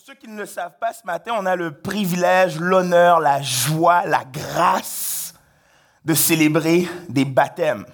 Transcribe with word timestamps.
ceux 0.00 0.14
qui 0.14 0.26
ne 0.26 0.36
le 0.36 0.46
savent 0.46 0.76
pas, 0.80 0.92
ce 0.92 1.06
matin, 1.06 1.32
on 1.38 1.46
a 1.46 1.54
le 1.54 1.70
privilège, 1.70 2.58
l'honneur, 2.58 3.20
la 3.20 3.40
joie, 3.40 4.04
la 4.06 4.24
grâce 4.24 5.34
de 6.04 6.14
célébrer 6.14 6.88
des 7.08 7.24
baptêmes. 7.24 7.86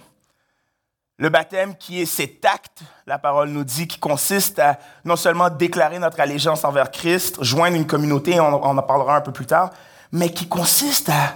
Le 1.19 1.29
baptême 1.29 1.77
qui 1.77 2.01
est 2.01 2.07
cet 2.07 2.43
acte, 2.47 2.81
la 3.07 3.19
parole 3.19 3.51
nous 3.51 3.65
dit, 3.65 3.87
qui 3.87 3.99
consiste 3.99 4.59
à 4.59 4.79
non 5.05 5.17
seulement 5.17 5.51
déclarer 5.51 5.99
notre 5.99 6.21
allégeance 6.21 6.65
envers 6.65 6.91
Christ, 6.91 7.45
joindre 7.45 7.77
une 7.77 7.87
communauté, 7.87 8.41
on, 8.41 8.47
on 8.47 8.79
en 8.79 8.83
parlera 8.83 9.17
un 9.17 9.21
peu 9.21 9.33
plus 9.33 9.47
tard, 9.47 9.71
mais 10.11 10.31
qui 10.31 10.49
consiste 10.49 11.11
à 11.11 11.35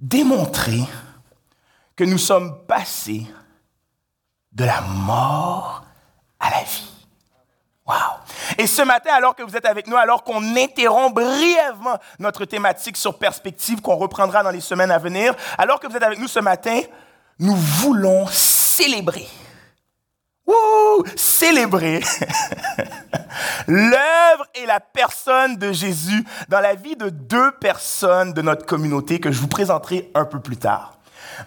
démontrer 0.00 0.82
que 1.94 2.02
nous 2.02 2.18
sommes 2.18 2.66
passés 2.66 3.26
de 4.50 4.64
la 4.64 4.80
mort 4.80 5.84
à 6.40 6.50
la 6.50 6.64
vie. 6.64 6.90
Wow. 7.86 8.17
Et 8.58 8.66
ce 8.66 8.82
matin, 8.82 9.10
alors 9.14 9.36
que 9.36 9.44
vous 9.44 9.56
êtes 9.56 9.66
avec 9.66 9.86
nous, 9.86 9.96
alors 9.96 10.24
qu'on 10.24 10.56
interrompt 10.56 11.14
brièvement 11.14 11.96
notre 12.18 12.44
thématique 12.44 12.96
sur 12.96 13.16
perspective 13.16 13.80
qu'on 13.80 13.94
reprendra 13.94 14.42
dans 14.42 14.50
les 14.50 14.60
semaines 14.60 14.90
à 14.90 14.98
venir, 14.98 15.32
alors 15.56 15.78
que 15.78 15.86
vous 15.86 15.96
êtes 15.96 16.02
avec 16.02 16.18
nous 16.18 16.26
ce 16.26 16.40
matin, 16.40 16.80
nous 17.38 17.54
voulons 17.54 18.26
célébrer. 18.26 19.28
Wouh! 20.44 21.04
Célébrer 21.14 22.00
l'œuvre 23.68 24.46
et 24.54 24.66
la 24.66 24.80
personne 24.80 25.56
de 25.56 25.70
Jésus 25.70 26.24
dans 26.48 26.60
la 26.60 26.74
vie 26.74 26.96
de 26.96 27.10
deux 27.10 27.52
personnes 27.60 28.32
de 28.32 28.42
notre 28.42 28.66
communauté 28.66 29.20
que 29.20 29.30
je 29.30 29.40
vous 29.40 29.46
présenterai 29.46 30.10
un 30.14 30.24
peu 30.24 30.40
plus 30.40 30.56
tard. 30.56 30.97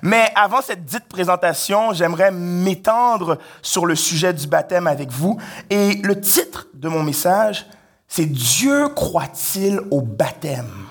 Mais 0.02 0.32
avant 0.36 0.62
cette 0.62 0.86
dite 0.86 1.08
présentation, 1.08 1.94
j'aimerais 1.94 2.32
m'étendre 2.32 3.38
sur 3.62 3.86
le 3.86 3.96
sujet 3.96 4.34
du 4.34 4.48
baptême 4.48 4.88
avec 4.88 5.12
vous. 5.12 5.40
Et 5.70 5.96
le 5.96 6.20
titre 6.20 6.68
de 6.74 6.88
mon 6.88 7.04
message, 7.04 7.66
c'est 8.08 8.26
Dieu 8.26 8.90
croit-il 8.90 9.80
au 9.92 10.02
baptême? 10.02 10.88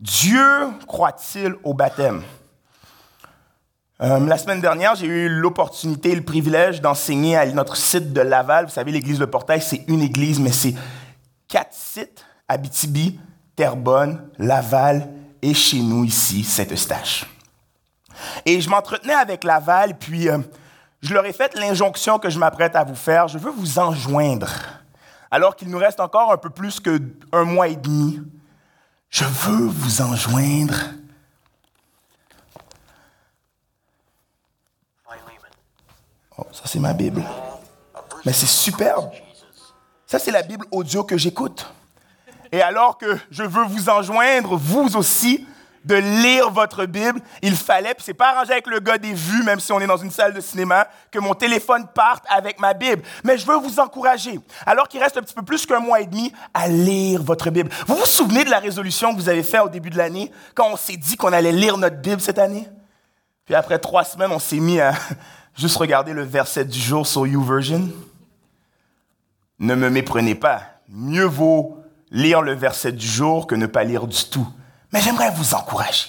Dieu 0.00 0.68
croit-il 0.86 1.54
au 1.64 1.74
baptême? 1.74 2.22
Euh, 4.00 4.20
la 4.20 4.38
semaine 4.38 4.60
dernière, 4.60 4.94
j'ai 4.94 5.06
eu 5.06 5.28
l'opportunité 5.28 6.10
et 6.10 6.14
le 6.14 6.24
privilège 6.24 6.80
d'enseigner 6.80 7.36
à 7.36 7.46
notre 7.46 7.76
site 7.76 8.12
de 8.12 8.20
Laval. 8.20 8.66
Vous 8.66 8.72
savez, 8.72 8.92
l'église 8.92 9.18
de 9.18 9.24
Portail, 9.24 9.60
c'est 9.60 9.84
une 9.88 10.02
église, 10.02 10.38
mais 10.38 10.52
c'est 10.52 10.74
quatre 11.48 11.72
sites 11.72 12.24
Abitibi, 12.46 13.18
Terrebonne, 13.56 14.20
Laval 14.38 15.08
et 15.42 15.52
chez 15.52 15.80
nous 15.80 16.04
ici, 16.04 16.44
Saint-Eustache. 16.44 17.26
Et 18.48 18.62
je 18.62 18.70
m'entretenais 18.70 19.12
avec 19.12 19.44
Laval, 19.44 19.98
puis 19.98 20.26
euh, 20.30 20.38
je 21.02 21.12
leur 21.12 21.26
ai 21.26 21.34
fait 21.34 21.54
l'injonction 21.54 22.18
que 22.18 22.30
je 22.30 22.38
m'apprête 22.38 22.74
à 22.76 22.82
vous 22.82 22.94
faire. 22.94 23.28
Je 23.28 23.36
veux 23.36 23.50
vous 23.50 23.78
enjoindre, 23.78 24.48
alors 25.30 25.54
qu'il 25.54 25.68
nous 25.68 25.76
reste 25.76 26.00
encore 26.00 26.32
un 26.32 26.38
peu 26.38 26.48
plus 26.48 26.80
qu'un 26.80 27.44
mois 27.44 27.68
et 27.68 27.76
demi. 27.76 28.22
Je 29.10 29.24
veux 29.24 29.66
vous 29.66 30.00
enjoindre. 30.00 30.76
Oh, 36.38 36.46
ça 36.50 36.62
c'est 36.64 36.80
ma 36.80 36.94
Bible. 36.94 37.22
Mais 38.24 38.32
c'est 38.32 38.46
superbe. 38.46 39.10
Ça 40.06 40.18
c'est 40.18 40.30
la 40.30 40.40
Bible 40.40 40.64
audio 40.70 41.04
que 41.04 41.18
j'écoute. 41.18 41.70
Et 42.50 42.62
alors 42.62 42.96
que 42.96 43.18
je 43.30 43.42
veux 43.42 43.64
vous 43.64 43.90
enjoindre, 43.90 44.56
vous 44.56 44.96
aussi, 44.96 45.46
de 45.88 45.94
lire 45.94 46.50
votre 46.50 46.84
Bible, 46.84 47.18
il 47.40 47.56
fallait, 47.56 47.94
puis 47.94 48.04
c'est 48.04 48.12
pas 48.12 48.32
arrangé 48.32 48.52
avec 48.52 48.66
le 48.66 48.78
gars 48.78 48.98
des 48.98 49.14
vues, 49.14 49.42
même 49.42 49.58
si 49.58 49.72
on 49.72 49.80
est 49.80 49.86
dans 49.86 49.96
une 49.96 50.10
salle 50.10 50.34
de 50.34 50.40
cinéma, 50.42 50.86
que 51.10 51.18
mon 51.18 51.32
téléphone 51.32 51.86
parte 51.94 52.24
avec 52.28 52.60
ma 52.60 52.74
Bible. 52.74 53.02
Mais 53.24 53.38
je 53.38 53.46
veux 53.46 53.56
vous 53.56 53.80
encourager, 53.80 54.38
alors 54.66 54.86
qu'il 54.86 55.00
reste 55.02 55.16
un 55.16 55.22
petit 55.22 55.32
peu 55.32 55.42
plus 55.42 55.64
qu'un 55.64 55.80
mois 55.80 56.02
et 56.02 56.06
demi, 56.06 56.30
à 56.52 56.68
lire 56.68 57.22
votre 57.22 57.48
Bible. 57.48 57.70
Vous 57.86 57.96
vous 57.96 58.04
souvenez 58.04 58.44
de 58.44 58.50
la 58.50 58.58
résolution 58.58 59.14
que 59.14 59.20
vous 59.20 59.30
avez 59.30 59.42
faite 59.42 59.62
au 59.62 59.70
début 59.70 59.88
de 59.88 59.96
l'année, 59.96 60.30
quand 60.54 60.68
on 60.70 60.76
s'est 60.76 60.98
dit 60.98 61.16
qu'on 61.16 61.32
allait 61.32 61.52
lire 61.52 61.78
notre 61.78 61.96
Bible 61.96 62.20
cette 62.20 62.38
année? 62.38 62.68
Puis 63.46 63.54
après 63.54 63.78
trois 63.78 64.04
semaines, 64.04 64.30
on 64.30 64.38
s'est 64.38 64.60
mis 64.60 64.78
à 64.78 64.92
juste 65.56 65.76
regarder 65.76 66.12
le 66.12 66.22
verset 66.22 66.66
du 66.66 66.78
jour 66.78 67.06
sur 67.06 67.26
YouVersion. 67.26 67.88
Ne 69.58 69.74
me 69.74 69.88
méprenez 69.88 70.34
pas. 70.34 70.64
Mieux 70.90 71.24
vaut 71.24 71.78
lire 72.10 72.42
le 72.42 72.52
verset 72.52 72.92
du 72.92 73.06
jour 73.06 73.46
que 73.46 73.54
ne 73.54 73.64
pas 73.64 73.84
lire 73.84 74.06
du 74.06 74.22
tout. 74.26 74.46
Mais 74.92 75.00
j'aimerais 75.00 75.30
vous 75.30 75.54
encourager 75.54 76.08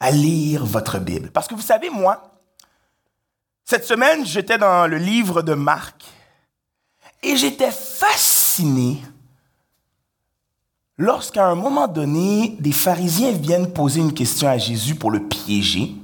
à 0.00 0.10
lire 0.10 0.64
votre 0.64 0.98
Bible. 0.98 1.30
Parce 1.30 1.48
que 1.48 1.54
vous 1.54 1.62
savez, 1.62 1.90
moi, 1.90 2.40
cette 3.64 3.84
semaine, 3.84 4.26
j'étais 4.26 4.58
dans 4.58 4.86
le 4.86 4.98
livre 4.98 5.42
de 5.42 5.54
Marc 5.54 6.04
et 7.22 7.36
j'étais 7.36 7.70
fasciné 7.70 9.02
lorsqu'à 10.98 11.46
un 11.46 11.54
moment 11.54 11.88
donné, 11.88 12.56
des 12.60 12.72
pharisiens 12.72 13.32
viennent 13.32 13.72
poser 13.72 14.00
une 14.00 14.14
question 14.14 14.48
à 14.48 14.58
Jésus 14.58 14.94
pour 14.94 15.10
le 15.10 15.26
piéger. 15.26 15.94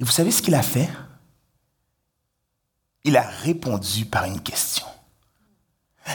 Et 0.00 0.04
vous 0.04 0.10
savez 0.10 0.30
ce 0.30 0.42
qu'il 0.42 0.54
a 0.54 0.62
fait? 0.62 0.88
Il 3.04 3.16
a 3.16 3.22
répondu 3.22 4.06
par 4.06 4.24
une 4.24 4.40
question. 4.40 4.86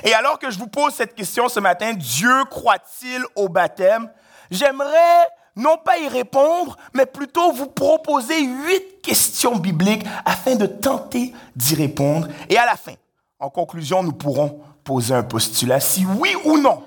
Et 0.03 0.13
alors 0.13 0.39
que 0.39 0.51
je 0.51 0.57
vous 0.59 0.67
pose 0.67 0.93
cette 0.93 1.15
question 1.15 1.49
ce 1.49 1.59
matin, 1.59 1.93
Dieu 1.93 2.45
croit-il 2.45 3.23
au 3.35 3.49
baptême? 3.49 4.09
J'aimerais 4.51 5.27
non 5.55 5.77
pas 5.77 5.97
y 5.97 6.07
répondre, 6.07 6.77
mais 6.93 7.05
plutôt 7.05 7.51
vous 7.51 7.67
proposer 7.67 8.43
huit 8.43 9.01
questions 9.01 9.57
bibliques 9.57 10.05
afin 10.23 10.55
de 10.55 10.67
tenter 10.67 11.33
d'y 11.55 11.75
répondre. 11.75 12.27
Et 12.47 12.57
à 12.57 12.65
la 12.65 12.75
fin, 12.75 12.93
en 13.39 13.49
conclusion, 13.49 14.03
nous 14.03 14.13
pourrons 14.13 14.61
poser 14.83 15.13
un 15.13 15.23
postulat 15.23 15.79
si 15.79 16.05
oui 16.05 16.35
ou 16.45 16.57
non 16.57 16.83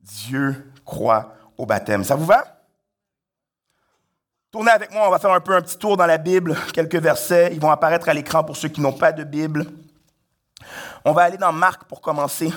Dieu 0.00 0.72
croit 0.84 1.34
au 1.56 1.66
baptême. 1.66 2.02
Ça 2.02 2.16
vous 2.16 2.24
va? 2.24 2.44
Tournez 4.50 4.70
avec 4.70 4.92
moi, 4.92 5.06
on 5.06 5.10
va 5.10 5.18
faire 5.18 5.32
un 5.32 5.40
peu 5.40 5.54
un 5.54 5.62
petit 5.62 5.78
tour 5.78 5.96
dans 5.96 6.04
la 6.04 6.18
Bible, 6.18 6.56
quelques 6.74 6.96
versets. 6.96 7.50
Ils 7.52 7.60
vont 7.60 7.70
apparaître 7.70 8.08
à 8.08 8.14
l'écran 8.14 8.44
pour 8.44 8.56
ceux 8.56 8.68
qui 8.68 8.80
n'ont 8.80 8.92
pas 8.92 9.12
de 9.12 9.24
Bible. 9.24 9.66
On 11.04 11.12
va 11.12 11.22
aller 11.22 11.36
dans 11.36 11.52
Marc 11.52 11.84
pour 11.84 12.00
commencer. 12.00 12.52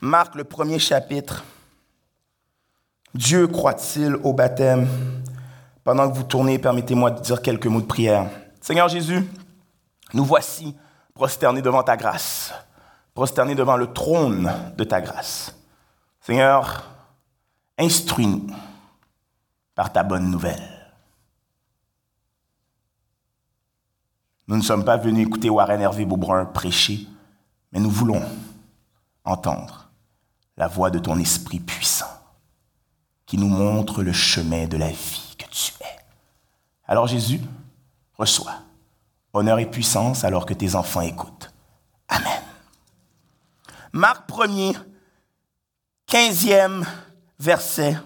Marc, 0.00 0.34
le 0.34 0.44
premier 0.44 0.78
chapitre. 0.78 1.44
Dieu 3.14 3.46
croit-il 3.46 4.16
au 4.16 4.32
baptême? 4.32 4.88
Pendant 5.84 6.10
que 6.10 6.16
vous 6.16 6.24
tournez, 6.24 6.58
permettez-moi 6.58 7.12
de 7.12 7.20
dire 7.20 7.40
quelques 7.40 7.66
mots 7.66 7.80
de 7.80 7.86
prière. 7.86 8.28
Seigneur 8.60 8.88
Jésus, 8.88 9.24
nous 10.14 10.24
voici 10.24 10.76
prosternés 11.14 11.62
devant 11.62 11.84
ta 11.84 11.96
grâce, 11.96 12.52
prosternés 13.14 13.54
devant 13.54 13.76
le 13.76 13.92
trône 13.92 14.52
de 14.76 14.82
ta 14.82 15.00
grâce. 15.00 15.54
Seigneur, 16.20 16.90
instruis-nous 17.78 18.48
par 19.76 19.92
ta 19.92 20.02
bonne 20.02 20.28
nouvelle. 20.28 20.70
Nous 24.48 24.56
ne 24.56 24.62
sommes 24.62 24.84
pas 24.84 24.96
venus 24.96 25.26
écouter 25.26 25.50
Warren 25.50 25.80
Hervé 25.80 26.04
Beaubrun 26.04 26.46
prêcher, 26.46 27.06
mais 27.74 27.80
nous 27.80 27.90
voulons 27.90 28.22
entendre 29.24 29.90
la 30.56 30.68
voix 30.68 30.90
de 30.90 31.00
ton 31.00 31.18
esprit 31.18 31.58
puissant 31.58 32.06
qui 33.26 33.36
nous 33.36 33.48
montre 33.48 34.02
le 34.02 34.12
chemin 34.12 34.66
de 34.66 34.76
la 34.76 34.90
vie 34.90 35.34
que 35.36 35.46
tu 35.50 35.72
es. 35.80 35.98
Alors 36.86 37.08
Jésus, 37.08 37.40
reçois 38.16 38.60
honneur 39.32 39.58
et 39.58 39.68
puissance 39.68 40.22
alors 40.22 40.46
que 40.46 40.54
tes 40.54 40.76
enfants 40.76 41.00
écoutent. 41.00 41.52
Amen. 42.08 42.42
Marc 43.92 44.28
1er, 44.30 44.76
15e 46.08 46.86
verset. 47.40 47.98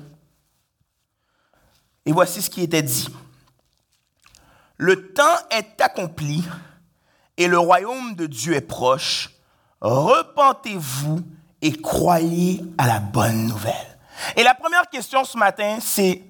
Et 2.06 2.12
voici 2.12 2.41
ce 2.41 2.49
qui 2.49 2.62
était 2.62 2.83
dit. 2.83 3.09
Le 4.79 5.12
temps 5.12 5.37
est 5.50 5.81
accompli 5.83 6.43
et 7.37 7.49
le 7.49 7.59
royaume 7.59 8.15
de 8.15 8.27
Dieu 8.27 8.55
est 8.55 8.62
proche. 8.62 9.38
Repentez-vous 9.81 11.21
et 11.62 11.72
croyez 11.72 12.62
à 12.79 12.87
la 12.87 13.00
bonne 13.00 13.47
nouvelle. 13.47 13.99
Et 14.37 14.43
la 14.43 14.55
première 14.55 14.88
question 14.91 15.25
ce 15.25 15.38
matin, 15.38 15.79
c'est 15.81 16.23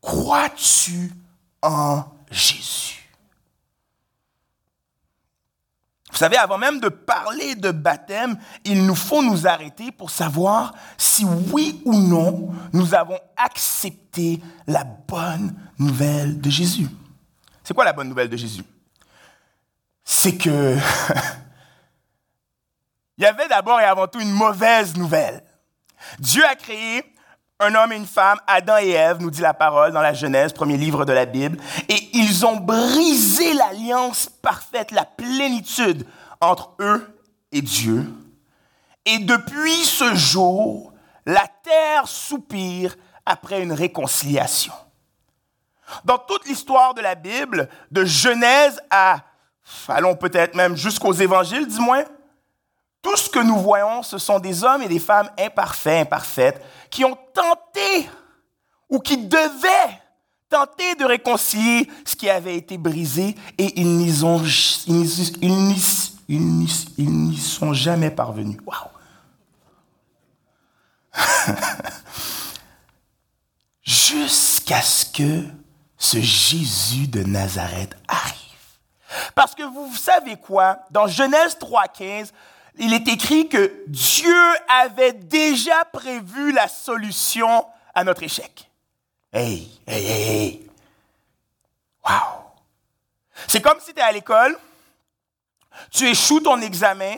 crois-tu 0.00 1.12
en 1.62 2.04
Jésus? 2.30 2.86
Vous 6.10 6.20
savez, 6.20 6.38
avant 6.38 6.56
même 6.56 6.80
de 6.80 6.88
parler 6.88 7.56
de 7.56 7.70
baptême, 7.70 8.38
il 8.64 8.86
nous 8.86 8.94
faut 8.94 9.22
nous 9.22 9.46
arrêter 9.46 9.92
pour 9.92 10.08
savoir 10.10 10.72
si 10.96 11.26
oui 11.52 11.82
ou 11.84 11.94
non 11.94 12.54
nous 12.72 12.94
avons 12.94 13.18
accepté 13.36 14.40
la 14.66 14.84
bonne 14.84 15.54
nouvelle 15.78 16.40
de 16.40 16.48
Jésus. 16.48 16.88
C'est 17.62 17.74
quoi 17.74 17.84
la 17.84 17.92
bonne 17.92 18.08
nouvelle 18.08 18.30
de 18.30 18.36
Jésus? 18.36 18.64
C'est 20.04 20.38
que 20.38 20.78
il 23.18 23.24
y 23.24 23.26
avait 23.26 23.48
d'abord 23.48 23.80
et 23.80 23.84
avant 23.84 24.06
tout 24.06 24.20
une 24.20 24.32
mauvaise 24.32 24.96
nouvelle. 24.96 25.42
Dieu 26.18 26.44
a 26.44 26.54
créé 26.54 27.04
un 27.58 27.74
homme 27.74 27.92
et 27.92 27.96
une 27.96 28.06
femme, 28.06 28.38
Adam 28.46 28.76
et 28.78 28.90
Ève, 28.90 29.18
nous 29.20 29.30
dit 29.30 29.40
la 29.40 29.54
parole 29.54 29.92
dans 29.92 30.02
la 30.02 30.12
Genèse, 30.12 30.52
premier 30.52 30.76
livre 30.76 31.06
de 31.06 31.12
la 31.12 31.24
Bible, 31.24 31.58
et 31.88 32.10
ils 32.12 32.44
ont 32.44 32.56
brisé 32.56 33.54
l'alliance 33.54 34.28
parfaite, 34.42 34.90
la 34.90 35.06
plénitude 35.06 36.06
entre 36.40 36.74
eux 36.80 37.18
et 37.52 37.62
Dieu. 37.62 38.12
Et 39.06 39.18
depuis 39.20 39.84
ce 39.84 40.14
jour, 40.14 40.92
la 41.24 41.46
terre 41.62 42.06
soupire 42.06 42.94
après 43.24 43.62
une 43.62 43.72
réconciliation. 43.72 44.74
Dans 46.04 46.18
toute 46.18 46.46
l'histoire 46.46 46.94
de 46.94 47.00
la 47.00 47.14
Bible, 47.14 47.68
de 47.90 48.04
Genèse 48.04 48.80
à, 48.90 49.20
allons 49.88 50.16
peut-être 50.16 50.54
même 50.54 50.76
jusqu'aux 50.76 51.12
évangiles, 51.12 51.68
moins, 51.78 52.04
tout 53.06 53.16
ce 53.16 53.30
que 53.30 53.38
nous 53.38 53.60
voyons, 53.60 54.02
ce 54.02 54.18
sont 54.18 54.40
des 54.40 54.64
hommes 54.64 54.82
et 54.82 54.88
des 54.88 54.98
femmes 54.98 55.30
imparfaits, 55.38 56.06
imparfaites, 56.06 56.60
qui 56.90 57.04
ont 57.04 57.16
tenté 57.32 58.10
ou 58.88 58.98
qui 58.98 59.16
devaient 59.16 60.02
tenter 60.48 60.96
de 60.96 61.04
réconcilier 61.04 61.88
ce 62.04 62.16
qui 62.16 62.28
avait 62.28 62.56
été 62.56 62.76
brisé 62.78 63.36
et 63.58 63.80
ils 63.80 63.96
n'y 63.96 64.10
sont 67.38 67.72
jamais 67.72 68.10
parvenus. 68.10 68.58
Waouh! 68.66 68.90
Jusqu'à 73.82 74.82
ce 74.82 75.06
que 75.06 75.44
ce 75.96 76.20
Jésus 76.20 77.06
de 77.06 77.22
Nazareth 77.22 77.96
arrive. 78.08 78.34
Parce 79.36 79.54
que 79.54 79.62
vous 79.62 79.94
savez 79.94 80.34
quoi? 80.34 80.80
Dans 80.90 81.06
Genèse 81.06 81.56
3.15, 81.56 82.32
il 82.78 82.92
est 82.92 83.08
écrit 83.08 83.48
que 83.48 83.84
Dieu 83.86 84.36
avait 84.68 85.12
déjà 85.12 85.84
prévu 85.86 86.52
la 86.52 86.68
solution 86.68 87.66
à 87.94 88.04
notre 88.04 88.22
échec. 88.22 88.70
Hey, 89.32 89.68
hey, 89.86 90.06
hey, 90.06 90.22
hey. 90.22 90.70
Wow. 92.04 92.52
C'est 93.48 93.60
comme 93.60 93.80
si 93.80 93.92
tu 93.92 94.00
es 94.00 94.02
à 94.02 94.12
l'école, 94.12 94.58
tu 95.90 96.06
échoues 96.06 96.40
ton 96.40 96.60
examen 96.60 97.16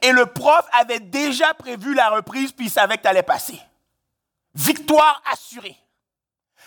et 0.00 0.12
le 0.12 0.26
prof 0.26 0.66
avait 0.72 1.00
déjà 1.00 1.52
prévu 1.54 1.94
la 1.94 2.10
reprise 2.10 2.52
puis 2.52 2.66
il 2.66 2.70
savait 2.70 2.96
que 2.96 3.02
tu 3.02 3.08
allais 3.08 3.22
passer. 3.22 3.60
Victoire 4.54 5.22
assurée. 5.30 5.76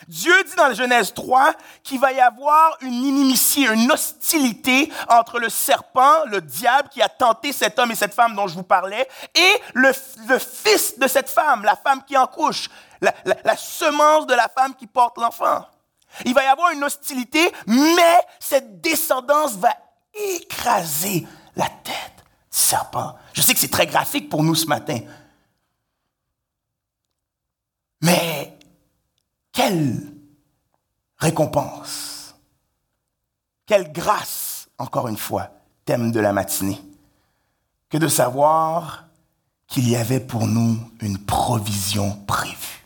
Dieu 0.08 0.34
dit 0.44 0.56
dans 0.56 0.74
Genèse 0.74 1.14
3 1.14 1.54
qu'il 1.84 2.00
va 2.00 2.12
y 2.12 2.20
avoir 2.20 2.78
une 2.82 2.94
inimitié, 2.94 3.68
une 3.68 3.92
hostilité 3.92 4.92
entre 5.10 5.40
le 5.40 5.50
serpent, 5.50 6.26
le 6.26 6.42
diable 6.42 6.90
qui 6.90 7.02
a 7.02 7.10
tenté 7.10 7.52
cet 7.54 7.80
homme 7.80 7.92
et 7.92 7.96
cette 7.96 8.14
femme 8.14 8.36
dont 8.36 8.48
je 8.48 8.56
vous 8.56 8.64
parlais, 8.64 9.08
et 9.34 9.62
le, 9.74 9.92
fils 9.94 11.00
de 11.00 11.08
cette 11.08 11.30
femme, 11.30 11.64
la 11.64 11.76
femme 11.76 12.04
qui 12.04 12.16
en 12.18 12.28
couche, 12.28 12.70
la, 13.02 13.14
la 13.26 13.58
semence 13.58 14.28
de 14.28 14.34
la 14.34 14.48
femme 14.48 14.76
qui 14.76 14.88
porte 14.88 15.18
l'enfant. 15.18 15.66
Il 16.24 16.34
va 16.34 16.44
y 16.44 16.48
avoir 16.48 16.72
une 16.72 16.84
hostilité, 16.84 17.52
mais 17.68 18.20
cette 18.40 18.80
descendance 18.82 19.54
va 19.54 19.76
écraser 20.14 21.28
la 21.56 21.68
tête 21.84 22.24
du 22.52 22.58
serpent. 22.58 23.16
Je 23.34 23.42
sais 23.42 23.54
que 23.54 23.60
c'est 23.60 23.72
très 23.72 23.88
graphique 23.88 24.30
pour 24.30 24.44
nous 24.44 24.56
ce 24.56 24.68
matin. 24.68 25.00
Mais 28.02 28.55
quelle 29.56 30.02
récompense, 31.18 32.36
quelle 33.66 33.92
grâce, 33.92 34.68
encore 34.78 35.08
une 35.08 35.18
fois, 35.18 35.50
thème 35.86 36.12
de 36.12 36.20
la 36.20 36.34
matinée, 36.34 36.80
que 37.90 37.98
de 37.98 38.10
savoir 38.10 39.06
qu'il 39.68 39.90
y 39.90 39.96
avait 39.96 40.20
pour 40.20 40.46
nous 40.46 40.78
une 41.00 41.18
provision 41.26 42.12
prévue. 42.28 42.86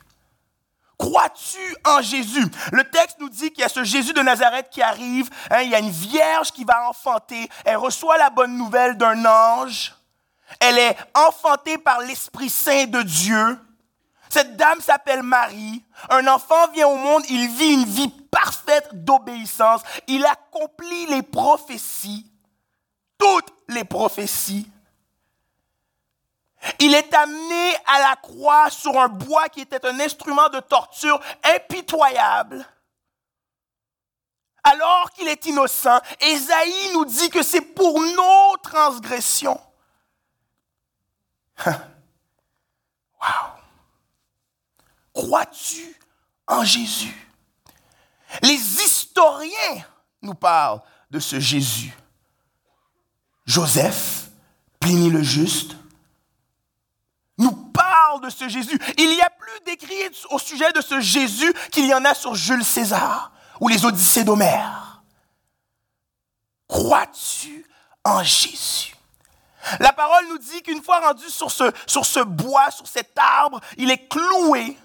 Crois-tu 0.97 1.75
en 1.85 2.01
Jésus? 2.01 2.45
Le 2.71 2.83
texte 2.83 3.17
nous 3.19 3.29
dit 3.29 3.51
qu'il 3.51 3.61
y 3.61 3.65
a 3.65 3.69
ce 3.69 3.83
Jésus 3.83 4.13
de 4.13 4.21
Nazareth 4.21 4.69
qui 4.69 4.81
arrive, 4.81 5.29
hein, 5.49 5.61
il 5.61 5.71
y 5.71 5.75
a 5.75 5.79
une 5.79 5.89
vierge 5.89 6.51
qui 6.51 6.65
va 6.65 6.87
enfanter, 6.87 7.49
elle 7.65 7.77
reçoit 7.77 8.17
la 8.17 8.29
bonne 8.29 8.55
nouvelle 8.57 8.95
d'un 8.95 9.25
ange, 9.25 9.95
elle 10.59 10.77
est 10.77 10.97
enfantée 11.15 11.77
par 11.77 11.99
l'Esprit 12.01 12.49
Saint 12.49 12.85
de 12.85 13.01
Dieu, 13.01 13.59
cette 14.29 14.55
dame 14.55 14.79
s'appelle 14.79 15.23
Marie. 15.23 15.83
Un 16.09 16.27
enfant 16.27 16.69
vient 16.71 16.87
au 16.87 16.95
monde, 16.97 17.23
il 17.29 17.49
vit 17.49 17.73
une 17.73 17.85
vie 17.85 18.09
parfaite 18.29 19.03
d'obéissance. 19.03 19.81
Il 20.07 20.23
accomplit 20.25 21.07
les 21.07 21.23
prophéties, 21.23 22.31
toutes 23.17 23.51
les 23.67 23.83
prophéties. 23.83 24.69
Il 26.79 26.93
est 26.93 27.13
amené 27.13 27.75
à 27.87 27.99
la 28.01 28.15
croix 28.17 28.69
sur 28.69 28.99
un 28.99 29.07
bois 29.07 29.49
qui 29.49 29.61
était 29.61 29.85
un 29.85 29.99
instrument 29.99 30.49
de 30.49 30.59
torture 30.59 31.19
impitoyable. 31.43 32.65
Alors 34.63 35.09
qu'il 35.11 35.27
est 35.27 35.45
innocent, 35.45 35.99
Esaïe 36.19 36.91
nous 36.93 37.05
dit 37.05 37.29
que 37.29 37.41
c'est 37.41 37.61
pour 37.61 37.99
nos 37.99 38.57
transgressions. 38.61 39.59
wow. 41.65 43.58
Crois-tu 45.19 45.99
en 46.47 46.63
Jésus? 46.63 47.13
Les 48.41 48.53
historiens 48.53 49.83
nous 50.21 50.33
parlent 50.33 50.81
de 51.11 51.19
ce 51.19 51.41
Jésus. 51.41 51.93
Joseph, 53.45 54.29
Pliny 54.79 55.09
le 55.09 55.21
Juste, 55.21 55.75
nous 57.37 57.51
parle 57.51 58.21
de 58.21 58.29
ce 58.29 58.47
Jésus. 58.47 58.79
Il 58.97 59.13
y 59.13 59.21
a 59.21 59.29
plus 59.29 59.59
d'écrits 59.65 60.09
au 60.29 60.39
sujet 60.39 60.71
de 60.71 60.79
ce 60.79 61.01
Jésus 61.01 61.53
qu'il 61.69 61.85
y 61.85 61.93
en 61.93 62.05
a 62.05 62.13
sur 62.13 62.33
Jules 62.33 62.63
César 62.63 63.33
ou 63.59 63.67
les 63.67 63.83
Odyssées 63.83 64.23
d'Homère. 64.23 65.03
Crois-tu 66.69 67.65
en 68.05 68.23
Jésus? 68.23 68.95
La 69.81 69.91
parole 69.91 70.29
nous 70.29 70.37
dit 70.37 70.61
qu'une 70.61 70.81
fois 70.81 71.01
rendu 71.01 71.29
sur 71.29 71.51
ce, 71.51 71.69
sur 71.87 72.05
ce 72.05 72.21
bois, 72.21 72.71
sur 72.71 72.87
cet 72.87 73.11
arbre, 73.17 73.59
il 73.77 73.91
est 73.91 74.07
cloué 74.07 74.77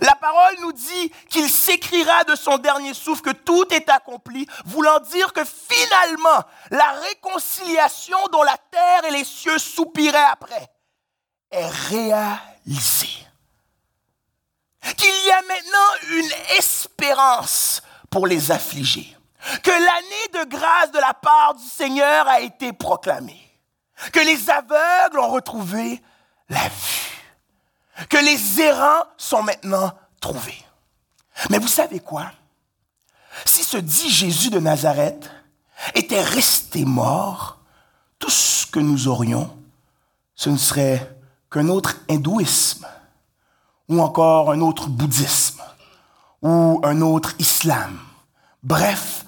la 0.00 0.14
parole 0.14 0.56
nous 0.60 0.72
dit 0.72 1.12
qu'il 1.28 1.48
s'écrira 1.48 2.24
de 2.24 2.34
son 2.34 2.56
dernier 2.58 2.94
souffle 2.94 3.22
que 3.22 3.30
tout 3.30 3.66
est 3.72 3.88
accompli, 3.90 4.46
voulant 4.64 4.98
dire 5.00 5.32
que 5.32 5.44
finalement, 5.44 6.42
la 6.70 6.92
réconciliation 7.08 8.18
dont 8.32 8.42
la 8.42 8.56
terre 8.70 9.04
et 9.04 9.10
les 9.10 9.24
cieux 9.24 9.58
soupiraient 9.58 10.30
après 10.30 10.68
est 11.50 11.68
réalisée. 11.68 13.26
Qu'il 14.96 15.26
y 15.26 15.30
a 15.30 15.42
maintenant 15.42 16.18
une 16.18 16.56
espérance 16.58 17.82
pour 18.10 18.26
les 18.26 18.50
affligés. 18.50 19.16
Que 19.62 19.70
l'année 19.70 20.44
de 20.44 20.50
grâce 20.50 20.92
de 20.92 20.98
la 20.98 21.12
part 21.14 21.54
du 21.54 21.64
Seigneur 21.64 22.26
a 22.28 22.40
été 22.40 22.72
proclamée. 22.72 23.40
Que 24.12 24.20
les 24.20 24.50
aveugles 24.50 25.18
ont 25.18 25.30
retrouvé 25.30 26.02
la 26.48 26.68
vue 26.68 27.03
que 28.08 28.16
les 28.16 28.60
errants 28.60 29.04
sont 29.16 29.42
maintenant 29.42 29.92
trouvés. 30.20 30.64
Mais 31.50 31.58
vous 31.58 31.68
savez 31.68 32.00
quoi? 32.00 32.30
Si 33.44 33.64
ce 33.64 33.76
dit 33.76 34.10
Jésus 34.10 34.50
de 34.50 34.60
Nazareth 34.60 35.30
était 35.94 36.22
resté 36.22 36.84
mort, 36.84 37.58
tout 38.18 38.30
ce 38.30 38.66
que 38.66 38.78
nous 38.78 39.08
aurions, 39.08 39.54
ce 40.34 40.50
ne 40.50 40.56
serait 40.56 41.16
qu'un 41.50 41.68
autre 41.68 41.96
hindouisme, 42.08 42.86
ou 43.88 44.00
encore 44.00 44.50
un 44.50 44.60
autre 44.60 44.88
bouddhisme, 44.88 45.62
ou 46.42 46.80
un 46.84 47.00
autre 47.00 47.34
islam. 47.38 47.98
Bref, 48.62 49.24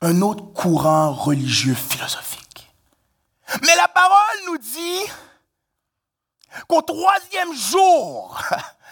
un 0.00 0.20
autre 0.22 0.44
courant 0.52 1.12
religieux 1.12 1.74
philosophique. 1.74 2.72
Mais 3.62 3.76
la 3.76 3.88
parole 3.88 4.46
nous 4.46 4.58
dit 4.58 5.10
qu'au 6.68 6.82
troisième 6.82 7.54
jour, 7.54 8.40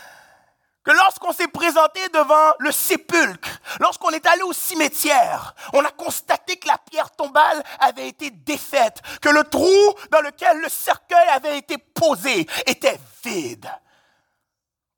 que 0.84 0.92
lorsqu'on 0.92 1.32
s'est 1.32 1.48
présenté 1.48 2.00
devant 2.14 2.52
le 2.58 2.72
sépulcre, 2.72 3.48
lorsqu'on 3.80 4.10
est 4.10 4.26
allé 4.26 4.42
au 4.42 4.52
cimetière, 4.52 5.54
on 5.72 5.84
a 5.84 5.90
constaté 5.90 6.56
que 6.56 6.68
la 6.68 6.78
pierre 6.78 7.10
tombale 7.10 7.62
avait 7.80 8.08
été 8.08 8.30
défaite, 8.30 9.00
que 9.20 9.28
le 9.28 9.44
trou 9.44 9.94
dans 10.10 10.20
lequel 10.20 10.60
le 10.60 10.68
cercueil 10.68 11.28
avait 11.28 11.58
été 11.58 11.78
posé 11.78 12.46
était 12.66 12.98
vide. 13.24 13.70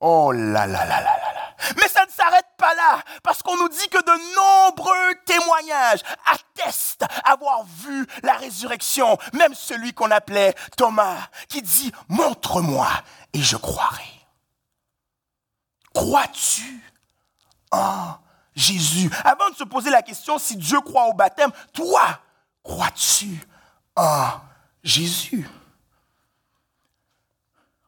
Oh 0.00 0.32
là 0.32 0.66
là 0.66 0.84
là 0.84 1.00
là 1.00 1.16
là. 1.18 1.29
Mais 1.76 1.88
ça 1.88 2.04
ne 2.06 2.10
s'arrête 2.10 2.46
pas 2.56 2.74
là, 2.74 3.02
parce 3.22 3.42
qu'on 3.42 3.56
nous 3.56 3.68
dit 3.68 3.88
que 3.88 3.98
de 3.98 4.66
nombreux 4.66 5.14
témoignages 5.26 6.00
attestent 6.26 7.04
avoir 7.24 7.64
vu 7.64 8.06
la 8.22 8.34
résurrection, 8.34 9.18
même 9.32 9.54
celui 9.54 9.92
qu'on 9.92 10.10
appelait 10.10 10.54
Thomas, 10.76 11.28
qui 11.48 11.62
dit, 11.62 11.92
montre-moi 12.08 12.88
et 13.32 13.40
je 13.40 13.56
croirai. 13.56 14.04
Crois-tu 15.94 16.82
en 17.70 18.14
Jésus? 18.54 19.10
Avant 19.24 19.50
de 19.50 19.56
se 19.56 19.64
poser 19.64 19.90
la 19.90 20.02
question 20.02 20.38
si 20.38 20.56
Dieu 20.56 20.80
croit 20.80 21.06
au 21.06 21.14
baptême, 21.14 21.50
toi, 21.72 22.20
crois-tu 22.62 23.40
en 23.96 24.28
Jésus? 24.82 25.48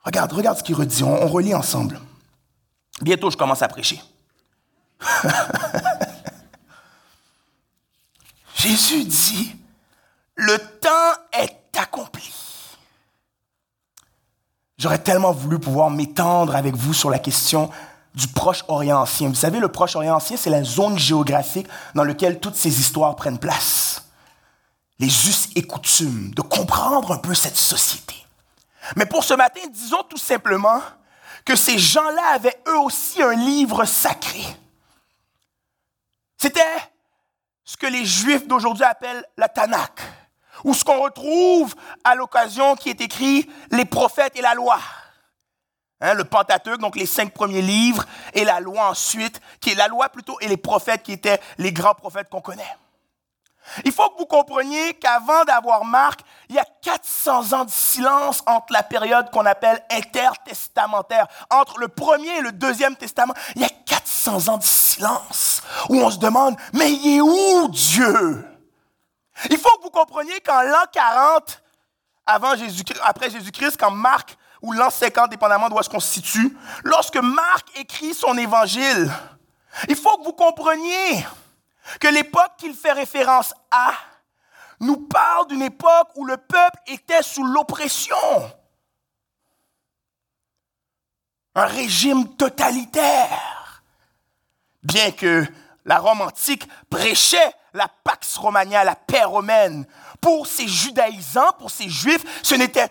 Regarde, 0.04 0.32
regarde 0.32 0.58
ce 0.58 0.62
qu'il 0.62 0.74
redit. 0.74 1.04
On, 1.04 1.22
on 1.22 1.28
relit 1.28 1.54
ensemble. 1.54 2.00
Bientôt, 3.00 3.30
je 3.30 3.37
commence 3.37 3.62
à 3.62 3.68
prêcher. 3.68 4.00
Jésus 8.54 9.04
dit, 9.04 9.56
le 10.37 10.56
temps 10.58 11.14
est 11.32 11.58
accompli. 11.76 12.30
j'aurais 14.78 14.99
tellement 14.99 15.32
voulu 15.32 15.58
pouvoir 15.58 15.90
m'étendre 15.90 16.54
avec 16.54 16.76
vous 16.76 16.94
sur 16.94 17.11
la 17.11 17.18
question 17.18 17.70
du 18.14 18.28
Proche-Orient 18.28 19.00
ancien. 19.00 19.28
Vous 19.28 19.34
savez, 19.34 19.58
le 19.58 19.68
Proche-Orient 19.68 20.16
ancien, 20.16 20.37
c'est 20.37 20.50
la 20.50 20.62
zone 20.62 20.99
géographique 20.99 21.66
dans 21.94 22.04
laquelle 22.04 22.40
toutes 22.40 22.56
ces 22.56 22.78
histoires 22.80 23.16
prennent 23.16 23.38
place. 23.38 24.04
Les 24.99 25.06
us 25.06 25.49
et 25.56 25.62
coutumes, 25.62 26.32
de 26.34 26.42
comprendre 26.42 27.12
un 27.12 27.18
peu 27.18 27.34
cette 27.34 27.56
société. 27.56 28.14
Mais 28.96 29.06
pour 29.06 29.25
ce 29.25 29.34
matin, 29.34 29.61
disons 29.72 30.02
tout 30.08 30.18
simplement 30.18 30.80
que 31.44 31.56
ces 31.56 31.78
gens-là 31.78 32.34
avaient 32.34 32.58
eux 32.68 32.78
aussi 32.78 33.22
un 33.22 33.34
livre 33.34 33.84
sacré. 33.84 34.44
C'était 36.37 36.61
ce 37.64 37.76
que 37.76 37.87
les 37.87 38.04
Juifs 38.04 38.46
d'aujourd'hui 38.46 38.84
appellent 38.84 39.25
la 39.37 39.49
Tanakh, 39.49 40.00
ou 40.64 40.75
ce 40.75 40.84
qu'on 40.84 41.00
retrouve 41.00 41.75
à 42.04 42.14
l'occasion 42.14 42.76
qui 42.76 42.90
est 42.90 43.00
écrit 43.00 43.49
les 43.70 43.84
prophètes 43.84 44.37
et 44.37 44.42
la 44.42 44.54
loi. 44.54 44.78
Hein, 46.00 46.14
le 46.14 46.25
Pentateuque, 46.25 46.80
donc 46.80 46.96
les 46.96 47.06
cinq 47.06 47.32
premiers 47.32 47.62
livres, 47.62 48.04
et 48.34 48.44
la 48.44 48.58
loi 48.58 48.90
ensuite, 48.90 49.40
qui 49.61 49.70
est 49.70 49.76
la 49.76 49.87
loi 49.87 50.08
plutôt, 50.08 50.37
et 50.40 50.49
les 50.49 50.56
prophètes 50.56 51.04
qui 51.04 51.12
étaient 51.12 51.40
les 51.58 51.72
grands 51.72 51.94
prophètes 51.94 52.28
qu'on 52.28 52.40
connaît. 52.40 52.76
Il 53.85 53.92
faut 53.92 54.09
que 54.11 54.19
vous 54.19 54.26
compreniez 54.26 54.95
qu'avant 54.95 55.45
d'avoir 55.45 55.85
Marc, 55.85 56.21
il 56.49 56.57
y 56.57 56.59
a 56.59 56.66
400 56.83 57.52
ans 57.52 57.64
de 57.64 57.71
silence 57.71 58.42
entre 58.47 58.73
la 58.73 58.83
période 58.83 59.31
qu'on 59.31 59.47
appelle 59.47 59.83
intertestamentaire. 59.90 61.26
Entre 61.50 61.78
le 61.78 61.88
premier 61.88 62.38
et 62.38 62.40
le 62.40 62.52
deuxième 62.52 62.97
testament, 62.97 63.35
il 63.54 63.62
y 63.62 63.64
a 63.64 63.71
400 63.87 64.52
ans 64.52 64.59
de 64.59 64.64
silence 64.64 65.62
où 65.88 65.97
on 65.97 66.11
se 66.11 66.19
demande, 66.19 66.57
mais 66.73 66.92
il 66.92 67.16
est 67.16 67.21
où 67.21 67.69
Dieu? 67.69 68.47
Il 69.50 69.59
faut 69.59 69.76
que 69.78 69.83
vous 69.85 69.90
compreniez 69.90 70.40
qu'en 70.40 70.62
l'an 70.62 70.85
40, 70.92 71.62
avant 72.26 72.57
Jésus, 72.57 72.83
après 73.04 73.31
Jésus-Christ, 73.31 73.76
quand 73.78 73.90
Marc, 73.90 74.37
ou 74.61 74.73
l'an 74.73 74.90
50, 74.90 75.31
dépendamment 75.31 75.69
d'où 75.69 75.78
est-ce 75.78 75.88
qu'on 75.88 76.00
se 76.00 76.12
situe, 76.12 76.57
lorsque 76.85 77.16
Marc 77.16 77.66
écrit 77.76 78.14
son 78.14 78.37
évangile, 78.38 79.11
il 79.88 79.97
faut 79.97 80.16
que 80.19 80.25
vous 80.25 80.33
compreniez 80.33 81.26
que 82.00 82.08
l'époque 82.08 82.52
qu'il 82.58 82.74
fait 82.74 82.92
référence 82.92 83.54
à 83.70 83.92
nous 84.80 84.96
parle 84.96 85.48
d'une 85.48 85.62
époque 85.62 86.08
où 86.16 86.24
le 86.24 86.36
peuple 86.36 86.78
était 86.86 87.22
sous 87.22 87.44
l'oppression. 87.44 88.16
Un 91.54 91.66
régime 91.66 92.36
totalitaire. 92.36 93.82
Bien 94.82 95.12
que 95.12 95.46
la 95.84 95.98
Rome 95.98 96.22
antique 96.22 96.68
prêchait 96.90 97.54
la 97.74 97.88
Pax 97.88 98.36
Romania, 98.36 98.84
la 98.84 98.96
paix 98.96 99.24
romaine, 99.24 99.86
pour 100.20 100.46
ces 100.46 100.68
judaïsants, 100.68 101.52
pour 101.58 101.70
ces 101.70 101.88
juifs, 101.88 102.24
ce 102.42 102.54
n'était 102.54 102.88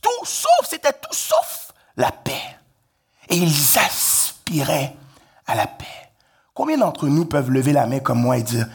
tout 0.00 0.24
sauf, 0.24 0.68
c'était 0.68 0.92
tout 0.92 1.12
sauf 1.12 1.72
la 1.96 2.10
paix. 2.10 2.58
Et 3.28 3.36
ils 3.36 3.78
aspiraient 3.78 4.96
à 5.46 5.54
la 5.54 5.66
paix. 5.66 5.99
Combien 6.54 6.78
d'entre 6.78 7.06
nous 7.06 7.24
peuvent 7.24 7.50
lever 7.50 7.72
la 7.72 7.86
main 7.86 8.00
comme 8.00 8.20
moi 8.20 8.36
et 8.36 8.42
dire, 8.42 8.66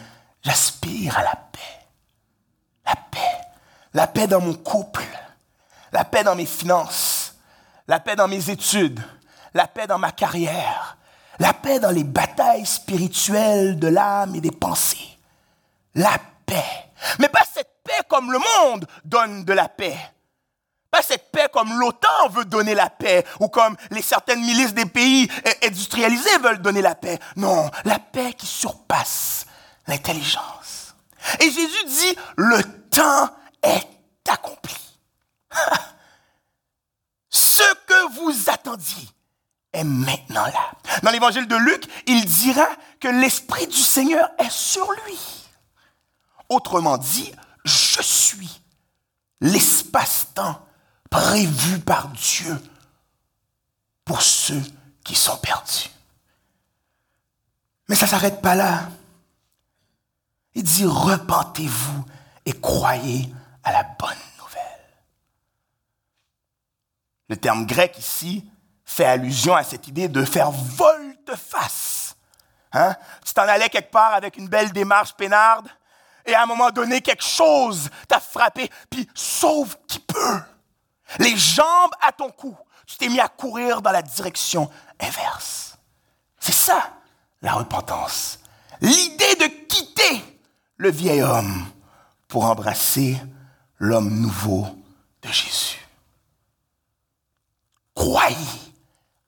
j'aspire 0.42 1.18
à 1.18 1.22
la 1.22 1.36
paix. 1.36 1.86
La 2.86 2.96
paix. 2.96 3.40
La 3.94 4.06
paix 4.06 4.26
dans 4.26 4.40
mon 4.40 4.54
couple. 4.54 5.04
La 5.92 6.04
paix 6.04 6.24
dans 6.24 6.34
mes 6.34 6.46
finances. 6.46 7.36
La 7.88 8.00
paix 8.00 8.16
dans 8.16 8.28
mes 8.28 8.50
études. 8.50 9.00
La 9.54 9.66
paix 9.66 9.86
dans 9.86 9.98
ma 9.98 10.12
carrière. 10.12 10.96
La 11.38 11.52
paix 11.52 11.78
dans 11.78 11.90
les 11.90 12.04
batailles 12.04 12.66
spirituelles 12.66 13.78
de 13.78 13.88
l'âme 13.88 14.34
et 14.34 14.40
des 14.40 14.50
pensées. 14.50 15.18
La 15.94 16.18
paix. 16.46 16.90
Mais 17.18 17.28
pas 17.28 17.44
cette 17.52 17.82
paix 17.84 18.02
comme 18.08 18.32
le 18.32 18.38
monde 18.38 18.86
donne 19.04 19.44
de 19.44 19.52
la 19.52 19.68
paix 19.68 19.96
cette 21.02 21.30
paix 21.30 21.48
comme 21.52 21.78
l'OTAN 21.78 22.28
veut 22.30 22.44
donner 22.44 22.74
la 22.74 22.90
paix 22.90 23.24
ou 23.40 23.48
comme 23.48 23.76
les 23.90 24.02
certaines 24.02 24.40
milices 24.40 24.74
des 24.74 24.86
pays 24.86 25.28
industrialisés 25.62 26.38
veulent 26.38 26.62
donner 26.62 26.82
la 26.82 26.94
paix. 26.94 27.18
Non, 27.36 27.70
la 27.84 27.98
paix 27.98 28.32
qui 28.34 28.46
surpasse 28.46 29.46
l'intelligence. 29.86 30.94
Et 31.40 31.50
Jésus 31.50 31.84
dit, 31.86 32.16
le 32.36 32.62
temps 32.90 33.30
est 33.62 33.88
accompli. 34.28 34.76
Ce 37.28 37.62
que 37.86 38.12
vous 38.14 38.50
attendiez 38.50 39.08
est 39.72 39.84
maintenant 39.84 40.46
là. 40.46 40.72
Dans 41.02 41.10
l'évangile 41.10 41.46
de 41.46 41.56
Luc, 41.56 41.84
il 42.06 42.24
dira 42.24 42.68
que 43.00 43.08
l'Esprit 43.08 43.66
du 43.66 43.76
Seigneur 43.76 44.30
est 44.38 44.50
sur 44.50 44.90
lui. 44.92 45.18
Autrement 46.48 46.96
dit, 46.96 47.32
je 47.64 48.00
suis 48.00 48.62
l'espace-temps 49.40 50.66
prévu 51.16 51.78
par 51.78 52.08
Dieu 52.08 52.62
pour 54.04 54.20
ceux 54.20 54.62
qui 55.02 55.14
sont 55.14 55.38
perdus. 55.38 55.88
Mais 57.88 57.96
ça 57.96 58.04
ne 58.04 58.10
s'arrête 58.10 58.42
pas 58.42 58.54
là. 58.54 58.90
Il 60.52 60.62
dit, 60.62 60.84
repentez-vous 60.84 62.04
et 62.44 62.52
croyez 62.52 63.32
à 63.64 63.72
la 63.72 63.82
bonne 63.82 64.10
nouvelle. 64.38 64.62
Le 67.30 67.36
terme 67.38 67.64
grec 67.64 67.96
ici 67.96 68.44
fait 68.84 69.06
allusion 69.06 69.54
à 69.54 69.64
cette 69.64 69.88
idée 69.88 70.08
de 70.08 70.22
faire 70.22 70.50
volte-face. 70.50 72.14
Hein? 72.72 72.94
Tu 73.24 73.32
t'en 73.32 73.48
allais 73.48 73.70
quelque 73.70 73.90
part 73.90 74.12
avec 74.12 74.36
une 74.36 74.48
belle 74.48 74.70
démarche 74.70 75.14
peinarde, 75.14 75.68
et 76.26 76.34
à 76.34 76.42
un 76.42 76.46
moment 76.46 76.70
donné, 76.70 77.00
quelque 77.00 77.24
chose 77.24 77.88
t'a 78.06 78.20
frappé, 78.20 78.70
puis 78.90 79.08
sauve 79.14 79.78
qui 79.86 79.98
peut 79.98 80.42
les 81.18 81.36
jambes 81.36 81.92
à 82.00 82.12
ton 82.12 82.30
cou, 82.30 82.56
tu 82.86 82.96
t'es 82.96 83.08
mis 83.08 83.20
à 83.20 83.28
courir 83.28 83.82
dans 83.82 83.90
la 83.90 84.02
direction 84.02 84.70
inverse. 85.00 85.78
C'est 86.38 86.52
ça, 86.52 86.92
la 87.42 87.54
repentance. 87.54 88.38
L'idée 88.80 89.34
de 89.36 89.46
quitter 89.66 90.40
le 90.76 90.90
vieil 90.90 91.22
homme 91.22 91.66
pour 92.28 92.44
embrasser 92.44 93.16
l'homme 93.78 94.20
nouveau 94.20 94.66
de 95.22 95.28
Jésus. 95.28 95.80
Croyez 97.94 98.36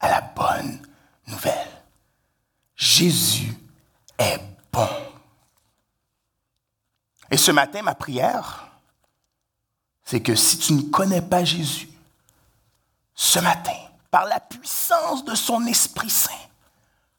à 0.01 0.11
la 0.11 0.21
bonne 0.21 0.81
nouvelle. 1.27 1.69
Jésus 2.77 3.53
est 4.19 4.41
bon. 4.71 4.89
Et 7.31 7.37
ce 7.37 7.51
matin, 7.51 7.83
ma 7.83 7.95
prière, 7.95 8.68
c'est 10.09 10.21
que 10.21 10.35
si 10.35 10.57
tu 10.57 10.73
ne 10.73 10.81
connais 10.81 11.21
pas 11.21 11.45
Jésus, 11.45 11.87
ce 13.15 13.41
matin, 13.41 13.77
par 14.11 14.25
la 14.25 14.41
puissance 14.41 15.23
de 15.23 15.35
son 15.35 15.67
Esprit 15.67 16.09
Saint, 16.09 16.31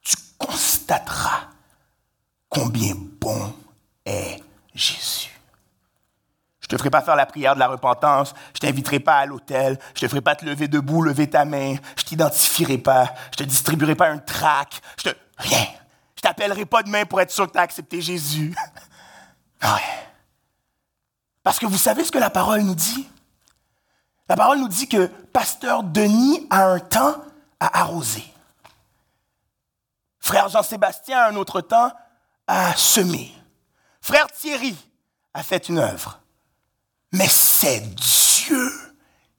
tu 0.02 0.16
constateras 0.40 1.50
combien 2.50 2.96
bon 3.22 3.54
est 4.08 4.42
Jésus. 4.74 5.40
Je 6.62 6.66
ne 6.66 6.70
te 6.70 6.78
ferai 6.78 6.90
pas 6.90 7.04
faire 7.04 7.16
la 7.16 7.28
prière 7.28 7.54
de 7.54 7.60
la 7.60 7.68
repentance, 7.68 8.34
je 8.56 8.66
ne 8.66 8.72
t'inviterai 8.72 9.00
pas 9.00 9.20
à 9.20 9.28
l'hôtel, 9.28 9.78
je 9.94 10.04
ne 10.04 10.08
te 10.08 10.08
ferai 10.08 10.22
pas 10.22 10.36
te 10.36 10.44
lever 10.44 10.68
debout, 10.68 11.04
lever 11.04 11.30
ta 11.30 11.46
main, 11.46 11.76
je 11.96 12.02
ne 12.02 12.08
t'identifierai 12.08 12.80
pas, 12.80 13.14
je 13.26 13.44
ne 13.44 13.44
te 13.46 13.50
distribuerai 13.52 13.94
pas 13.94 14.10
un 14.10 14.18
trac, 14.18 14.82
je 14.98 15.12
te... 15.12 15.16
Rien. 15.38 15.68
Je 16.16 16.22
t'appellerai 16.22 16.66
pas 16.66 16.82
demain 16.82 17.06
pour 17.06 17.22
être 17.22 17.30
sûr 17.30 17.46
que 17.46 17.52
tu 17.52 17.60
as 17.60 17.62
accepté 17.62 18.02
Jésus. 18.02 18.56
Ouais. 19.62 20.09
Parce 21.44 21.60
que 21.60 21.66
vous 21.66 21.78
savez 21.78 22.04
ce 22.04 22.12
que 22.12 22.18
la 22.18 22.30
parole 22.30 22.62
nous 22.62 22.76
dit? 22.76 23.08
La 24.28 24.36
parole 24.36 24.60
nous 24.60 24.68
dit 24.68 24.88
que 24.88 25.08
pasteur 25.08 25.84
Denis 25.84 26.46
a 26.50 26.66
un 26.66 26.80
temps 26.80 27.16
à 27.60 27.80
arroser. 27.80 28.24
Frère 30.20 30.50
Jean-Sébastien 30.50 31.18
a 31.18 31.30
un 31.30 31.36
autre 31.36 31.62
temps 31.62 31.92
à 32.46 32.76
semer. 32.76 33.34
Frère 34.02 34.28
Thierry 34.28 34.76
a 35.34 35.42
fait 35.44 35.70
une 35.70 35.80
œuvre. 35.80 36.20
Mais 37.12 37.28
c'est 37.28 37.80
Dieu 37.96 38.72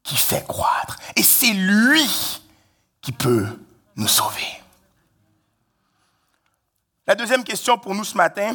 qui 0.02 0.16
fait 0.16 0.44
croître. 0.46 0.98
Et 1.14 1.22
c'est 1.22 1.52
lui 1.52 2.40
qui 3.00 3.12
peut 3.12 3.46
nous 3.94 4.08
sauver. 4.08 4.60
La 7.06 7.14
deuxième 7.14 7.44
question 7.44 7.78
pour 7.78 7.94
nous 7.94 8.04
ce 8.04 8.16
matin, 8.16 8.54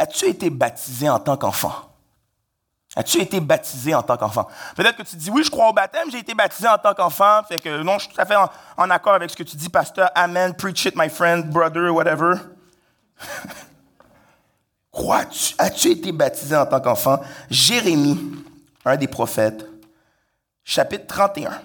As-tu 0.00 0.24
été 0.24 0.48
baptisé 0.48 1.10
en 1.10 1.18
tant 1.18 1.36
qu'enfant? 1.36 1.74
As-tu 2.96 3.20
été 3.20 3.38
baptisé 3.38 3.94
en 3.94 4.02
tant 4.02 4.16
qu'enfant? 4.16 4.48
Peut-être 4.74 4.96
que 4.96 5.02
tu 5.02 5.14
dis, 5.14 5.30
oui, 5.30 5.44
je 5.44 5.50
crois 5.50 5.68
au 5.68 5.74
baptême, 5.74 6.10
j'ai 6.10 6.20
été 6.20 6.32
baptisé 6.34 6.66
en 6.66 6.78
tant 6.78 6.94
qu'enfant. 6.94 7.42
Fait 7.44 7.60
que 7.60 7.82
non, 7.82 7.98
je 7.98 8.04
suis 8.04 8.14
tout 8.14 8.20
à 8.20 8.24
fait 8.24 8.34
en, 8.34 8.90
accord 8.90 9.12
avec 9.12 9.28
ce 9.28 9.36
que 9.36 9.42
tu 9.42 9.58
dis, 9.58 9.68
pasteur. 9.68 10.10
Amen, 10.14 10.54
preach 10.54 10.86
it, 10.86 10.96
my 10.96 11.10
friend, 11.10 11.50
brother, 11.50 11.94
whatever. 11.94 12.36
Crois-tu, 14.90 15.54
as-tu 15.58 15.88
été 15.88 16.12
baptisé 16.12 16.56
en 16.56 16.64
tant 16.64 16.80
qu'enfant? 16.80 17.20
Jérémie, 17.50 18.42
un 18.86 18.96
des 18.96 19.06
prophètes, 19.06 19.66
chapitre 20.64 21.06
31. 21.08 21.60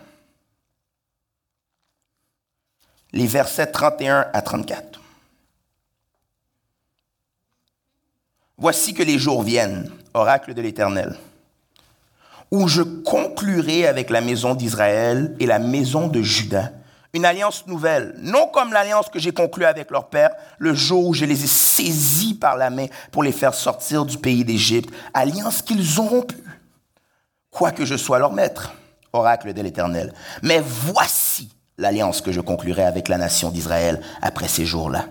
Les 3.14 3.28
versets 3.28 3.72
31 3.72 4.28
à 4.34 4.42
34. 4.42 5.00
Voici 8.58 8.94
que 8.94 9.04
les 9.04 9.20
jours 9.20 9.44
viennent, 9.44 9.92
oracle 10.14 10.54
de 10.54 10.62
l'Éternel, 10.62 11.16
où 12.52 12.68
je 12.68 12.82
conclurai 12.82 13.88
avec 13.88 14.10
la 14.10 14.22
maison 14.22 14.56
d'Israël 14.56 15.36
et 15.40 15.46
la 15.46 15.60
maison 15.60 16.08
de 16.08 16.22
Juda 16.22 16.72
une 17.16 17.26
alliance 17.26 17.66
nouvelle, 17.66 18.14
non 18.18 18.48
comme 18.48 18.74
l'alliance 18.74 19.08
que 19.08 19.20
j'ai 19.20 19.32
conclue 19.32 19.64
avec 19.64 19.90
leur 19.90 20.10
père 20.10 20.32
le 20.58 20.74
jour 20.74 21.08
où 21.08 21.14
je 21.14 21.24
les 21.24 21.46
ai 21.46 21.48
saisis 21.48 22.34
par 22.34 22.58
la 22.58 22.70
main 22.70 22.88
pour 23.12 23.24
les 23.24 23.32
faire 23.32 23.54
sortir 23.54 24.06
du 24.06 24.18
pays 24.18 24.44
d'Égypte, 24.44 24.94
alliance 25.14 25.62
qu'ils 25.62 26.02
ont 26.02 26.08
rompue, 26.08 26.44
quoique 27.52 27.86
je 27.86 27.96
sois 27.96 28.20
leur 28.20 28.34
maître, 28.34 28.74
oracle 29.14 29.54
de 29.54 29.62
l'Éternel. 29.62 30.14
Mais 30.44 30.62
voici 30.62 31.56
l'alliance 31.78 32.20
que 32.20 32.34
je 32.34 32.42
conclurai 32.42 32.84
avec 32.84 33.08
la 33.08 33.18
nation 33.18 33.50
d'Israël 33.50 34.02
après 34.22 34.50
ces 34.50 34.66
jours-là 34.66 35.06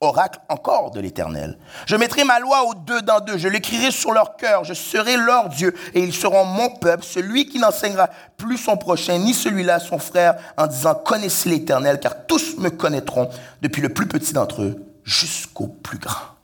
oracle 0.00 0.40
encore 0.48 0.90
de 0.90 1.00
l'Éternel. 1.00 1.58
Je 1.86 1.94
mettrai 1.94 2.24
ma 2.24 2.40
loi 2.40 2.64
aux 2.64 2.74
deux 2.74 3.02
dans 3.02 3.20
deux, 3.20 3.36
je 3.36 3.48
l'écrirai 3.48 3.90
sur 3.90 4.12
leur 4.12 4.36
cœur, 4.36 4.64
je 4.64 4.72
serai 4.72 5.18
leur 5.18 5.50
Dieu, 5.50 5.74
et 5.92 6.00
ils 6.00 6.14
seront 6.14 6.46
mon 6.46 6.70
peuple, 6.70 7.04
celui 7.04 7.46
qui 7.46 7.58
n'enseignera 7.58 8.08
plus 8.38 8.56
son 8.56 8.78
prochain, 8.78 9.18
ni 9.18 9.34
celui-là 9.34 9.78
son 9.78 9.98
frère, 9.98 10.36
en 10.56 10.66
disant, 10.66 10.94
connaissez 10.94 11.50
l'Éternel, 11.50 12.00
car 12.00 12.26
tous 12.26 12.56
me 12.56 12.70
connaîtront, 12.70 13.28
depuis 13.60 13.82
le 13.82 13.90
plus 13.90 14.06
petit 14.06 14.32
d'entre 14.32 14.62
eux 14.62 14.82
jusqu'au 15.04 15.66
plus 15.66 15.98
grand. 15.98 16.39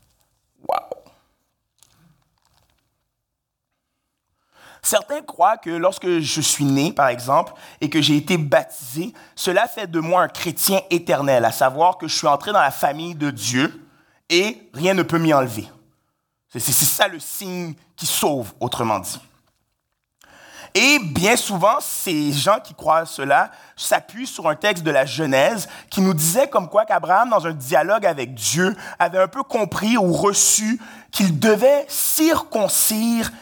Certains 4.86 5.20
croient 5.20 5.56
que 5.56 5.70
lorsque 5.70 6.20
je 6.20 6.40
suis 6.40 6.64
né, 6.64 6.92
par 6.92 7.08
exemple, 7.08 7.54
et 7.80 7.90
que 7.90 8.00
j'ai 8.00 8.16
été 8.16 8.38
baptisé, 8.38 9.12
cela 9.34 9.66
fait 9.66 9.88
de 9.88 9.98
moi 9.98 10.22
un 10.22 10.28
chrétien 10.28 10.80
éternel, 10.90 11.44
à 11.44 11.50
savoir 11.50 11.98
que 11.98 12.06
je 12.06 12.16
suis 12.16 12.28
entré 12.28 12.52
dans 12.52 12.60
la 12.60 12.70
famille 12.70 13.16
de 13.16 13.32
Dieu 13.32 13.84
et 14.30 14.70
rien 14.74 14.94
ne 14.94 15.02
peut 15.02 15.18
m'y 15.18 15.34
enlever. 15.34 15.68
C'est 16.50 16.60
ça 16.60 17.08
le 17.08 17.18
signe 17.18 17.74
qui 17.96 18.06
sauve, 18.06 18.52
autrement 18.60 19.00
dit. 19.00 19.18
Et 20.72 21.00
bien 21.00 21.34
souvent, 21.34 21.80
ces 21.80 22.32
gens 22.32 22.60
qui 22.62 22.72
croient 22.72 23.06
cela 23.06 23.50
s'appuient 23.74 24.28
sur 24.28 24.48
un 24.48 24.54
texte 24.54 24.84
de 24.84 24.92
la 24.92 25.04
Genèse 25.04 25.68
qui 25.90 26.00
nous 26.00 26.14
disait 26.14 26.48
comme 26.48 26.68
quoi 26.68 26.84
qu'Abraham, 26.84 27.30
dans 27.30 27.44
un 27.44 27.54
dialogue 27.54 28.06
avec 28.06 28.34
Dieu, 28.34 28.76
avait 29.00 29.18
un 29.18 29.26
peu 29.26 29.42
compris 29.42 29.96
ou 29.96 30.12
reçu 30.12 30.80
qu'il 31.10 31.40
devait 31.40 31.86
circoncire 31.88 33.32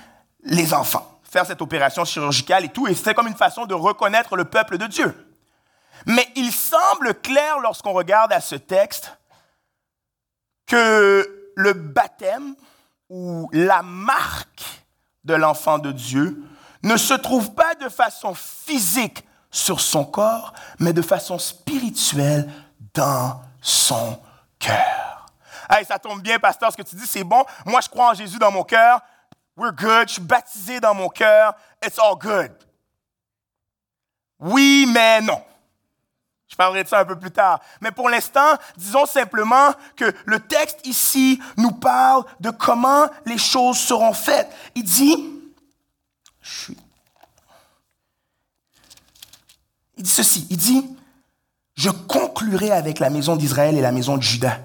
les 0.43 0.73
enfants 0.73 1.11
faire 1.35 1.47
cette 1.47 1.63
opération 1.63 2.05
chirurgicale 2.05 2.65
et 2.65 2.69
tout, 2.69 2.87
et 2.87 2.95
c'était 2.95 3.13
comme 3.13 3.27
une 3.27 3.35
façon 3.35 3.67
de 3.67 3.75
reconnaître 3.75 4.37
le 4.37 4.45
peuple 4.45 4.79
de 4.79 4.87
Dieu. 4.87 5.37
Mais 6.07 6.27
il 6.37 6.53
semble 6.53 7.13
clair 7.21 7.59
lorsqu'on 7.59 7.93
regarde 7.93 8.33
à 8.33 8.41
ce 8.41 8.55
texte 8.55 9.19
que 10.67 11.51
le 11.57 11.73
baptême 11.73 12.55
ou 13.11 13.51
la 13.53 13.83
marque 13.83 14.65
de 15.25 15.35
l'enfant 15.35 15.79
de 15.79 15.91
Dieu 15.91 16.41
ne 16.85 16.97
se 16.97 17.15
trouve 17.15 17.53
pas 17.55 17.75
de 17.75 17.89
façon 17.89 18.33
physique 18.35 19.25
sur 19.51 19.81
son 19.81 20.05
corps, 20.05 20.53
mais 20.79 20.93
de 20.93 21.03
façon 21.03 21.41
spirituelle 21.41 22.49
dans 22.95 23.41
son 23.61 24.21
cœur. 24.61 25.27
Hey, 25.69 25.85
ça 25.85 25.99
tombe 25.99 26.23
bien, 26.23 26.39
pasteur, 26.39 26.71
ce 26.71 26.77
que 26.77 26.83
tu 26.83 26.95
dis, 26.95 27.07
c'est 27.09 27.25
bon. 27.25 27.45
Moi, 27.67 27.81
je 27.81 27.89
crois 27.89 28.11
en 28.11 28.15
Jésus 28.15 28.39
dans 28.39 28.53
mon 28.53 28.63
cœur. 28.63 29.01
We're 29.57 29.73
good. 29.73 30.09
Je 30.09 30.15
suis 30.15 30.23
baptisé 30.23 30.81
dans 30.81 30.95
mon 30.95 31.09
cœur. 31.09 31.55
It's 31.85 31.99
all 31.99 32.17
good. 32.19 32.53
Oui, 34.41 34.89
mais 34.93 35.21
non. 35.21 35.43
Je 36.49 36.57
parlerai 36.57 36.85
de 36.85 36.89
ça 36.89 37.01
un 37.01 37.05
peu 37.05 37.19
plus 37.19 37.31
tard. 37.31 37.61
Mais 37.81 37.91
pour 37.91 38.09
l'instant, 38.09 38.57
disons 38.77 39.07
simplement 39.07 39.73
que 39.97 40.15
le 40.25 40.39
texte 40.39 40.87
ici 40.87 41.41
nous 41.57 41.73
parle 41.73 42.25
de 42.41 42.51
comment 42.51 43.09
les 43.27 43.39
choses 43.39 43.79
seront 43.79 44.13
faites. 44.13 44.49
Il 44.75 44.85
dit, 44.85 45.17
il 49.97 50.03
dit 50.03 50.11
ceci, 50.11 50.47
il 50.51 50.57
dit, 50.57 50.97
je 51.75 51.91
conclurai 51.91 52.71
avec 52.71 53.01
la 53.01 53.11
maison 53.11 53.35
d'Israël 53.35 53.77
et 53.77 53.81
la 53.81 53.93
maison 53.93 54.17
de 54.17 54.23
Judas. 54.23 54.59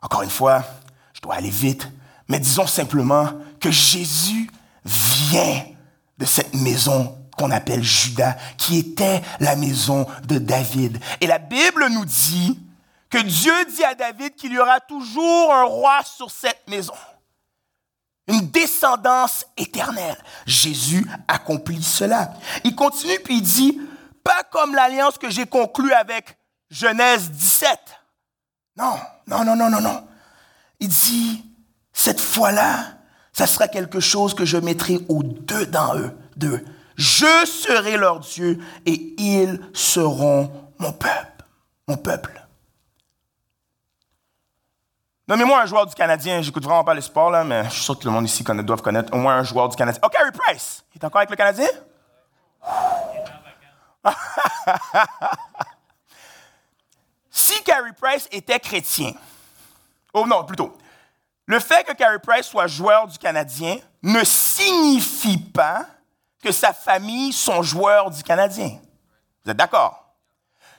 Encore 0.00 0.22
une 0.22 0.30
fois, 0.30 0.64
je 1.12 1.20
dois 1.20 1.34
aller 1.34 1.50
vite, 1.50 1.86
mais 2.28 2.38
disons 2.38 2.66
simplement 2.66 3.28
Jésus 3.70 4.50
vient 4.84 5.64
de 6.18 6.24
cette 6.24 6.54
maison 6.54 7.16
qu'on 7.36 7.50
appelle 7.50 7.82
Judas, 7.82 8.36
qui 8.56 8.78
était 8.78 9.22
la 9.40 9.56
maison 9.56 10.06
de 10.24 10.38
David. 10.38 10.98
Et 11.20 11.26
la 11.26 11.38
Bible 11.38 11.86
nous 11.90 12.04
dit 12.04 12.58
que 13.10 13.18
Dieu 13.18 13.52
dit 13.66 13.84
à 13.84 13.94
David 13.94 14.34
qu'il 14.34 14.52
y 14.52 14.58
aura 14.58 14.80
toujours 14.80 15.52
un 15.52 15.64
roi 15.64 16.00
sur 16.04 16.30
cette 16.30 16.66
maison. 16.68 16.94
Une 18.26 18.48
descendance 18.50 19.44
éternelle. 19.56 20.16
Jésus 20.46 21.06
accomplit 21.28 21.82
cela. 21.82 22.32
Il 22.64 22.74
continue 22.74 23.18
puis 23.20 23.36
il 23.36 23.42
dit, 23.42 23.80
pas 24.24 24.42
comme 24.50 24.74
l'alliance 24.74 25.18
que 25.18 25.30
j'ai 25.30 25.46
conclue 25.46 25.92
avec 25.92 26.36
Genèse 26.70 27.30
17. 27.30 27.78
Non, 28.76 28.98
non, 29.26 29.44
non, 29.44 29.54
non, 29.54 29.70
non, 29.70 29.80
non. 29.80 30.08
Il 30.80 30.88
dit, 30.88 31.44
cette 31.92 32.20
fois-là, 32.20 32.95
ça 33.36 33.46
sera 33.46 33.68
quelque 33.68 34.00
chose 34.00 34.32
que 34.32 34.46
je 34.46 34.56
mettrai 34.56 34.98
au-dedans 35.10 35.94
eux, 35.96 36.16
d'eux. 36.36 36.64
Je 36.96 37.44
serai 37.44 37.98
leur 37.98 38.20
Dieu 38.20 38.58
et 38.86 39.14
ils 39.18 39.60
seront 39.74 40.50
mon 40.78 40.92
peuple. 40.92 41.44
Mon 41.86 41.98
peuple. 41.98 42.42
Nommez-moi 45.28 45.60
un 45.60 45.66
joueur 45.66 45.84
du 45.84 45.94
Canadien. 45.94 46.40
J'écoute 46.40 46.64
vraiment 46.64 46.82
pas 46.82 46.94
le 46.94 47.02
sport, 47.02 47.30
là, 47.30 47.44
mais 47.44 47.64
je 47.64 47.70
suis 47.74 47.82
sûr 47.82 47.98
que 47.98 48.04
le 48.06 48.10
monde 48.10 48.24
ici 48.24 48.42
connaît, 48.42 48.62
doit 48.62 48.78
connaître 48.78 49.12
au 49.12 49.18
moins 49.18 49.36
un 49.36 49.44
joueur 49.44 49.68
du 49.68 49.76
Canadien. 49.76 50.00
Oh, 50.02 50.08
Carey 50.08 50.32
Price! 50.32 50.82
Il 50.94 51.02
est 51.02 51.04
encore 51.04 51.18
avec 51.18 51.28
le 51.28 51.36
Canadien? 51.36 51.68
si 57.30 57.62
Carey 57.64 57.92
Price 58.00 58.28
était 58.32 58.58
chrétien, 58.60 59.12
oh 60.14 60.26
non, 60.26 60.42
plutôt, 60.44 60.74
le 61.46 61.60
fait 61.60 61.84
que 61.84 61.92
Carey 61.92 62.18
Price 62.18 62.46
soit 62.46 62.66
joueur 62.66 63.06
du 63.06 63.18
Canadien 63.18 63.76
ne 64.02 64.22
signifie 64.24 65.38
pas 65.38 65.86
que 66.42 66.52
sa 66.52 66.72
famille 66.72 67.32
sont 67.32 67.62
joueurs 67.62 68.10
du 68.10 68.22
Canadien. 68.22 68.78
Vous 69.44 69.50
êtes 69.50 69.56
d'accord? 69.56 70.06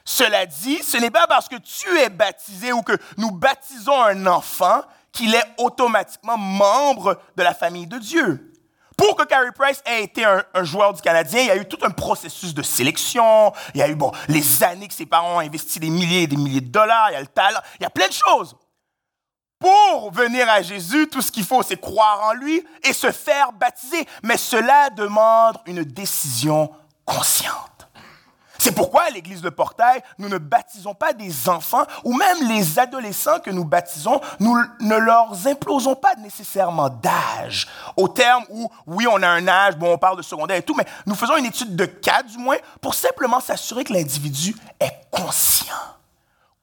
Cela 0.03 0.45
dit, 0.45 0.81
ce 0.83 0.97
n'est 0.97 1.11
pas 1.11 1.27
parce 1.27 1.49
que 1.49 1.57
tu 1.57 1.97
es 1.97 2.09
baptisé 2.09 2.71
ou 2.71 2.81
que 2.81 2.97
nous 3.17 3.31
baptisons 3.31 4.01
un 4.01 4.25
enfant 4.27 4.81
qu'il 5.11 5.33
est 5.35 5.43
automatiquement 5.57 6.37
membre 6.37 7.19
de 7.35 7.43
la 7.43 7.53
famille 7.53 7.87
de 7.87 7.97
Dieu. 7.97 8.53
Pour 8.97 9.15
que 9.15 9.23
Carey 9.23 9.51
Price 9.53 9.81
ait 9.85 10.03
été 10.03 10.25
un, 10.25 10.43
joueur 10.63 10.93
du 10.93 11.01
Canadien, 11.01 11.41
il 11.41 11.47
y 11.47 11.51
a 11.51 11.57
eu 11.57 11.67
tout 11.67 11.77
un 11.83 11.91
processus 11.91 12.53
de 12.53 12.63
sélection. 12.63 13.53
Il 13.73 13.79
y 13.79 13.83
a 13.83 13.89
eu 13.89 13.95
bon, 13.95 14.11
les 14.27 14.63
années 14.63 14.87
que 14.87 14.93
ses 14.93 15.05
parents 15.05 15.35
ont 15.35 15.39
investi 15.39 15.79
des 15.79 15.89
milliers 15.89 16.23
et 16.23 16.27
des 16.27 16.37
milliers 16.37 16.61
de 16.61 16.71
dollars. 16.71 17.11
Il 17.11 17.13
y 17.13 17.17
a 17.17 17.21
le 17.21 17.27
talent. 17.27 17.59
Il 17.79 17.83
y 17.83 17.85
a 17.85 17.89
plein 17.89 18.07
de 18.07 18.13
choses. 18.13 18.55
Pour 19.59 20.11
venir 20.11 20.47
à 20.49 20.61
Jésus, 20.61 21.07
tout 21.07 21.21
ce 21.21 21.31
qu'il 21.31 21.43
faut, 21.43 21.63
c'est 21.63 21.79
croire 21.79 22.23
en 22.23 22.33
lui 22.33 22.63
et 22.83 22.93
se 22.93 23.11
faire 23.11 23.51
baptiser. 23.53 24.07
Mais 24.23 24.37
cela 24.37 24.89
demande 24.91 25.57
une 25.65 25.83
décision 25.83 26.69
consciente. 27.05 27.77
C'est 28.59 28.71
pourquoi 28.71 29.03
à 29.03 29.09
l'Église 29.09 29.41
de 29.41 29.49
Portail, 29.49 30.01
nous 30.17 30.29
ne 30.29 30.37
baptisons 30.37 30.93
pas 30.93 31.13
des 31.13 31.47
enfants 31.47 31.85
ou 32.03 32.13
même 32.13 32.49
les 32.49 32.79
adolescents 32.79 33.39
que 33.39 33.51
nous 33.51 33.65
baptisons, 33.65 34.19
nous 34.39 34.57
ne 34.81 34.95
leur 34.95 35.47
implosons 35.47 35.95
pas 35.95 36.15
nécessairement 36.15 36.89
d'âge. 36.89 37.67
Au 37.95 38.07
terme 38.07 38.43
où, 38.49 38.69
oui, 38.85 39.07
on 39.09 39.21
a 39.21 39.27
un 39.27 39.47
âge, 39.47 39.77
bon, 39.77 39.93
on 39.93 39.97
parle 39.97 40.17
de 40.17 40.21
secondaire 40.21 40.57
et 40.57 40.63
tout, 40.63 40.75
mais 40.75 40.85
nous 41.05 41.15
faisons 41.15 41.37
une 41.37 41.45
étude 41.45 41.75
de 41.75 41.85
cas 41.85 42.23
du 42.23 42.37
moins 42.37 42.57
pour 42.81 42.93
simplement 42.93 43.39
s'assurer 43.39 43.83
que 43.83 43.93
l'individu 43.93 44.55
est 44.79 45.07
conscient 45.11 45.96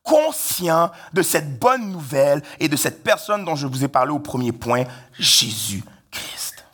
conscient 0.05 0.93
de 1.13 1.23
cette 1.23 1.59
bonne 1.59 1.91
nouvelle 1.91 2.43
et 2.61 2.69
de 2.69 2.77
cette 2.77 3.03
personne 3.03 3.45
dont 3.45 3.57
je 3.57 3.67
vous 3.67 3.83
ai 3.83 3.89
parlé 3.89 4.13
au 4.13 4.21
premier 4.21 4.53
point, 4.53 4.85
Jésus-Christ. 5.19 6.65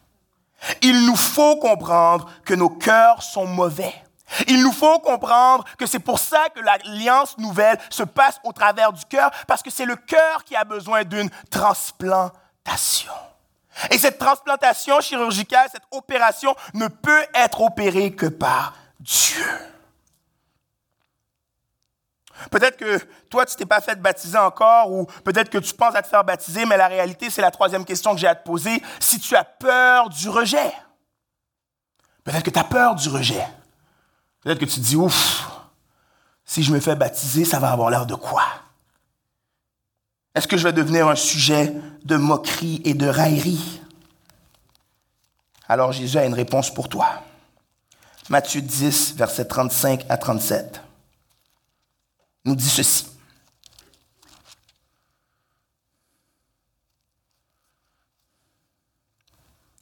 Il 0.82 1.06
nous 1.06 1.16
faut 1.16 1.56
comprendre 1.56 2.30
que 2.44 2.54
nos 2.54 2.68
cœurs 2.68 3.22
sont 3.22 3.46
mauvais. 3.46 3.94
Il 4.46 4.62
nous 4.62 4.72
faut 4.72 4.98
comprendre 4.98 5.64
que 5.78 5.86
c'est 5.86 5.98
pour 5.98 6.18
ça 6.18 6.48
que 6.54 6.60
l'alliance 6.60 7.38
nouvelle 7.38 7.78
se 7.88 8.02
passe 8.02 8.38
au 8.44 8.52
travers 8.52 8.92
du 8.92 9.04
cœur, 9.06 9.30
parce 9.46 9.62
que 9.62 9.70
c'est 9.70 9.86
le 9.86 9.96
cœur 9.96 10.44
qui 10.44 10.54
a 10.54 10.64
besoin 10.64 11.04
d'une 11.04 11.30
transplantation. 11.50 13.12
Et 13.90 13.98
cette 13.98 14.18
transplantation 14.18 15.00
chirurgicale, 15.00 15.68
cette 15.72 15.86
opération 15.90 16.54
ne 16.74 16.88
peut 16.88 17.24
être 17.34 17.60
opérée 17.62 18.12
que 18.12 18.26
par 18.26 18.74
Dieu. 19.00 19.69
Peut-être 22.50 22.76
que 22.76 22.98
toi, 23.28 23.44
tu 23.44 23.56
t'es 23.56 23.66
pas 23.66 23.80
fait 23.80 24.00
baptiser 24.00 24.38
encore, 24.38 24.90
ou 24.90 25.06
peut-être 25.24 25.50
que 25.50 25.58
tu 25.58 25.74
penses 25.74 25.94
à 25.94 26.02
te 26.02 26.08
faire 26.08 26.24
baptiser, 26.24 26.64
mais 26.64 26.76
la 26.76 26.88
réalité, 26.88 27.30
c'est 27.30 27.42
la 27.42 27.50
troisième 27.50 27.84
question 27.84 28.14
que 28.14 28.20
j'ai 28.20 28.28
à 28.28 28.34
te 28.34 28.44
poser. 28.44 28.82
Si 28.98 29.18
tu 29.18 29.36
as 29.36 29.44
peur 29.44 30.08
du 30.08 30.28
rejet, 30.28 30.72
peut-être 32.24 32.42
que 32.42 32.50
tu 32.50 32.58
as 32.58 32.64
peur 32.64 32.94
du 32.94 33.08
rejet. 33.08 33.46
Peut-être 34.42 34.58
que 34.58 34.64
tu 34.64 34.76
te 34.76 34.80
dis, 34.80 34.96
ouf, 34.96 35.48
si 36.44 36.62
je 36.62 36.72
me 36.72 36.80
fais 36.80 36.96
baptiser, 36.96 37.44
ça 37.44 37.58
va 37.58 37.70
avoir 37.70 37.90
l'air 37.90 38.06
de 38.06 38.14
quoi? 38.14 38.44
Est-ce 40.34 40.48
que 40.48 40.56
je 40.56 40.64
vais 40.64 40.72
devenir 40.72 41.08
un 41.08 41.16
sujet 41.16 41.74
de 42.04 42.16
moquerie 42.16 42.80
et 42.84 42.94
de 42.94 43.06
raillerie? 43.06 43.80
Alors 45.68 45.92
Jésus 45.92 46.18
a 46.18 46.24
une 46.24 46.34
réponse 46.34 46.72
pour 46.72 46.88
toi. 46.88 47.22
Matthieu 48.28 48.60
10, 48.60 49.16
versets 49.16 49.44
35 49.44 50.06
à 50.08 50.16
37, 50.16 50.80
nous 52.44 52.54
dit 52.54 52.68
ceci. 52.68 53.06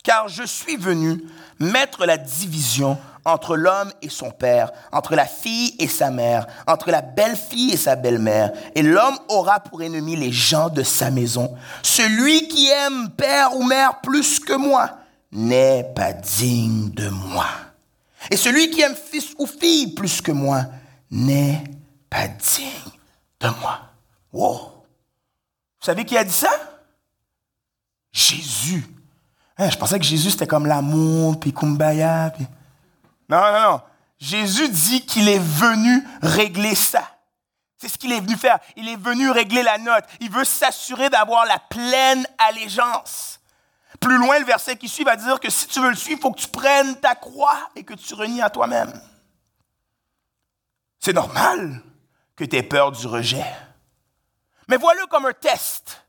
Car 0.03 0.29
je 0.29 0.44
suis 0.44 0.77
venu 0.77 1.23
mettre 1.59 2.07
la 2.07 2.16
division 2.16 2.97
entre 3.27 3.57
l'homme 3.57 3.92
et 4.01 4.09
son 4.09 4.31
père, 4.31 4.73
entre 4.90 5.14
la 5.14 5.27
fille 5.27 5.75
et 5.79 5.88
sa 5.88 6.11
mère, 6.11 6.47
entre 6.66 6.90
la 6.90 7.03
belle-fille 7.03 7.73
et 7.73 7.77
sa 7.77 7.94
belle-mère. 7.94 8.53
Et 8.75 8.83
l'homme 8.83 9.18
aura 9.29 9.61
pour 9.61 9.83
ennemi 9.83 10.16
les 10.16 10.33
gens 10.33 10.71
de 10.71 10.83
sa 10.83 11.11
maison. 11.11 11.55
Celui 11.83 12.49
qui 12.49 12.68
aime 12.71 13.11
père 13.11 13.55
ou 13.55 13.64
mère 13.64 14.01
plus 14.01 14.40
que 14.40 14.55
moi 14.55 14.99
n'est 15.31 15.85
pas 15.94 16.14
digne 16.14 16.90
de 16.90 17.09
moi. 17.09 17.47
Et 18.31 18.37
celui 18.37 18.71
qui 18.71 18.81
aime 18.81 18.97
fils 18.97 19.35
ou 19.38 19.47
fille 19.47 19.88
plus 19.88 20.23
que 20.23 20.33
moi 20.33 20.64
n'est 21.11 21.62
pas 22.11 22.29
digne 22.29 22.71
de 23.40 23.49
moi. 23.61 23.81
Wow. 24.33 24.59
Vous 25.81 25.87
savez 25.87 26.05
qui 26.05 26.16
a 26.16 26.25
dit 26.25 26.33
ça? 26.33 26.51
Jésus. 28.12 28.87
Hein, 29.57 29.71
je 29.71 29.77
pensais 29.77 29.99
que 29.99 30.05
Jésus 30.05 30.31
c'était 30.31 30.47
comme 30.47 30.66
l'amour, 30.66 31.38
puis 31.38 31.53
kumbaya, 31.53 32.31
puis... 32.35 32.47
Non, 33.29 33.40
non, 33.40 33.61
non. 33.61 33.81
Jésus 34.18 34.68
dit 34.68 35.05
qu'il 35.05 35.29
est 35.29 35.38
venu 35.38 36.03
régler 36.23 36.75
ça. 36.75 37.03
C'est 37.77 37.88
ce 37.88 37.99
qu'il 37.99 38.11
est 38.12 38.21
venu 38.21 38.37
faire. 38.37 38.59
Il 38.77 38.88
est 38.88 38.97
venu 38.97 39.31
régler 39.31 39.62
la 39.62 39.79
note. 39.79 40.05
Il 40.21 40.31
veut 40.31 40.44
s'assurer 40.44 41.11
d'avoir 41.11 41.47
la 41.47 41.59
pleine 41.59 42.27
allégeance. 42.38 43.38
Plus 44.01 44.16
loin, 44.16 44.38
le 44.38 44.44
verset 44.44 44.77
qui 44.77 44.88
suit 44.88 45.05
va 45.05 45.16
dire 45.16 45.38
que 45.38 45.51
si 45.51 45.66
tu 45.68 45.81
veux 45.81 45.90
le 45.90 45.97
suivre, 45.97 46.18
il 46.18 46.23
faut 46.23 46.33
que 46.33 46.40
tu 46.40 46.49
prennes 46.49 46.97
ta 46.97 47.14
croix 47.14 47.71
et 47.77 47.85
que 47.85 47.94
tu 47.94 48.14
renies 48.14 48.42
à 48.42 48.51
toi-même. 48.51 48.92
C'est 50.99 51.12
normal 51.12 51.83
que 52.38 52.44
tu 52.44 52.57
aies 52.57 52.62
peur 52.62 52.92
du 52.92 53.07
rejet. 53.07 53.44
Mais 54.68 54.77
voilà 54.77 55.07
comme 55.07 55.27
un 55.27 55.33
test, 55.33 56.07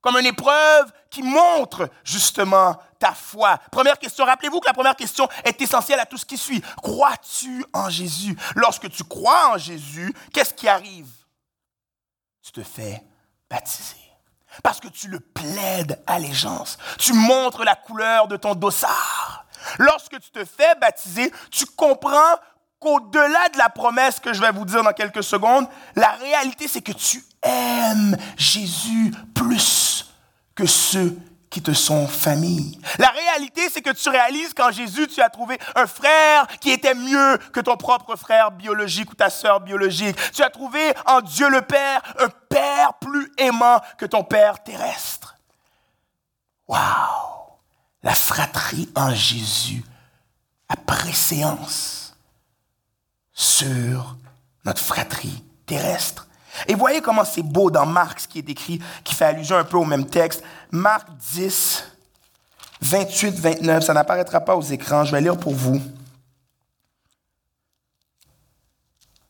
comme 0.00 0.16
une 0.16 0.26
épreuve 0.26 0.90
qui 1.08 1.22
montre 1.22 1.88
justement 2.02 2.76
ta 2.98 3.12
foi. 3.14 3.58
Première 3.70 3.98
question, 3.98 4.24
rappelez-vous 4.24 4.58
que 4.58 4.66
la 4.66 4.74
première 4.74 4.96
question 4.96 5.28
est 5.44 5.60
essentielle 5.62 6.00
à 6.00 6.06
tout 6.06 6.18
ce 6.18 6.26
qui 6.26 6.36
suit. 6.36 6.60
Crois-tu 6.82 7.64
en 7.72 7.88
Jésus? 7.88 8.36
Lorsque 8.56 8.90
tu 8.90 9.04
crois 9.04 9.54
en 9.54 9.58
Jésus, 9.58 10.12
qu'est-ce 10.32 10.52
qui 10.52 10.68
arrive? 10.68 11.08
Tu 12.42 12.50
te 12.50 12.64
fais 12.64 13.04
baptiser. 13.48 13.94
Parce 14.64 14.80
que 14.80 14.88
tu 14.88 15.06
le 15.06 15.20
plaides 15.20 16.02
allégeance. 16.08 16.76
Tu 16.98 17.12
montres 17.12 17.62
la 17.62 17.76
couleur 17.76 18.26
de 18.26 18.36
ton 18.36 18.56
dossard. 18.56 19.46
Lorsque 19.78 20.18
tu 20.18 20.30
te 20.30 20.44
fais 20.44 20.74
baptiser, 20.76 21.32
tu 21.52 21.66
comprends 21.66 22.36
qu'au-delà 22.80 23.48
de 23.52 23.58
la 23.58 23.68
promesse 23.68 24.20
que 24.20 24.32
je 24.32 24.40
vais 24.40 24.52
vous 24.52 24.64
dire 24.64 24.82
dans 24.82 24.92
quelques 24.92 25.22
secondes, 25.22 25.66
la 25.96 26.10
réalité, 26.12 26.68
c'est 26.68 26.82
que 26.82 26.92
tu 26.92 27.24
aimes 27.42 28.16
Jésus 28.36 29.12
plus 29.34 30.06
que 30.54 30.66
ceux 30.66 31.16
qui 31.50 31.62
te 31.62 31.72
sont 31.72 32.06
famille. 32.06 32.78
La 32.98 33.08
réalité, 33.08 33.68
c'est 33.70 33.80
que 33.80 33.92
tu 33.92 34.08
réalises 34.08 34.52
qu'en 34.52 34.70
Jésus, 34.70 35.06
tu 35.06 35.22
as 35.22 35.30
trouvé 35.30 35.58
un 35.74 35.86
frère 35.86 36.46
qui 36.60 36.70
était 36.70 36.94
mieux 36.94 37.38
que 37.52 37.60
ton 37.60 37.76
propre 37.76 38.16
frère 38.16 38.50
biologique 38.50 39.10
ou 39.10 39.14
ta 39.14 39.30
sœur 39.30 39.60
biologique. 39.60 40.16
Tu 40.32 40.42
as 40.42 40.50
trouvé 40.50 40.92
en 41.06 41.20
Dieu 41.20 41.48
le 41.48 41.62
Père 41.62 42.02
un 42.18 42.28
Père 42.48 42.94
plus 43.00 43.32
aimant 43.38 43.80
que 43.96 44.06
ton 44.06 44.24
Père 44.24 44.62
terrestre. 44.62 45.36
Waouh! 46.66 46.78
La 48.02 48.14
fratrie 48.14 48.88
en 48.94 49.14
Jésus 49.14 49.82
a 50.68 50.76
préséance 50.76 52.07
sur 53.38 54.16
notre 54.64 54.82
fratrie 54.82 55.44
terrestre. 55.64 56.26
Et 56.66 56.74
voyez 56.74 57.00
comment 57.00 57.24
c'est 57.24 57.44
beau 57.44 57.70
dans 57.70 57.86
Marc, 57.86 58.18
ce 58.18 58.28
qui 58.28 58.38
est 58.38 58.50
écrit, 58.50 58.82
qui 59.04 59.14
fait 59.14 59.26
allusion 59.26 59.56
un 59.56 59.64
peu 59.64 59.76
au 59.76 59.84
même 59.84 60.06
texte. 60.06 60.42
Marc 60.72 61.06
10, 61.34 61.84
28, 62.80 63.38
29, 63.38 63.84
ça 63.84 63.94
n'apparaîtra 63.94 64.40
pas 64.40 64.56
aux 64.56 64.62
écrans, 64.62 65.04
je 65.04 65.12
vais 65.12 65.20
lire 65.20 65.38
pour 65.38 65.54
vous. 65.54 65.80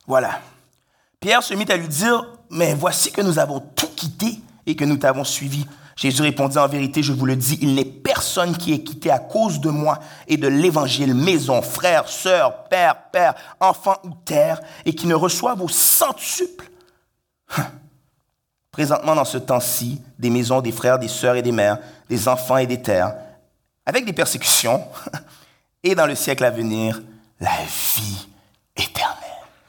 Voilà. 0.07 0.41
Pierre 1.21 1.43
se 1.43 1.53
mit 1.53 1.71
à 1.71 1.77
lui 1.77 1.89
dire, 1.89 2.25
mais 2.49 2.73
voici 2.73 3.13
que 3.13 3.21
nous 3.21 3.39
avons 3.39 3.61
tout 3.61 3.91
quitté 3.95 4.41
et 4.65 4.75
que 4.75 4.87
nous 4.87 4.97
t'avons 4.97 5.25
suivi. 5.25 5.67
Jésus 5.99 6.23
répondit, 6.23 6.59
en 6.59 6.69
vérité, 6.69 7.03
je 7.03 7.13
vous 7.13 7.27
le 7.27 7.35
dis, 7.35 7.59
il 7.61 7.75
n'est 7.75 7.85
personne 7.85 8.57
qui 8.57 8.73
est 8.73 8.85
quitté 8.85 9.11
à 9.11 9.19
cause 9.19 9.59
de 9.59 9.69
moi 9.69 9.99
et 10.29 10.37
de 10.37 10.47
l'évangile, 10.47 11.13
maison, 11.13 11.61
frère, 11.61 12.09
sœur, 12.09 12.69
père, 12.69 13.11
père, 13.11 13.35
enfant 13.59 13.97
ou 14.05 14.11
terre, 14.25 14.61
et 14.85 14.95
qui 14.95 15.09
ne 15.09 15.17
reçoive 15.17 15.61
au 15.61 15.67
centuple 15.67 16.71
Présentement, 18.71 19.17
dans 19.17 19.25
ce 19.25 19.39
temps-ci, 19.39 20.01
des 20.21 20.31
maisons, 20.31 20.61
des 20.61 20.71
frères, 20.71 21.01
des 21.01 21.09
sœurs 21.09 21.35
et 21.35 21.43
des 21.43 21.51
mères, 21.51 21.79
des 22.09 22.29
enfants 22.29 22.59
et 22.59 22.67
des 22.69 22.81
terres, 22.81 23.17
avec 23.85 24.05
des 24.05 24.13
persécutions, 24.13 24.87
et 25.83 25.97
dans 25.97 26.07
le 26.07 26.15
siècle 26.15 26.45
à 26.45 26.51
venir, 26.51 27.03
la 27.41 27.51
vie 27.97 28.29
éternelle. 28.77 29.17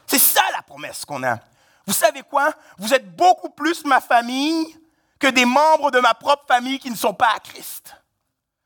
C'est 0.05 0.19
ça 0.19 0.43
la 0.55 0.61
promesse 0.61 1.05
qu'on 1.05 1.23
a. 1.23 1.39
Vous 1.87 1.93
savez 1.93 2.21
quoi? 2.21 2.53
Vous 2.77 2.93
êtes 2.93 3.15
beaucoup 3.15 3.49
plus 3.49 3.83
ma 3.83 3.99
famille 3.99 4.67
que 5.19 5.27
des 5.27 5.45
membres 5.45 5.91
de 5.91 5.99
ma 5.99 6.13
propre 6.13 6.45
famille 6.47 6.79
qui 6.79 6.89
ne 6.89 6.95
sont 6.95 7.13
pas 7.13 7.33
à 7.35 7.39
Christ. 7.39 7.95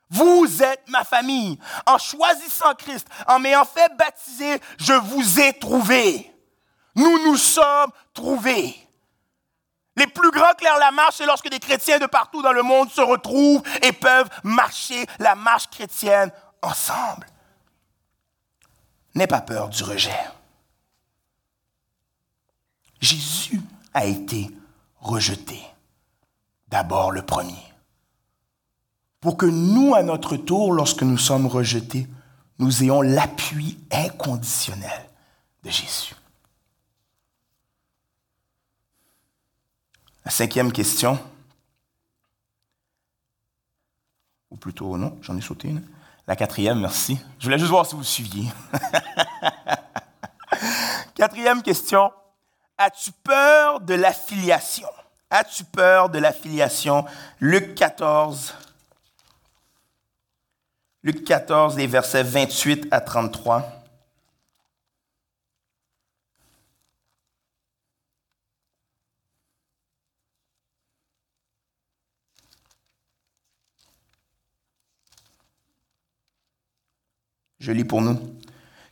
Vous 0.10 0.62
êtes 0.62 0.88
ma 0.90 1.04
famille. 1.04 1.60
En 1.88 1.98
choisissant 1.98 2.76
Christ, 2.76 3.08
en 3.28 3.40
m'ayant 3.40 3.66
fait 3.66 3.92
baptiser, 3.98 4.62
je 4.78 4.94
vous 4.94 5.40
ai 5.40 5.54
trouvé. 5.54 6.32
Nous 6.96 7.26
nous 7.26 7.38
sommes 7.38 7.92
trouvés. 8.14 8.78
Les 9.96 10.08
plus 10.08 10.32
grands 10.32 10.54
clairs 10.54 10.78
la 10.80 10.92
marche, 10.92 11.16
c'est 11.18 11.26
lorsque 11.26 11.50
des 11.50 11.60
chrétiens 11.60 12.00
de 12.00 12.06
partout 12.06 12.42
dans 12.42 12.52
le 12.52 12.64
monde 12.64 12.90
se 12.90 13.02
retrouvent 13.02 13.64
et 13.82 13.92
peuvent 13.92 14.30
marcher 14.44 15.06
la 15.20 15.36
marche 15.36 15.68
chrétienne 15.70 16.32
ensemble. 16.62 17.28
N'aie 19.16 19.28
pas 19.28 19.42
peur 19.42 19.70
du 19.70 19.84
rejet. 19.84 20.20
Jésus 23.00 23.62
a 23.94 24.06
été 24.06 24.50
rejeté, 25.00 25.62
d'abord 26.74 27.12
le 27.12 27.22
premier, 27.22 27.64
pour 29.22 29.38
que 29.38 29.46
nous, 29.46 29.94
à 29.94 30.02
notre 30.02 30.38
tour, 30.38 30.74
lorsque 30.74 31.04
nous 31.04 31.20
sommes 31.20 31.46
rejetés, 31.46 32.08
nous 32.58 32.82
ayons 32.82 33.04
l'appui 33.04 33.78
inconditionnel 33.92 35.08
de 35.62 35.70
Jésus. 35.70 36.16
La 40.26 40.32
cinquième 40.32 40.72
question, 40.72 41.20
ou 44.50 44.58
plutôt 44.58 44.98
non, 44.98 45.16
j'en 45.22 45.38
ai 45.38 45.42
sauté 45.42 45.68
une. 45.68 45.88
La 46.26 46.36
quatrième, 46.36 46.80
merci. 46.80 47.20
Je 47.38 47.46
voulais 47.46 47.60
juste 47.60 47.70
voir 47.70 47.86
si 47.86 47.94
vous 47.94 48.04
suiviez. 48.04 48.50
quatrième 51.14 51.62
question, 51.62 52.12
as-tu 52.80 53.12
peur 53.24 53.80
de 53.82 53.94
l'affiliation? 53.94 54.90
As-tu 55.36 55.64
peur 55.64 56.10
de 56.10 56.20
l'affiliation? 56.20 57.06
Luc 57.40 57.74
14, 57.74 58.54
Luc 61.02 61.24
14, 61.26 61.76
les 61.76 61.88
versets 61.88 62.22
28 62.22 62.88
à 62.92 63.02
33. 63.02 63.84
Je 77.60 77.72
lis 77.72 77.84
pour 77.84 78.02
nous. 78.02 78.33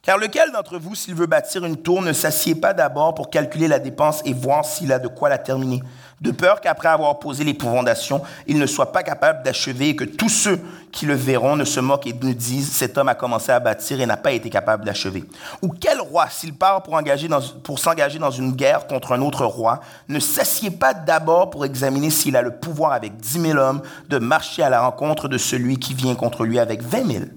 Car 0.04 0.18
lequel 0.18 0.52
d'entre 0.52 0.80
vous, 0.80 0.96
s'il 0.96 1.14
veut 1.14 1.28
bâtir 1.28 1.64
une 1.64 1.78
tour, 1.78 2.02
ne 2.02 2.12
s'assied 2.12 2.56
pas 2.56 2.74
d'abord 2.74 3.14
pour 3.14 3.30
calculer 3.30 3.68
la 3.68 3.78
dépense 3.78 4.24
et 4.26 4.34
voir 4.34 4.66
s'il 4.66 4.92
a 4.92 4.98
de 4.98 5.08
quoi 5.08 5.30
la 5.30 5.38
terminer, 5.38 5.84
de 6.22 6.32
peur 6.32 6.60
qu'après 6.60 6.88
avoir 6.88 7.20
posé 7.20 7.44
les 7.44 7.54
fondations, 7.54 8.24
il 8.48 8.58
ne 8.58 8.66
soit 8.66 8.92
pas 8.92 9.04
capable 9.04 9.44
d'achever 9.44 9.90
et 9.90 9.96
que 9.96 10.04
tous 10.04 10.30
ceux 10.30 10.60
qui 10.92 11.06
le 11.06 11.14
verront 11.14 11.56
ne 11.56 11.66
se 11.66 11.80
moquent 11.80 12.08
et 12.08 12.14
ne 12.14 12.34
disent 12.34 12.72
cet 12.72 12.98
homme 12.98 13.10
a 13.10 13.16
commencé 13.16 13.52
à 13.52 13.60
bâtir 13.60 14.02
et 14.02 14.08
n'a 14.08 14.18
pas 14.18 14.32
été 14.32 14.50
capable 14.50 14.86
d'achever. 14.86 15.24
Ou 15.62 15.70
quel 15.70 16.02
roi, 16.02 16.28
s'il 16.32 16.56
part 16.56 16.82
pour, 16.82 17.78
s'engager 17.78 18.18
dans 18.18 18.32
une 18.32 18.54
guerre 18.54 18.88
contre 18.88 19.12
un 19.12 19.22
autre 19.22 19.46
roi, 19.46 19.82
ne 20.10 20.20
s'assied 20.20 20.72
pas 20.72 20.96
d'abord 20.96 21.52
pour 21.52 21.64
examiner 21.64 22.10
s'il 22.10 22.36
a 22.36 22.42
le 22.42 22.56
pouvoir 22.56 22.94
avec 22.94 23.18
dix 23.18 23.38
mille 23.38 23.60
hommes 23.60 23.84
de 24.10 24.18
marcher 24.18 24.64
à 24.64 24.72
la 24.72 24.82
rencontre 24.82 25.28
de 25.28 25.38
celui 25.38 25.78
qui 25.78 25.94
vient 25.94 26.16
contre 26.16 26.44
lui 26.44 26.58
avec 26.58 26.82
vingt 26.82 27.04
mille? 27.04 27.30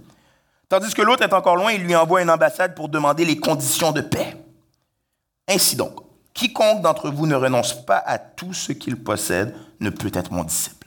Tandis 0.68 0.94
que 0.94 1.02
l'autre 1.02 1.22
est 1.22 1.32
encore 1.32 1.56
loin, 1.56 1.72
il 1.72 1.82
lui 1.82 1.94
envoie 1.94 2.22
une 2.22 2.30
ambassade 2.30 2.74
pour 2.74 2.88
demander 2.88 3.24
les 3.24 3.38
conditions 3.38 3.92
de 3.92 4.00
paix. 4.00 4.36
Ainsi 5.48 5.76
donc, 5.76 6.00
quiconque 6.32 6.82
d'entre 6.82 7.10
vous 7.10 7.26
ne 7.26 7.34
renonce 7.34 7.84
pas 7.84 7.98
à 7.98 8.18
tout 8.18 8.54
ce 8.54 8.72
qu'il 8.72 9.02
possède 9.02 9.54
ne 9.80 9.90
peut 9.90 10.10
être 10.14 10.32
mon 10.32 10.44
disciple. 10.44 10.86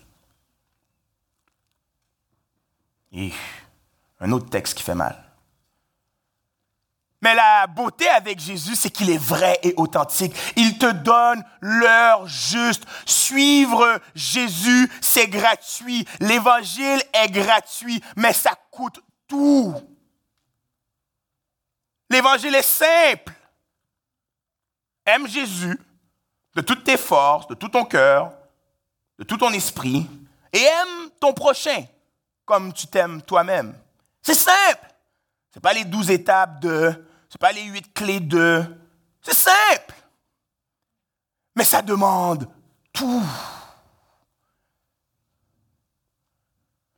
Un 4.20 4.32
autre 4.32 4.50
texte 4.50 4.76
qui 4.76 4.84
fait 4.84 4.96
mal. 4.96 5.24
Mais 7.22 7.34
la 7.34 7.66
beauté 7.66 8.08
avec 8.10 8.40
Jésus, 8.40 8.76
c'est 8.76 8.92
qu'il 8.92 9.10
est 9.10 9.18
vrai 9.18 9.60
et 9.64 9.74
authentique. 9.78 10.36
Il 10.56 10.78
te 10.78 10.92
donne 10.92 11.44
l'heure 11.62 12.28
juste. 12.28 12.84
Suivre 13.06 14.00
Jésus, 14.14 14.90
c'est 15.02 15.28
gratuit. 15.28 16.08
L'évangile 16.20 17.02
est 17.14 17.32
gratuit, 17.32 18.04
mais 18.16 18.34
ça 18.34 18.52
coûte 18.70 19.02
tout. 19.28 19.76
L'évangile 22.10 22.56
est 22.56 22.62
simple. 22.62 23.34
Aime 25.06 25.28
Jésus 25.28 25.80
de 26.56 26.62
toutes 26.62 26.84
tes 26.84 26.98
forces, 26.98 27.48
de 27.48 27.56
tout 27.56 27.70
ton 27.70 27.86
cœur, 27.86 28.34
de 29.20 29.24
tout 29.24 29.38
ton 29.38 29.52
esprit, 29.52 30.08
et 30.52 30.62
aime 30.62 31.10
ton 31.20 31.34
prochain 31.34 31.86
comme 32.46 32.74
tu 32.74 32.88
t'aimes 32.88 33.22
toi-même. 33.22 33.78
C'est 34.22 34.34
simple. 34.34 34.88
Ce 35.54 35.60
pas 35.60 35.74
les 35.74 35.86
douze 35.86 36.10
étapes 36.10 36.60
de 36.60 37.06
c'est 37.30 37.40
pas 37.40 37.52
les 37.52 37.64
huit 37.64 37.94
clés 37.94 38.20
de. 38.20 38.64
C'est 39.22 39.34
simple. 39.34 39.94
Mais 41.56 41.64
ça 41.64 41.82
demande 41.82 42.48
tout. 42.94 43.24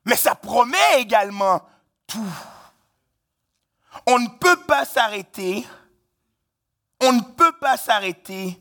Mais 0.05 0.15
ça 0.15 0.35
promet 0.35 0.99
également 0.99 1.61
On 4.05 4.19
ne 4.19 4.27
peut 4.39 4.59
pas 4.67 4.85
s'arrêter. 4.85 5.65
On 7.01 7.13
ne 7.13 7.21
peut 7.21 7.53
pas 7.59 7.77
s'arrêter 7.77 8.59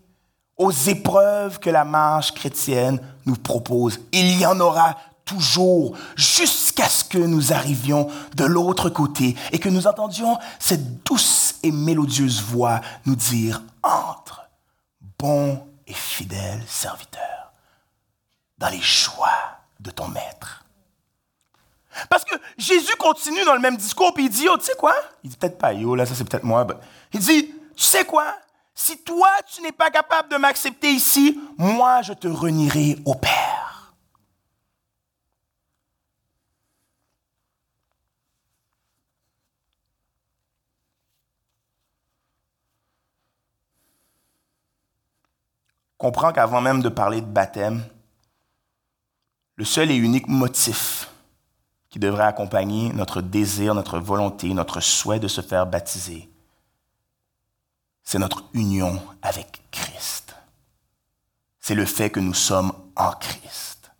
aux 0.56 0.72
épreuves 0.72 1.58
que 1.58 1.70
la 1.70 1.84
marche 1.84 2.32
chrétienne 2.32 3.00
nous 3.26 3.36
propose. 3.36 4.00
Il 4.12 4.38
y 4.38 4.46
en 4.46 4.58
aura 4.60 4.96
toujours 5.24 5.96
jusqu'à 6.16 6.88
ce 6.88 7.04
que 7.04 7.18
nous 7.18 7.52
arrivions 7.52 8.08
de 8.34 8.44
l'autre 8.44 8.88
côté 8.88 9.36
et 9.52 9.58
que 9.58 9.68
nous 9.68 9.86
entendions 9.86 10.38
cette 10.58 11.04
douce 11.04 11.56
et 11.62 11.70
mélodieuse 11.70 12.42
voix 12.42 12.80
nous 13.04 13.16
dire 13.16 13.62
Entre, 13.82 14.48
bon 15.18 15.62
et 15.86 15.94
fidèle 15.94 16.62
serviteur, 16.66 17.52
dans 18.58 18.68
les 18.68 18.80
choix 18.80 19.60
de 19.80 19.90
ton 19.90 20.08
maître. 20.08 20.64
Parce 22.08 22.24
que 22.24 22.34
Jésus 22.56 22.94
continue 22.96 23.44
dans 23.44 23.54
le 23.54 23.60
même 23.60 23.76
discours, 23.76 24.12
puis 24.14 24.24
il 24.24 24.30
dit, 24.30 24.46
oh, 24.48 24.56
tu 24.56 24.64
sais 24.64 24.76
quoi? 24.76 24.94
Il 25.24 25.30
dit 25.30 25.36
peut-être 25.36 25.58
pas, 25.58 25.72
yo, 25.72 25.94
là, 25.94 26.06
ça 26.06 26.14
c'est 26.14 26.24
peut-être 26.24 26.44
moi. 26.44 26.66
Il 27.12 27.20
dit, 27.20 27.54
tu 27.76 27.84
sais 27.84 28.04
quoi? 28.04 28.34
Si 28.74 28.98
toi, 28.98 29.30
tu 29.52 29.62
n'es 29.62 29.72
pas 29.72 29.90
capable 29.90 30.28
de 30.28 30.36
m'accepter 30.36 30.90
ici, 30.90 31.40
moi, 31.56 32.02
je 32.02 32.12
te 32.12 32.28
renierai 32.28 32.98
au 33.04 33.14
Père. 33.14 33.68
comprends 45.98 46.32
qu'avant 46.32 46.60
même 46.60 46.80
de 46.80 46.88
parler 46.88 47.20
de 47.20 47.26
baptême, 47.26 47.84
le 49.56 49.64
seul 49.64 49.90
et 49.90 49.96
unique 49.96 50.28
motif 50.28 51.10
qui 51.90 51.98
devrait 51.98 52.24
accompagner 52.24 52.92
notre 52.92 53.20
désir, 53.20 53.74
notre 53.74 53.98
volonté, 53.98 54.52
notre 54.52 54.80
souhait 54.80 55.20
de 55.20 55.28
se 55.28 55.40
faire 55.40 55.66
baptiser, 55.66 56.28
c'est 58.02 58.18
notre 58.18 58.44
union 58.54 59.02
avec 59.20 59.62
Christ. 59.70 60.34
C'est 61.60 61.74
le 61.74 61.84
fait 61.84 62.08
que 62.08 62.20
nous 62.20 62.34
sommes 62.34 62.72
en 62.96 63.12
Christ. 63.12 63.90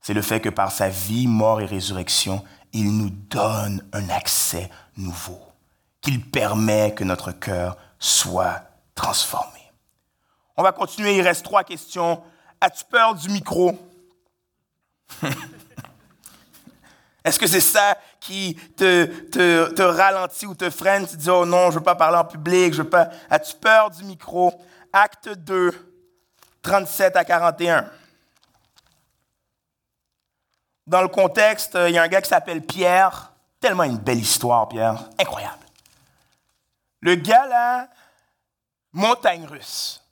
C'est 0.00 0.14
le 0.14 0.22
fait 0.22 0.40
que 0.40 0.48
par 0.48 0.72
sa 0.72 0.88
vie, 0.88 1.28
mort 1.28 1.60
et 1.60 1.66
résurrection, 1.66 2.44
il 2.72 2.96
nous 2.96 3.10
donne 3.10 3.86
un 3.92 4.08
accès 4.08 4.68
nouveau, 4.96 5.40
qu'il 6.00 6.20
permet 6.20 6.94
que 6.94 7.04
notre 7.04 7.30
cœur 7.30 7.76
soit 8.00 8.62
transformé. 8.96 9.60
On 10.56 10.64
va 10.64 10.72
continuer, 10.72 11.16
il 11.16 11.22
reste 11.22 11.44
trois 11.44 11.62
questions. 11.62 12.20
As-tu 12.60 12.84
peur 12.86 13.14
du 13.14 13.28
micro? 13.28 13.78
Est-ce 17.24 17.38
que 17.38 17.46
c'est 17.46 17.60
ça 17.60 17.96
qui 18.20 18.54
te, 18.76 19.04
te, 19.04 19.72
te, 19.72 19.82
ralentit 19.82 20.46
ou 20.46 20.54
te 20.54 20.70
freine? 20.70 21.06
Tu 21.06 21.16
dis, 21.16 21.30
oh 21.30 21.46
non, 21.46 21.70
je 21.70 21.74
ne 21.74 21.78
veux 21.78 21.84
pas 21.84 21.94
parler 21.94 22.18
en 22.18 22.24
public, 22.24 22.72
je 22.74 22.82
veux 22.82 22.88
pas. 22.88 23.10
As-tu 23.30 23.54
peur 23.56 23.90
du 23.90 24.02
micro? 24.04 24.52
Acte 24.92 25.28
2, 25.28 25.70
37 26.62 27.16
à 27.16 27.24
41. 27.24 27.88
Dans 30.86 31.02
le 31.02 31.08
contexte, 31.08 31.78
il 31.86 31.94
y 31.94 31.98
a 31.98 32.02
un 32.02 32.08
gars 32.08 32.20
qui 32.20 32.28
s'appelle 32.28 32.60
Pierre. 32.60 33.32
Tellement 33.60 33.84
une 33.84 33.98
belle 33.98 34.18
histoire, 34.18 34.68
Pierre. 34.68 35.08
Incroyable. 35.18 35.64
Le 37.00 37.14
gars, 37.14 37.46
là, 37.46 37.88
montagne 38.92 39.46
russe. 39.46 40.02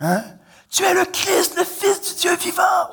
Hein? 0.00 0.24
Tu 0.70 0.82
es 0.82 0.94
le 0.94 1.04
Christ, 1.04 1.56
le 1.56 1.64
Fils 1.64 2.14
du 2.14 2.20
Dieu 2.20 2.36
vivant. 2.36 2.88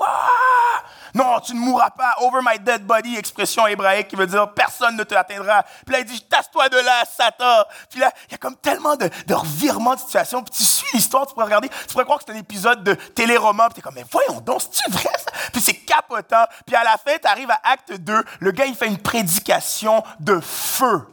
Non, 1.14 1.40
tu 1.40 1.54
ne 1.54 1.60
mourras 1.60 1.90
pas. 1.92 2.16
Over 2.20 2.42
my 2.44 2.60
dead 2.60 2.86
body, 2.86 3.18
expression 3.18 3.68
hébraïque 3.68 4.08
qui 4.08 4.16
veut 4.16 4.28
dire 4.28 4.54
personne 4.54 4.96
ne 4.96 5.04
te 5.04 5.16
atteindra. 5.16 5.64
Puis 5.86 5.94
là, 5.94 6.00
il 6.00 6.06
dit, 6.06 6.22
tasse-toi 6.22 6.70
de 6.70 6.78
là, 6.78 7.04
Satan. 7.06 7.64
Puis 7.90 8.00
là, 8.00 8.12
il 8.28 8.32
y 8.32 8.36
a 8.36 8.38
comme 8.38 8.56
tellement 8.58 8.96
de, 8.96 9.10
de 9.28 9.34
revirements 9.34 9.96
de 9.96 10.00
situation. 10.00 10.44
Puis 10.44 10.58
tu 10.58 10.64
suis 10.64 10.88
l'histoire, 10.94 11.26
tu 11.28 11.34
pourrais 11.34 11.46
regarder, 11.46 11.70
tu 11.70 11.92
pourrais 11.92 12.06
croire 12.06 12.20
que 12.20 12.26
c'est 12.28 12.34
un 12.34 12.40
épisode 12.40 12.84
de 12.84 12.94
téléroman. 12.94 13.68
Puis 13.68 13.76
t'es 13.76 13.82
comme, 13.82 13.96
mais 13.96 14.06
voyons 14.12 14.40
donc, 14.42 14.62
c'est-tu 14.62 14.90
vrai 14.92 15.14
ça? 15.18 15.32
Puis 15.52 15.62
c'est 15.62 15.76
capotant. 15.76 16.46
Puis 16.66 16.76
à 16.76 16.84
la 16.84 16.98
fin, 16.98 17.18
tu 17.22 17.28
arrives 17.28 17.52
à 17.52 17.60
acte 17.64 17.94
2, 17.94 18.24
le 18.40 18.52
gars, 18.52 18.66
il 18.66 18.76
fait 18.76 18.88
une 18.88 18.98
prédication 18.98 20.04
de 20.20 20.40
feu 20.40 21.06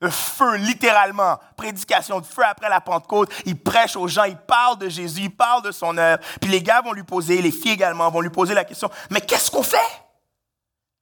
le 0.00 0.10
feu, 0.10 0.56
littéralement. 0.56 1.38
Prédication 1.56 2.20
de 2.20 2.26
feu 2.26 2.42
après 2.44 2.68
la 2.68 2.80
Pentecôte. 2.80 3.30
Il 3.46 3.58
prêche 3.58 3.96
aux 3.96 4.08
gens, 4.08 4.24
il 4.24 4.36
parle 4.36 4.78
de 4.78 4.88
Jésus, 4.88 5.22
il 5.22 5.30
parle 5.30 5.62
de 5.62 5.72
son 5.72 5.96
œuvre. 5.96 6.22
Puis 6.40 6.50
les 6.50 6.62
gars 6.62 6.82
vont 6.82 6.92
lui 6.92 7.04
poser, 7.04 7.40
les 7.40 7.50
filles 7.50 7.72
également 7.72 8.10
vont 8.10 8.20
lui 8.20 8.30
poser 8.30 8.54
la 8.54 8.64
question, 8.64 8.90
mais 9.10 9.20
qu'est-ce 9.20 9.50
qu'on 9.50 9.62
fait? 9.62 9.76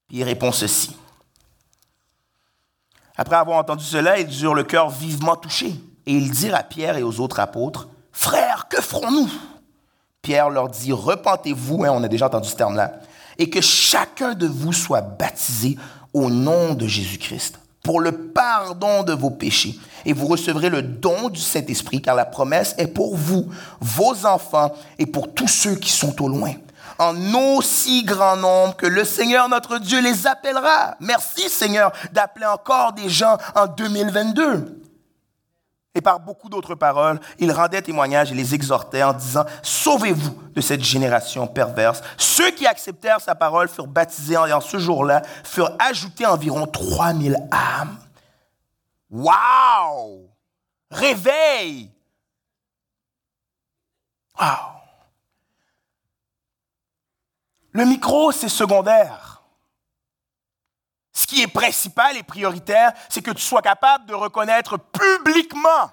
Puis 0.08 0.18
il 0.18 0.24
répond 0.24 0.52
ceci. 0.52 0.96
Après 3.16 3.36
avoir 3.36 3.58
entendu 3.58 3.84
cela, 3.84 4.18
ils 4.18 4.42
eurent 4.42 4.54
le 4.54 4.64
cœur 4.64 4.88
vivement 4.88 5.36
touché. 5.36 5.74
Et 6.06 6.12
ils 6.12 6.30
dirent 6.30 6.56
à 6.56 6.62
Pierre 6.62 6.96
et 6.96 7.02
aux 7.02 7.20
autres 7.20 7.40
apôtres, 7.40 7.88
Frères, 8.12 8.68
que 8.68 8.80
ferons-nous? 8.80 9.30
Pierre 10.20 10.50
leur 10.50 10.68
dit, 10.68 10.92
Repentez-vous, 10.92 11.84
hein, 11.84 11.90
on 11.92 12.02
a 12.02 12.08
déjà 12.08 12.26
entendu 12.26 12.48
ce 12.48 12.56
terme-là, 12.56 12.92
et 13.38 13.48
que 13.48 13.60
chacun 13.60 14.34
de 14.34 14.46
vous 14.46 14.72
soit 14.72 15.00
baptisé 15.00 15.78
au 16.12 16.28
nom 16.28 16.74
de 16.74 16.86
Jésus-Christ 16.86 17.61
pour 17.82 18.00
le 18.00 18.12
pardon 18.12 19.02
de 19.02 19.12
vos 19.12 19.30
péchés. 19.30 19.78
Et 20.04 20.12
vous 20.12 20.26
recevrez 20.26 20.70
le 20.70 20.82
don 20.82 21.28
du 21.28 21.40
Saint-Esprit, 21.40 22.00
car 22.00 22.14
la 22.14 22.24
promesse 22.24 22.74
est 22.78 22.86
pour 22.86 23.16
vous, 23.16 23.48
vos 23.80 24.26
enfants, 24.26 24.72
et 24.98 25.06
pour 25.06 25.32
tous 25.32 25.48
ceux 25.48 25.74
qui 25.74 25.90
sont 25.90 26.22
au 26.22 26.28
loin. 26.28 26.52
En 26.98 27.16
aussi 27.34 28.04
grand 28.04 28.36
nombre 28.36 28.76
que 28.76 28.86
le 28.86 29.04
Seigneur 29.04 29.48
notre 29.48 29.78
Dieu 29.78 30.00
les 30.00 30.26
appellera. 30.26 30.96
Merci 31.00 31.48
Seigneur 31.48 31.92
d'appeler 32.12 32.46
encore 32.46 32.92
des 32.92 33.08
gens 33.08 33.38
en 33.54 33.66
2022. 33.66 34.81
Et 35.94 36.00
par 36.00 36.20
beaucoup 36.20 36.48
d'autres 36.48 36.74
paroles, 36.74 37.20
il 37.38 37.52
rendait 37.52 37.82
témoignage 37.82 38.32
et 38.32 38.34
les 38.34 38.54
exhortait 38.54 39.02
en 39.02 39.12
disant, 39.12 39.44
Sauvez-vous 39.62 40.34
de 40.54 40.60
cette 40.62 40.82
génération 40.82 41.46
perverse. 41.46 42.02
Ceux 42.16 42.50
qui 42.52 42.66
acceptèrent 42.66 43.20
sa 43.20 43.34
parole 43.34 43.68
furent 43.68 43.86
baptisés 43.86 44.34
et 44.34 44.52
en 44.52 44.60
ce 44.62 44.78
jour-là 44.78 45.22
furent 45.44 45.76
ajoutés 45.78 46.24
environ 46.24 46.66
3000 46.66 47.36
âmes. 47.52 47.98
Wow! 49.10 50.30
Réveil! 50.90 51.90
Wow! 54.40 54.72
Le 57.72 57.84
micro, 57.84 58.32
c'est 58.32 58.48
secondaire. 58.48 59.31
Qui 61.32 61.40
est 61.40 61.46
principal 61.46 62.14
et 62.18 62.22
prioritaire, 62.22 62.92
c'est 63.08 63.22
que 63.22 63.30
tu 63.30 63.40
sois 63.40 63.62
capable 63.62 64.04
de 64.04 64.12
reconnaître 64.12 64.76
publiquement. 64.76 65.90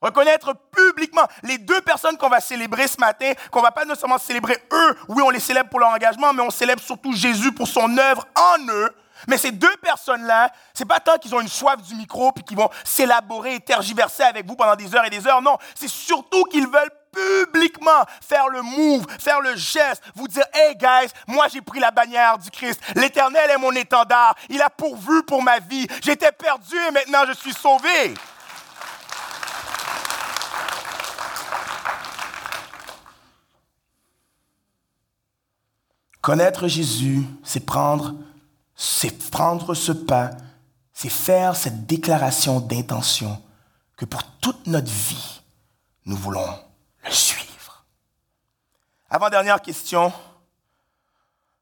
Reconnaître 0.00 0.54
publiquement 0.74 1.26
les 1.42 1.58
deux 1.58 1.82
personnes 1.82 2.16
qu'on 2.16 2.30
va 2.30 2.40
célébrer 2.40 2.88
ce 2.88 2.98
matin, 2.98 3.32
qu'on 3.50 3.60
va 3.60 3.70
pas 3.70 3.84
non 3.84 3.96
seulement 3.96 4.16
célébrer 4.16 4.56
eux, 4.72 4.98
oui, 5.08 5.22
on 5.22 5.28
les 5.28 5.40
célèbre 5.40 5.68
pour 5.68 5.80
leur 5.80 5.90
engagement, 5.90 6.32
mais 6.32 6.40
on 6.40 6.48
célèbre 6.48 6.80
surtout 6.80 7.12
Jésus 7.12 7.52
pour 7.52 7.68
son 7.68 7.98
œuvre 7.98 8.26
en 8.34 8.66
eux. 8.70 8.96
Mais 9.28 9.36
ces 9.36 9.52
deux 9.52 9.76
personnes-là, 9.82 10.50
c'est 10.72 10.86
pas 10.86 10.98
tant 10.98 11.18
qu'ils 11.18 11.34
ont 11.34 11.40
une 11.42 11.48
soif 11.48 11.82
du 11.82 11.94
micro 11.94 12.32
puis 12.32 12.44
qu'ils 12.44 12.56
vont 12.56 12.70
s'élaborer 12.82 13.56
et 13.56 13.60
tergiverser 13.60 14.22
avec 14.22 14.46
vous 14.46 14.56
pendant 14.56 14.74
des 14.74 14.94
heures 14.94 15.04
et 15.04 15.10
des 15.10 15.26
heures. 15.26 15.42
Non, 15.42 15.58
c'est 15.74 15.86
surtout 15.86 16.44
qu'ils 16.44 16.66
veulent 16.66 16.90
publiquement 17.12 18.04
faire 18.20 18.48
le 18.48 18.62
move, 18.62 19.06
faire 19.18 19.40
le 19.40 19.54
geste, 19.56 20.02
vous 20.14 20.28
dire, 20.28 20.44
hey 20.52 20.74
guys, 20.76 21.10
moi 21.26 21.46
j'ai 21.48 21.60
pris 21.60 21.78
la 21.78 21.90
bannière 21.90 22.38
du 22.38 22.50
Christ. 22.50 22.80
L'Éternel 22.94 23.50
est 23.50 23.58
mon 23.58 23.72
étendard. 23.72 24.34
Il 24.48 24.60
a 24.62 24.70
pourvu 24.70 25.22
pour 25.22 25.42
ma 25.42 25.58
vie. 25.58 25.86
J'étais 26.02 26.32
perdu 26.32 26.76
et 26.88 26.90
maintenant 26.90 27.24
je 27.26 27.34
suis 27.34 27.52
sauvé. 27.52 28.14
Connaître 36.20 36.68
Jésus, 36.68 37.24
c'est 37.42 37.66
prendre 37.66 38.14
c'est 38.82 39.30
prendre 39.30 39.74
ce 39.74 39.92
pas, 39.92 40.30
c'est 40.92 41.08
faire 41.08 41.54
cette 41.54 41.86
déclaration 41.86 42.58
d'intention 42.60 43.40
que 43.96 44.04
pour 44.04 44.24
toute 44.40 44.66
notre 44.66 44.90
vie, 44.90 45.42
nous 46.04 46.16
voulons. 46.16 46.58
Avant-dernière 49.14 49.60
question, 49.60 50.10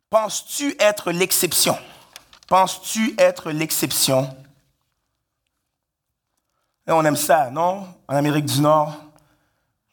penses-tu 0.09 0.77
être 0.79 1.11
l'exception? 1.11 1.77
Penses-tu 2.47 3.17
être 3.19 3.51
l'exception? 3.51 4.33
On 6.87 7.05
aime 7.05 7.17
ça, 7.17 7.51
non? 7.51 7.93
En 8.07 8.15
Amérique 8.15 8.45
du 8.45 8.61
Nord, 8.61 8.95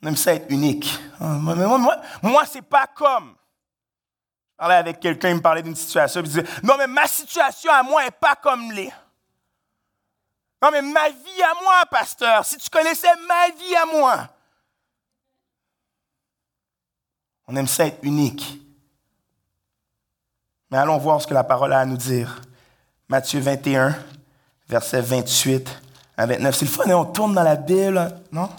on 0.04 0.08
aime 0.08 0.16
ça 0.16 0.36
être 0.36 0.46
unique. 0.52 1.00
Moi, 1.20 1.56
moi, 1.56 2.00
moi 2.22 2.46
c'est 2.46 2.62
pas 2.62 2.86
comme. 2.86 3.34
Je 4.52 4.58
parlais 4.58 4.76
avec 4.76 5.00
quelqu'un, 5.00 5.30
il 5.30 5.38
me 5.38 5.42
parlait 5.42 5.64
d'une 5.64 5.76
situation, 5.76 6.22
il 6.22 6.28
disait 6.28 6.46
Non, 6.62 6.76
mais 6.78 6.86
ma 6.86 7.08
situation 7.08 7.72
à 7.72 7.82
moi 7.82 8.04
n'est 8.04 8.12
pas 8.12 8.36
comme 8.36 8.72
les. 8.72 8.94
Non, 10.62 10.70
mais 10.72 10.84
ma 10.84 11.10
vie 11.10 11.42
à 11.42 11.60
moi, 11.64 11.86
pasteur, 11.90 12.46
si 12.46 12.58
tu 12.58 12.70
connaissais 12.70 13.16
ma 13.28 13.50
vie 13.50 13.76
à 13.76 13.86
moi. 13.88 14.30
On 17.48 17.56
aime 17.56 17.68
ça 17.68 17.88
être 17.88 18.00
unique. 18.04 18.62
Mais 20.70 20.78
allons 20.78 20.98
voir 20.98 21.22
ce 21.22 21.28
que 21.28 21.34
la 21.34 21.46
parole 21.46 21.72
a 21.72 21.80
à 21.80 21.86
nous 21.86 21.96
dire. 21.96 22.42
Matthieu 23.08 23.40
21, 23.40 23.96
verset 24.68 25.02
28 25.02 25.82
à 26.18 26.26
29. 26.26 26.56
C'est 26.56 26.66
le 26.66 26.72
fun, 26.72 26.84
hein? 26.90 26.96
on 26.96 27.06
tourne 27.06 27.34
dans 27.34 27.44
la 27.44 27.56
Bible, 27.56 28.20
non? 28.34 28.50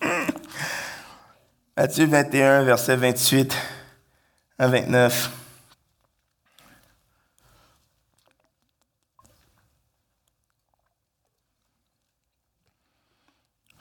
Matthieu 1.76 2.06
21, 2.06 2.64
verset 2.64 2.96
28 2.96 3.56
à 4.58 4.66
29. 4.66 5.30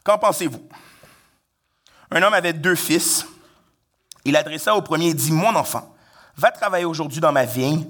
Qu'en 0.03 0.19
pensez-vous? 0.19 0.69
Un 2.15 2.23
homme 2.23 2.33
avait 2.33 2.53
deux 2.53 2.75
fils. 2.75 3.27
Il 4.23 4.37
adressa 4.37 4.73
au 4.73 4.81
premier 4.81 5.09
et 5.09 5.13
dit, 5.13 5.33
Mon 5.33 5.53
enfant, 5.53 5.93
va 6.37 6.49
travailler 6.49 6.85
aujourd'hui 6.85 7.19
dans 7.19 7.33
ma 7.33 7.43
vigne. 7.43 7.85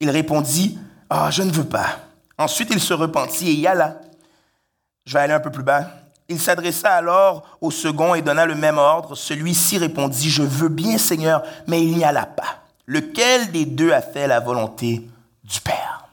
Il 0.00 0.10
répondit, 0.10 0.76
Ah, 1.08 1.30
je 1.30 1.42
ne 1.44 1.52
veux 1.52 1.64
pas. 1.64 2.00
Ensuite, 2.36 2.70
il 2.72 2.80
se 2.80 2.92
repentit 2.92 3.48
et 3.48 3.52
y 3.52 3.66
alla. 3.68 4.00
Je 5.06 5.12
vais 5.12 5.20
aller 5.20 5.32
un 5.32 5.40
peu 5.40 5.52
plus 5.52 5.62
bas. 5.62 5.88
Il 6.28 6.40
s'adressa 6.40 6.92
alors 6.92 7.56
au 7.60 7.70
second 7.70 8.16
et 8.16 8.22
donna 8.22 8.46
le 8.46 8.56
même 8.56 8.78
ordre. 8.78 9.14
Celui-ci 9.14 9.78
répondit, 9.78 10.28
Je 10.28 10.42
veux 10.42 10.68
bien, 10.68 10.98
Seigneur, 10.98 11.44
mais 11.68 11.84
il 11.84 11.96
n'y 11.96 12.04
alla 12.04 12.26
pas. 12.26 12.64
Lequel 12.86 13.52
des 13.52 13.64
deux 13.64 13.92
a 13.92 14.02
fait 14.02 14.26
la 14.26 14.40
volonté 14.40 15.08
du 15.44 15.60
Père? 15.60 16.08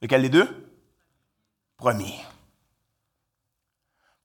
Lequel 0.00 0.22
des 0.22 0.28
deux? 0.28 0.68
Premier. 1.76 2.14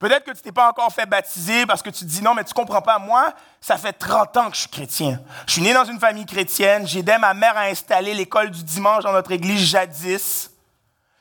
Peut-être 0.02 0.24
que 0.24 0.32
tu 0.32 0.42
t'es 0.42 0.50
pas 0.50 0.68
encore 0.68 0.92
fait 0.92 1.06
baptiser 1.06 1.64
parce 1.64 1.80
que 1.80 1.88
tu 1.88 2.00
te 2.00 2.10
dis 2.10 2.22
non, 2.22 2.34
mais 2.34 2.42
tu 2.42 2.52
comprends 2.52 2.82
pas. 2.82 2.98
Moi, 2.98 3.32
ça 3.60 3.76
fait 3.76 3.92
30 3.92 4.36
ans 4.36 4.50
que 4.50 4.56
je 4.56 4.62
suis 4.62 4.68
chrétien. 4.68 5.20
Je 5.46 5.52
suis 5.52 5.62
né 5.62 5.72
dans 5.72 5.84
une 5.84 6.00
famille 6.00 6.26
chrétienne. 6.26 6.88
J'ai 6.88 6.98
aidé 6.98 7.16
ma 7.18 7.34
mère 7.34 7.56
à 7.56 7.66
installer 7.66 8.12
l'école 8.12 8.50
du 8.50 8.64
dimanche 8.64 9.04
dans 9.04 9.12
notre 9.12 9.30
église 9.30 9.60
jadis. 9.60 10.50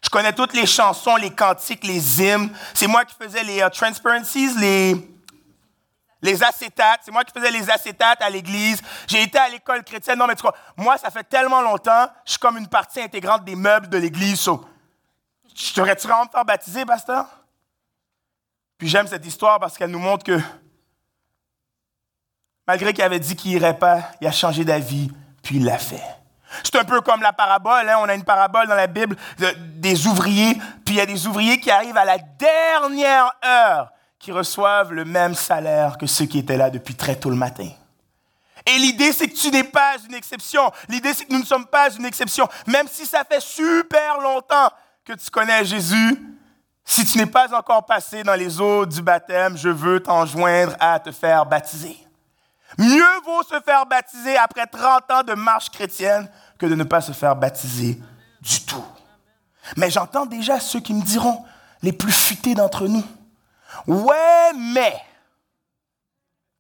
Je 0.04 0.10
connais 0.10 0.34
toutes 0.34 0.54
les 0.54 0.66
chansons, 0.66 1.16
les 1.16 1.30
cantiques, 1.30 1.84
les 1.84 2.24
hymnes. 2.24 2.50
C'est 2.74 2.88
moi 2.88 3.06
qui 3.06 3.14
faisais 3.14 3.44
les 3.44 3.60
uh, 3.60 3.70
transparencies, 3.70 4.50
les, 6.24 6.44
acétates. 6.44 7.02
C'est 7.06 7.12
moi 7.12 7.24
qui 7.24 7.40
faisais 7.40 7.52
les 7.52 7.70
acétates 7.70 8.24
à 8.24 8.32
l'église. 8.32 8.82
J'ai 9.06 9.22
été 9.22 9.38
à 9.38 9.48
l'école 9.48 9.84
chrétienne. 9.84 10.18
Non, 10.18 10.26
mais 10.26 10.34
tu 10.34 10.42
vois, 10.42 10.56
moi, 10.76 10.98
ça 10.98 11.12
fait 11.12 11.24
tellement 11.26 11.62
longtemps, 11.62 12.08
je 12.26 12.32
suis 12.32 12.40
comme 12.40 12.58
une 12.58 12.68
partie 12.68 13.00
intégrante 13.00 13.46
des 13.46 13.56
meubles 13.56 13.90
de 13.90 14.00
l'église. 14.00 14.40
So, 14.40 14.66
je 15.56 15.72
t'aurais-tu 15.72 16.08
vraiment 16.08 16.26
me 16.26 16.32
faire 16.32 16.46
baptiser, 16.46 16.84
pasteur? 16.84 17.28
Puis 18.82 18.90
j'aime 18.90 19.06
cette 19.06 19.28
histoire 19.28 19.60
parce 19.60 19.78
qu'elle 19.78 19.92
nous 19.92 20.00
montre 20.00 20.24
que 20.24 20.40
malgré 22.66 22.94
qu'il 22.94 23.04
avait 23.04 23.20
dit 23.20 23.36
qu'il 23.36 23.52
n'irait 23.52 23.78
pas, 23.78 24.06
il 24.20 24.26
a 24.26 24.32
changé 24.32 24.66
d'avis, 24.66 25.12
puis 25.44 25.58
il 25.58 25.66
l'a 25.66 25.78
fait. 25.78 26.02
C'est 26.64 26.78
un 26.78 26.84
peu 26.84 27.00
comme 27.02 27.22
la 27.22 27.32
parabole. 27.32 27.88
Hein? 27.88 27.98
On 28.00 28.10
a 28.10 28.16
une 28.16 28.24
parabole 28.24 28.66
dans 28.66 28.74
la 28.74 28.88
Bible 28.88 29.16
des 29.76 30.08
ouvriers, 30.08 30.56
puis 30.84 30.96
il 30.96 30.98
y 30.98 31.00
a 31.00 31.06
des 31.06 31.28
ouvriers 31.28 31.60
qui 31.60 31.70
arrivent 31.70 31.96
à 31.96 32.06
la 32.06 32.18
dernière 32.18 33.32
heure 33.46 33.92
qui 34.18 34.32
reçoivent 34.32 34.94
le 34.94 35.06
même 35.06 35.36
salaire 35.36 36.00
que 36.00 36.08
ceux 36.08 36.26
qui 36.26 36.40
étaient 36.40 36.58
là 36.58 36.72
depuis 36.72 36.96
très 36.96 37.16
tôt 37.16 37.30
le 37.30 37.36
matin. 37.36 37.70
Et 38.66 38.80
l'idée, 38.80 39.14
c'est 39.14 39.28
que 39.28 39.38
tu 39.38 39.52
n'es 39.52 39.64
pas 39.64 39.98
une 40.10 40.16
exception. 40.16 40.72
L'idée, 40.90 41.14
c'est 41.14 41.26
que 41.26 41.34
nous 41.34 41.42
ne 41.42 41.46
sommes 41.46 41.68
pas 41.68 41.94
une 41.94 42.06
exception. 42.06 42.50
Même 42.66 42.88
si 42.88 43.06
ça 43.06 43.24
fait 43.30 43.42
super 43.42 44.20
longtemps 44.22 44.72
que 45.06 45.14
tu 45.14 45.30
connais 45.30 45.66
Jésus, 45.66 46.20
si 46.86 47.06
tu 47.06 47.18
n'es 47.18 47.26
pas 47.26 47.54
encore 47.56 47.86
passé 47.86 48.24
dans 48.24 48.34
les 48.36 48.60
eaux 48.60 48.86
du 48.86 49.02
baptême, 49.02 49.58
je 49.58 49.70
veux 49.70 50.02
t'enjoindre 50.02 50.76
à 50.80 51.00
te 51.00 51.12
faire 51.12 51.46
baptiser. 51.46 51.98
Mieux 52.78 53.20
vaut 53.26 53.44
se 53.44 53.60
faire 53.62 53.86
baptiser 53.86 54.38
après 54.38 54.66
30 54.66 55.12
ans 55.12 55.24
de 55.24 55.34
marche 55.34 55.70
chrétienne 55.70 56.30
que 56.58 56.66
de 56.66 56.76
ne 56.76 56.84
pas 56.84 57.02
se 57.02 57.12
faire 57.12 57.36
baptiser 57.36 58.02
du 58.42 58.62
tout. 58.66 58.86
Mais 59.78 59.90
j'entends 59.90 60.26
déjà 60.26 60.60
ceux 60.60 60.80
qui 60.80 60.94
me 60.94 61.04
diront, 61.04 61.44
les 61.82 61.92
plus 61.92 62.12
futés 62.12 62.56
d'entre 62.56 62.88
nous, 62.88 63.06
ouais, 63.88 64.54
mais, 64.56 64.96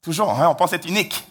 toujours, 0.01 0.29
hein, 0.29 0.47
on 0.49 0.55
pense 0.55 0.73
être 0.73 0.87
unique. 0.87 1.27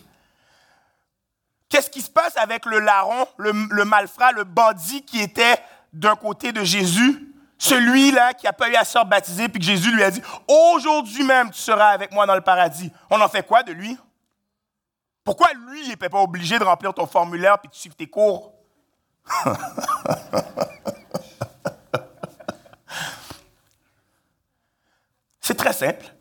Qu'est-ce 1.69 1.91
qui 1.91 2.03
se 2.03 2.11
passe 2.11 2.37
avec 2.37 2.67
le 2.67 2.81
larron, 2.81 3.27
le, 3.37 3.53
le 3.71 3.85
malfrat, 3.85 4.33
le 4.33 4.45
bandit 4.45 5.05
qui 5.05 5.21
était 5.21 5.59
d'un 5.93 6.17
côté 6.17 6.53
de 6.53 6.65
Jésus 6.65 7.30
celui-là 7.61 8.33
qui 8.33 8.47
n'a 8.47 8.55
pas 8.55 8.71
eu 8.71 8.75
à 8.75 8.85
se 8.85 8.93
faire 8.93 9.05
baptiser, 9.05 9.51
puis 9.51 9.61
que 9.61 9.67
Jésus 9.67 9.93
lui 9.93 10.03
a 10.03 10.11
dit, 10.11 10.23
aujourd'hui 10.49 11.23
même 11.23 11.51
tu 11.51 11.61
seras 11.61 11.91
avec 11.91 12.11
moi 12.11 12.25
dans 12.25 12.35
le 12.35 12.41
paradis. 12.41 12.91
On 13.11 13.21
en 13.21 13.29
fait 13.29 13.47
quoi 13.47 13.63
de 13.63 13.71
lui? 13.73 13.99
Pourquoi 15.23 15.53
lui, 15.53 15.83
il 15.83 15.91
n'était 15.91 16.09
pas 16.09 16.23
obligé 16.23 16.59
de 16.59 16.65
remplir 16.65 16.95
ton 16.95 17.07
formulaire 17.07 17.59
puis 17.59 17.69
de 17.69 17.75
suivre 17.75 17.95
tes 17.95 18.07
cours? 18.07 18.55
C'est 25.43 25.55
très 25.55 25.75
simple. 25.75 26.15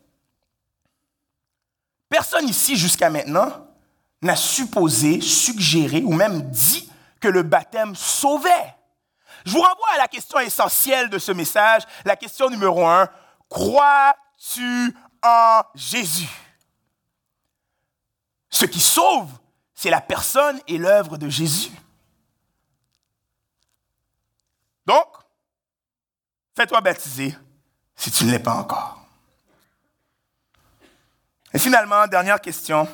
Personne 2.09 2.49
ici 2.49 2.75
jusqu'à 2.75 3.09
maintenant 3.09 3.65
n'a 4.21 4.35
supposé, 4.35 5.21
suggéré 5.21 6.03
ou 6.03 6.11
même 6.11 6.41
dit 6.49 6.91
que 7.21 7.29
le 7.29 7.43
baptême 7.43 7.95
sauvait. 7.95 8.75
Je 9.49 9.55
vous 9.55 9.61
renvoie 9.61 9.89
à 9.95 9.97
la 9.97 10.07
question 10.07 10.39
essentielle 10.39 11.09
de 11.09 11.17
ce 11.17 11.31
message, 11.31 11.81
la 12.05 12.15
question 12.15 12.51
numéro 12.51 12.85
un. 12.85 13.09
Crois-tu 13.49 14.95
en 15.23 15.63
Jésus? 15.73 16.29
Ce 18.51 18.65
qui 18.65 18.79
sauve, 18.79 19.31
c'est 19.73 19.89
la 19.89 20.01
personne 20.01 20.61
et 20.67 20.77
l'œuvre 20.77 21.17
de 21.17 21.27
Jésus. 21.29 21.71
Donc, 24.85 25.07
fais-toi 26.55 26.79
baptiser 26.81 27.35
si 27.95 28.11
tu 28.11 28.25
ne 28.25 28.31
l'es 28.31 28.37
pas 28.37 28.53
encore. 28.53 29.03
Et 31.51 31.57
finalement, 31.57 32.05
dernière 32.05 32.39
question. 32.39 32.87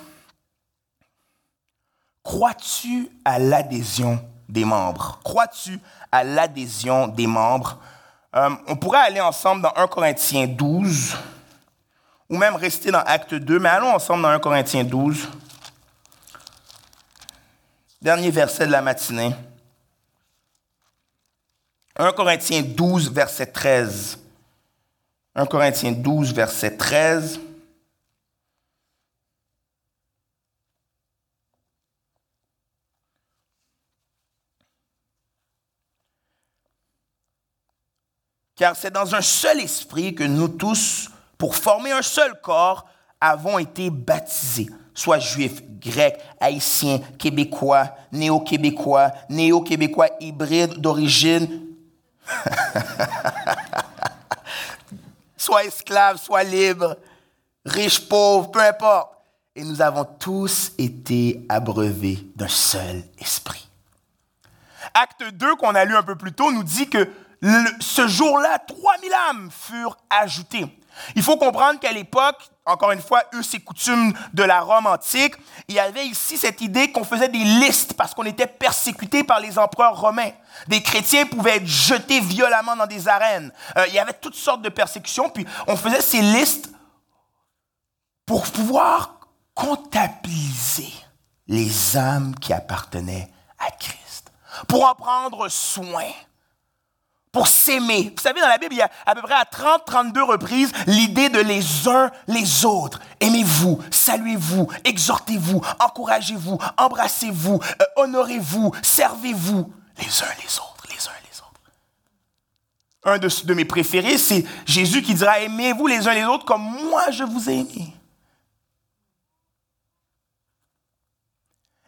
Crois-tu 2.23 3.09
à 3.25 3.39
l'adhésion 3.39 4.25
des 4.47 4.65
membres? 4.65 5.19
Crois-tu 5.23 5.79
à 6.11 6.23
l'adhésion 6.23 7.07
des 7.07 7.27
membres? 7.27 7.79
Euh, 8.35 8.49
on 8.67 8.75
pourrait 8.75 8.99
aller 8.99 9.21
ensemble 9.21 9.61
dans 9.61 9.73
1 9.75 9.87
Corinthiens 9.87 10.47
12, 10.47 11.15
ou 12.29 12.37
même 12.37 12.55
rester 12.55 12.91
dans 12.91 12.99
Acte 12.99 13.33
2, 13.33 13.59
mais 13.59 13.69
allons 13.69 13.93
ensemble 13.93 14.23
dans 14.23 14.29
1 14.29 14.39
Corinthiens 14.39 14.83
12. 14.83 15.27
Dernier 18.01 18.31
verset 18.31 18.67
de 18.67 18.71
la 18.71 18.81
matinée. 18.81 19.33
1 21.97 22.11
Corinthiens 22.11 22.61
12, 22.61 23.11
verset 23.11 23.47
13. 23.47 24.19
1 25.35 25.45
Corinthiens 25.45 25.91
12, 25.93 26.33
verset 26.33 26.75
13. 26.75 27.39
Car 38.65 38.75
c'est 38.75 38.89
dans 38.89 39.13
un 39.13 39.21
seul 39.21 39.59
esprit 39.59 40.15
que 40.15 40.23
nous 40.23 40.47
tous, 40.47 41.11
pour 41.37 41.55
former 41.55 41.91
un 41.91 42.01
seul 42.01 42.41
corps, 42.41 42.89
avons 43.21 43.59
été 43.59 43.91
baptisés, 43.91 44.71
soit 44.95 45.19
juifs, 45.19 45.61
grecs, 45.79 46.19
haïtiens, 46.39 46.97
québécois, 47.19 47.95
néo-québécois, 48.11 49.11
néo-québécois 49.29 50.09
hybrides 50.19 50.81
d'origine, 50.81 51.47
soit 55.37 55.65
esclaves, 55.65 56.17
soit 56.17 56.41
libres, 56.41 56.97
riches, 57.67 58.09
pauvres, 58.09 58.49
peu 58.49 58.61
importe. 58.63 59.11
Et 59.55 59.63
nous 59.63 59.79
avons 59.79 60.05
tous 60.05 60.71
été 60.79 61.45
abreuvés 61.49 62.17
d'un 62.35 62.47
seul 62.47 63.03
esprit. 63.19 63.69
Acte 64.95 65.23
2, 65.33 65.55
qu'on 65.55 65.75
a 65.75 65.85
lu 65.85 65.95
un 65.95 66.01
peu 66.01 66.15
plus 66.15 66.33
tôt, 66.33 66.51
nous 66.51 66.63
dit 66.63 66.89
que 66.89 67.07
ce 67.79 68.07
jour-là, 68.07 68.59
3000 68.59 69.13
âmes 69.29 69.49
furent 69.51 69.97
ajoutées. 70.09 70.67
Il 71.15 71.23
faut 71.23 71.37
comprendre 71.37 71.79
qu'à 71.79 71.91
l'époque, 71.91 72.49
encore 72.65 72.91
une 72.91 73.01
fois, 73.01 73.23
eux, 73.33 73.43
c'est 73.43 73.59
coutume 73.59 74.13
de 74.33 74.43
la 74.43 74.61
Rome 74.61 74.87
antique, 74.87 75.35
il 75.67 75.75
y 75.75 75.79
avait 75.79 76.07
ici 76.07 76.37
cette 76.37 76.61
idée 76.61 76.91
qu'on 76.91 77.03
faisait 77.03 77.27
des 77.27 77.43
listes 77.43 77.93
parce 77.93 78.13
qu'on 78.13 78.23
était 78.23 78.47
persécuté 78.47 79.23
par 79.23 79.39
les 79.39 79.59
empereurs 79.59 79.99
romains. 79.99 80.31
Des 80.67 80.81
chrétiens 80.81 81.25
pouvaient 81.25 81.57
être 81.57 81.67
jetés 81.67 82.21
violemment 82.21 82.75
dans 82.75 82.87
des 82.87 83.07
arènes. 83.07 83.51
Euh, 83.77 83.85
il 83.87 83.93
y 83.93 83.99
avait 83.99 84.13
toutes 84.13 84.35
sortes 84.35 84.61
de 84.61 84.69
persécutions, 84.69 85.29
puis 85.29 85.45
on 85.67 85.75
faisait 85.75 86.01
ces 86.01 86.21
listes 86.21 86.71
pour 88.25 88.49
pouvoir 88.51 89.19
comptabiliser 89.53 90.91
les 91.47 91.97
âmes 91.97 92.35
qui 92.39 92.51
appartenaient 92.53 93.29
à 93.59 93.69
Christ, 93.71 94.31
pour 94.67 94.85
en 94.85 94.95
prendre 94.95 95.47
soin 95.49 96.11
pour 97.35 97.49
s'aimer. 97.49 98.13
Vous 98.15 98.23
savez, 98.23 98.39
dans 98.39 98.47
la 98.47 98.57
Bible, 98.57 98.75
il 98.75 98.77
y 98.77 98.81
a 98.81 98.89
à 99.05 99.13
peu 99.13 99.21
près 99.21 99.33
à 99.33 99.43
30-32 99.43 100.21
reprises 100.21 100.71
l'idée 100.87 101.27
de 101.27 101.39
les 101.39 101.85
uns 101.85 102.09
les 102.27 102.63
autres. 102.63 103.01
Aimez-vous, 103.19 103.77
saluez-vous, 103.91 104.69
exhortez-vous, 104.85 105.61
encouragez-vous, 105.81 106.57
embrassez-vous, 106.77 107.59
euh, 107.81 107.85
honorez-vous, 107.97 108.71
servez-vous 108.81 109.69
les 109.97 110.23
uns 110.23 110.33
les 110.41 110.59
autres, 110.59 110.87
les 110.89 111.07
uns 111.09 111.19
les 111.29 111.41
autres. 111.41 111.61
Un 113.03 113.17
de, 113.17 113.27
de 113.45 113.53
mes 113.53 113.65
préférés, 113.65 114.17
c'est 114.17 114.45
Jésus 114.65 115.01
qui 115.01 115.13
dira, 115.13 115.41
aimez-vous 115.41 115.87
les 115.87 116.07
uns 116.07 116.13
les 116.13 116.23
autres 116.23 116.45
comme 116.45 116.63
moi 116.89 117.11
je 117.11 117.25
vous 117.25 117.49
ai 117.49 117.55
aimé. 117.55 117.93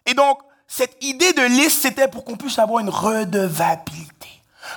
Et 0.05 0.13
donc, 0.13 0.39
cette 0.67 1.01
idée 1.01 1.31
de 1.31 1.43
liste, 1.43 1.83
c'était 1.83 2.09
pour 2.09 2.25
qu'on 2.25 2.35
puisse 2.35 2.59
avoir 2.59 2.81
une 2.81 2.89
redevabilité. 2.89 4.06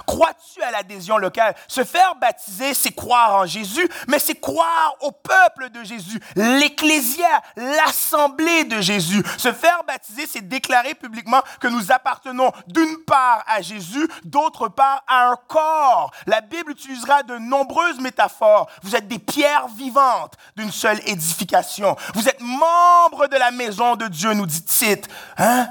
Crois-tu 0.06 0.62
à 0.62 0.70
l'adhésion 0.70 1.18
locale? 1.18 1.54
Se 1.68 1.84
faire 1.84 2.14
baptiser, 2.16 2.74
c'est 2.74 2.92
croire 2.92 3.36
en 3.36 3.46
Jésus, 3.46 3.88
mais 4.08 4.18
c'est 4.18 4.40
croire 4.40 4.94
au 5.00 5.12
peuple 5.12 5.70
de 5.70 5.82
Jésus, 5.84 6.20
l'ecclésia, 6.36 7.42
l'assemblée 7.56 8.64
de 8.64 8.80
Jésus. 8.80 9.22
Se 9.38 9.52
faire 9.52 9.82
baptiser, 9.86 10.26
c'est 10.26 10.46
déclarer 10.46 10.94
publiquement 10.94 11.42
que 11.60 11.68
nous 11.68 11.92
appartenons 11.92 12.52
d'une 12.66 12.98
part 13.04 13.44
à 13.46 13.62
Jésus, 13.62 14.08
d'autre 14.24 14.68
part 14.68 15.02
à 15.06 15.30
un 15.30 15.36
corps. 15.48 16.12
La 16.26 16.40
Bible 16.40 16.72
utilisera 16.72 17.22
de 17.22 17.36
nombreuses 17.38 18.00
métaphores. 18.00 18.68
Vous 18.82 18.96
êtes 18.96 19.08
des 19.08 19.18
pierres 19.18 19.68
vivantes 19.68 20.34
d'une 20.56 20.72
seule 20.72 21.00
édification. 21.06 21.96
Vous 22.14 22.28
êtes 22.28 22.40
membres 22.40 23.26
de 23.28 23.36
la 23.36 23.50
maison 23.50 23.96
de 23.96 24.06
Dieu, 24.06 24.32
nous 24.34 24.46
dit 24.46 24.64
Tite. 24.64 25.08
Hein? 25.38 25.68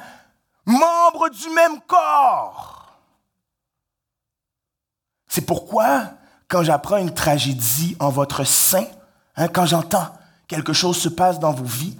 Membres 0.65 1.30
du 1.30 1.49
même 1.49 1.82
corps. 1.82 2.78
C'est 5.30 5.41
pourquoi, 5.41 6.11
quand 6.47 6.63
j'apprends 6.63 6.97
une 6.97 7.13
tragédie 7.13 7.95
en 7.99 8.09
votre 8.09 8.43
sein, 8.43 8.86
hein, 9.36 9.47
quand 9.47 9.65
j'entends 9.65 10.09
quelque 10.47 10.73
chose 10.73 10.97
se 10.97 11.07
passe 11.07 11.39
dans 11.39 11.53
vos 11.53 11.63
vies, 11.63 11.97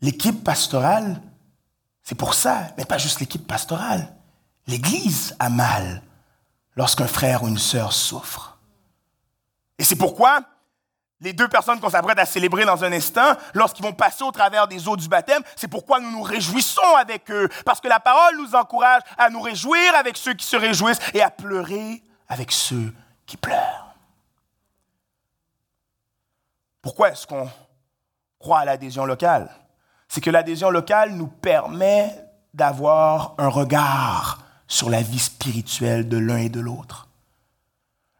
l'équipe 0.00 0.44
pastorale, 0.44 1.20
c'est 2.04 2.14
pour 2.14 2.34
ça, 2.34 2.68
mais 2.76 2.84
pas 2.84 2.98
juste 2.98 3.18
l'équipe 3.20 3.46
pastorale. 3.46 4.14
L'Église 4.66 5.34
a 5.38 5.48
mal 5.48 6.02
lorsqu'un 6.76 7.08
frère 7.08 7.42
ou 7.42 7.48
une 7.48 7.58
sœur 7.58 7.92
souffre. 7.92 8.58
Et 9.78 9.84
c'est 9.84 9.96
pourquoi 9.96 10.42
les 11.20 11.32
deux 11.32 11.48
personnes 11.48 11.80
qu'on 11.80 11.90
s'apprête 11.90 12.18
à 12.18 12.26
célébrer 12.26 12.64
dans 12.64 12.84
un 12.84 12.92
instant, 12.92 13.32
lorsqu'ils 13.54 13.84
vont 13.84 13.92
passer 13.92 14.22
au 14.22 14.30
travers 14.30 14.68
des 14.68 14.86
eaux 14.86 14.96
du 14.96 15.08
baptême, 15.08 15.42
c'est 15.56 15.68
pourquoi 15.68 15.98
nous 16.00 16.10
nous 16.10 16.22
réjouissons 16.22 16.96
avec 16.98 17.30
eux. 17.30 17.48
Parce 17.64 17.80
que 17.80 17.88
la 17.88 17.98
parole 17.98 18.36
nous 18.36 18.54
encourage 18.54 19.02
à 19.16 19.28
nous 19.28 19.40
réjouir 19.40 19.94
avec 19.96 20.16
ceux 20.16 20.34
qui 20.34 20.46
se 20.46 20.56
réjouissent 20.56 21.00
et 21.14 21.22
à 21.22 21.30
pleurer 21.30 22.02
avec 22.28 22.52
ceux 22.52 22.94
qui 23.26 23.36
pleurent. 23.36 23.94
Pourquoi 26.82 27.10
est-ce 27.10 27.26
qu'on 27.26 27.50
croit 28.38 28.60
à 28.60 28.64
l'adhésion 28.64 29.04
locale? 29.04 29.50
C'est 30.08 30.20
que 30.20 30.30
l'adhésion 30.30 30.70
locale 30.70 31.10
nous 31.10 31.26
permet 31.26 32.14
d'avoir 32.54 33.34
un 33.38 33.48
regard 33.48 34.38
sur 34.68 34.88
la 34.88 35.02
vie 35.02 35.18
spirituelle 35.18 36.08
de 36.08 36.16
l'un 36.16 36.38
et 36.38 36.48
de 36.48 36.60
l'autre 36.60 37.07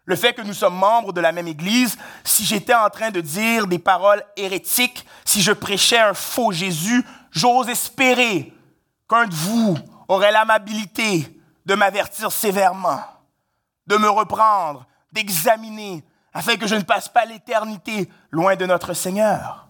le 0.08 0.16
fait 0.16 0.32
que 0.32 0.40
nous 0.40 0.54
sommes 0.54 0.74
membres 0.74 1.12
de 1.12 1.20
la 1.20 1.32
même 1.32 1.48
Église, 1.48 1.98
si 2.24 2.42
j'étais 2.46 2.72
en 2.72 2.88
train 2.88 3.10
de 3.10 3.20
dire 3.20 3.66
des 3.66 3.78
paroles 3.78 4.24
hérétiques, 4.38 5.04
si 5.26 5.42
je 5.42 5.52
prêchais 5.52 5.98
un 5.98 6.14
faux 6.14 6.50
Jésus, 6.50 7.04
j'ose 7.30 7.68
espérer 7.68 8.54
qu'un 9.06 9.26
de 9.26 9.34
vous 9.34 9.76
aurait 10.08 10.32
l'amabilité 10.32 11.38
de 11.66 11.74
m'avertir 11.74 12.32
sévèrement, 12.32 13.02
de 13.86 13.98
me 13.98 14.08
reprendre, 14.08 14.86
d'examiner, 15.12 16.02
afin 16.32 16.56
que 16.56 16.66
je 16.66 16.76
ne 16.76 16.82
passe 16.82 17.10
pas 17.10 17.26
l'éternité 17.26 18.08
loin 18.30 18.56
de 18.56 18.64
notre 18.64 18.94
Seigneur. 18.94 19.68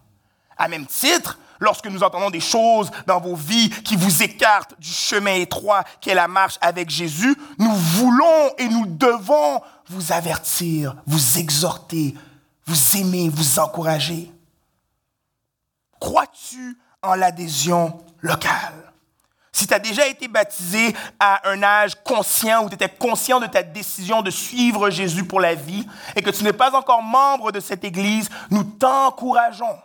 À 0.56 0.68
même 0.68 0.86
titre, 0.86 1.36
lorsque 1.60 1.86
nous 1.86 2.02
entendons 2.02 2.30
des 2.30 2.40
choses 2.40 2.90
dans 3.06 3.20
vos 3.20 3.34
vies 3.34 3.70
qui 3.70 3.96
vous 3.96 4.22
écartent 4.22 4.78
du 4.78 4.88
chemin 4.88 5.34
étroit 5.34 5.84
qu'est 6.00 6.14
la 6.14 6.28
marche 6.28 6.58
avec 6.60 6.90
Jésus, 6.90 7.36
nous 7.58 7.74
voulons 7.74 8.52
et 8.58 8.68
nous 8.68 8.86
devons 8.86 9.60
vous 9.90 10.12
avertir, 10.12 10.96
vous 11.06 11.38
exhorter, 11.38 12.14
vous 12.66 12.96
aimer, 12.96 13.28
vous 13.28 13.58
encourager. 13.58 14.30
Crois-tu 16.00 16.78
en 17.02 17.14
l'adhésion 17.14 18.04
locale? 18.20 18.92
Si 19.50 19.66
tu 19.66 19.74
as 19.74 19.78
déjà 19.78 20.06
été 20.06 20.28
baptisé 20.28 20.94
à 21.18 21.48
un 21.48 21.62
âge 21.62 21.92
conscient 22.04 22.64
où 22.64 22.68
tu 22.68 22.74
étais 22.74 22.88
conscient 22.88 23.40
de 23.40 23.46
ta 23.46 23.62
décision 23.62 24.22
de 24.22 24.30
suivre 24.30 24.90
Jésus 24.90 25.24
pour 25.24 25.40
la 25.40 25.54
vie 25.54 25.84
et 26.14 26.22
que 26.22 26.30
tu 26.30 26.44
n'es 26.44 26.52
pas 26.52 26.76
encore 26.76 27.02
membre 27.02 27.50
de 27.50 27.58
cette 27.58 27.82
Église, 27.82 28.28
nous 28.50 28.62
t'encourageons 28.62 29.76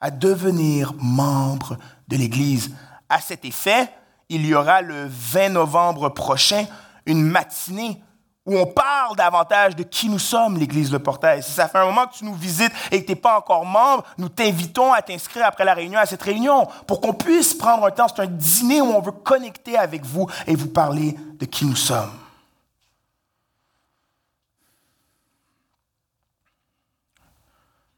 à 0.00 0.12
devenir 0.12 0.92
membre 0.98 1.76
de 2.06 2.16
l'Église. 2.16 2.70
À 3.08 3.20
cet 3.20 3.44
effet, 3.44 3.90
il 4.28 4.46
y 4.46 4.54
aura 4.54 4.80
le 4.80 5.08
20 5.08 5.48
novembre 5.48 6.10
prochain 6.10 6.64
une 7.06 7.22
matinée 7.22 8.00
où 8.48 8.56
on 8.56 8.64
parle 8.64 9.14
davantage 9.14 9.76
de 9.76 9.82
qui 9.82 10.08
nous 10.08 10.18
sommes, 10.18 10.56
l'Église 10.56 10.90
Le 10.90 10.98
Portail. 10.98 11.42
Si 11.42 11.52
ça 11.52 11.68
fait 11.68 11.76
un 11.76 11.84
moment 11.84 12.06
que 12.06 12.14
tu 12.14 12.24
nous 12.24 12.34
visites 12.34 12.72
et 12.90 13.02
que 13.02 13.06
tu 13.06 13.12
n'es 13.12 13.20
pas 13.20 13.36
encore 13.36 13.66
membre, 13.66 14.04
nous 14.16 14.30
t'invitons 14.30 14.90
à 14.90 15.02
t'inscrire 15.02 15.44
après 15.44 15.66
la 15.66 15.74
réunion 15.74 16.00
à 16.00 16.06
cette 16.06 16.22
réunion 16.22 16.66
pour 16.86 17.02
qu'on 17.02 17.12
puisse 17.12 17.52
prendre 17.52 17.84
un 17.84 17.90
temps. 17.90 18.06
C'est 18.08 18.22
un 18.22 18.26
dîner 18.26 18.80
où 18.80 18.86
on 18.86 19.02
veut 19.02 19.12
connecter 19.12 19.76
avec 19.76 20.02
vous 20.02 20.26
et 20.46 20.56
vous 20.56 20.68
parler 20.68 21.14
de 21.38 21.44
qui 21.44 21.66
nous 21.66 21.76
sommes. 21.76 22.10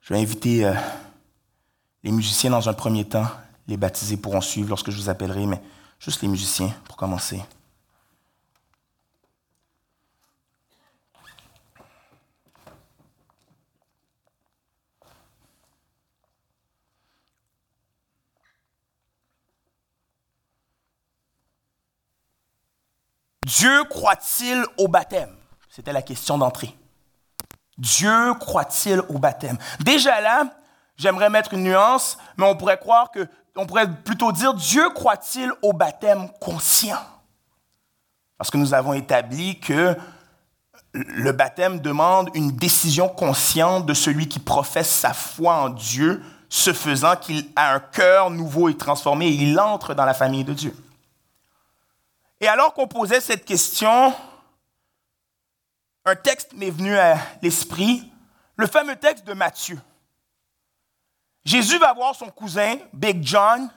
Je 0.01 0.14
vais 0.14 0.20
inviter 0.20 0.64
euh, 0.64 0.74
les 2.03 2.11
musiciens 2.11 2.51
dans 2.51 2.68
un 2.68 2.74
premier 2.74 3.05
temps. 3.05 3.28
Les 3.68 3.76
baptisés 3.76 4.16
pourront 4.16 4.40
suivre 4.40 4.70
lorsque 4.70 4.90
je 4.90 4.96
vous 4.96 5.09
appellerai, 5.09 5.46
mais 5.46 5.62
juste 6.01 6.22
les 6.22 6.28
musiciens 6.28 6.74
pour 6.86 6.96
commencer. 6.96 7.40
Dieu 23.59 23.82
croit-il 23.90 24.64
au 24.78 24.86
baptême? 24.86 25.34
C'était 25.68 25.92
la 25.92 26.03
question 26.03 26.38
d'entrée. 26.38 26.76
Dieu 27.78 28.32
croit-il 28.34 29.01
au 29.09 29.18
baptême? 29.18 29.59
Déjà 29.80 30.20
là, 30.20 30.44
j'aimerais 30.96 31.30
mettre 31.30 31.55
une 31.55 31.64
nuance, 31.64 32.16
mais 32.36 32.46
on 32.46 32.55
pourrait 32.55 32.78
croire 32.78 33.11
que, 33.11 33.26
on 33.57 33.66
pourrait 33.66 33.92
plutôt 33.92 34.30
dire 34.30 34.55
Dieu 34.55 34.88
croit-il 34.90 35.51
au 35.62 35.72
baptême 35.72 36.28
conscient? 36.40 37.01
Parce 38.38 38.51
que 38.51 38.57
nous 38.57 38.72
avons 38.72 38.92
établi 38.92 39.59
que 39.59 39.96
le 40.92 41.32
baptême 41.32 41.80
demande 41.80 42.30
une 42.34 42.53
décision 42.53 43.09
consciente 43.09 43.84
de 43.84 43.94
celui 43.94 44.28
qui 44.28 44.38
professe 44.38 44.90
sa 44.90 45.12
foi 45.12 45.55
en 45.55 45.70
Dieu, 45.70 46.22
ce 46.48 46.72
faisant 46.72 47.16
qu'il 47.16 47.48
a 47.57 47.74
un 47.74 47.80
cœur 47.80 48.30
nouveau 48.30 48.68
et 48.68 48.76
transformé 48.76 49.26
et 49.26 49.32
il 49.32 49.59
entre 49.59 49.92
dans 49.94 50.05
la 50.05 50.14
famille 50.14 50.44
de 50.44 50.53
Dieu. 50.53 50.72
Et 52.41 52.49
alors 52.49 52.72
qu'on 52.72 52.88
posait 52.88 53.20
cette 53.20 53.45
question, 53.45 54.14
un 56.07 56.16
texte 56.16 56.55
m'est 56.55 56.70
venu 56.70 56.97
à 56.97 57.18
l'esprit, 57.43 58.11
le 58.57 58.66
fameux 58.66 58.97
texte 58.97 59.26
de 59.26 59.34
Matthieu. 59.34 59.78
Jésus 61.45 61.78
va 61.78 61.93
voir 61.93 62.14
son 62.14 62.30
cousin, 62.30 62.76
Big 62.95 63.22
John. 63.22 63.68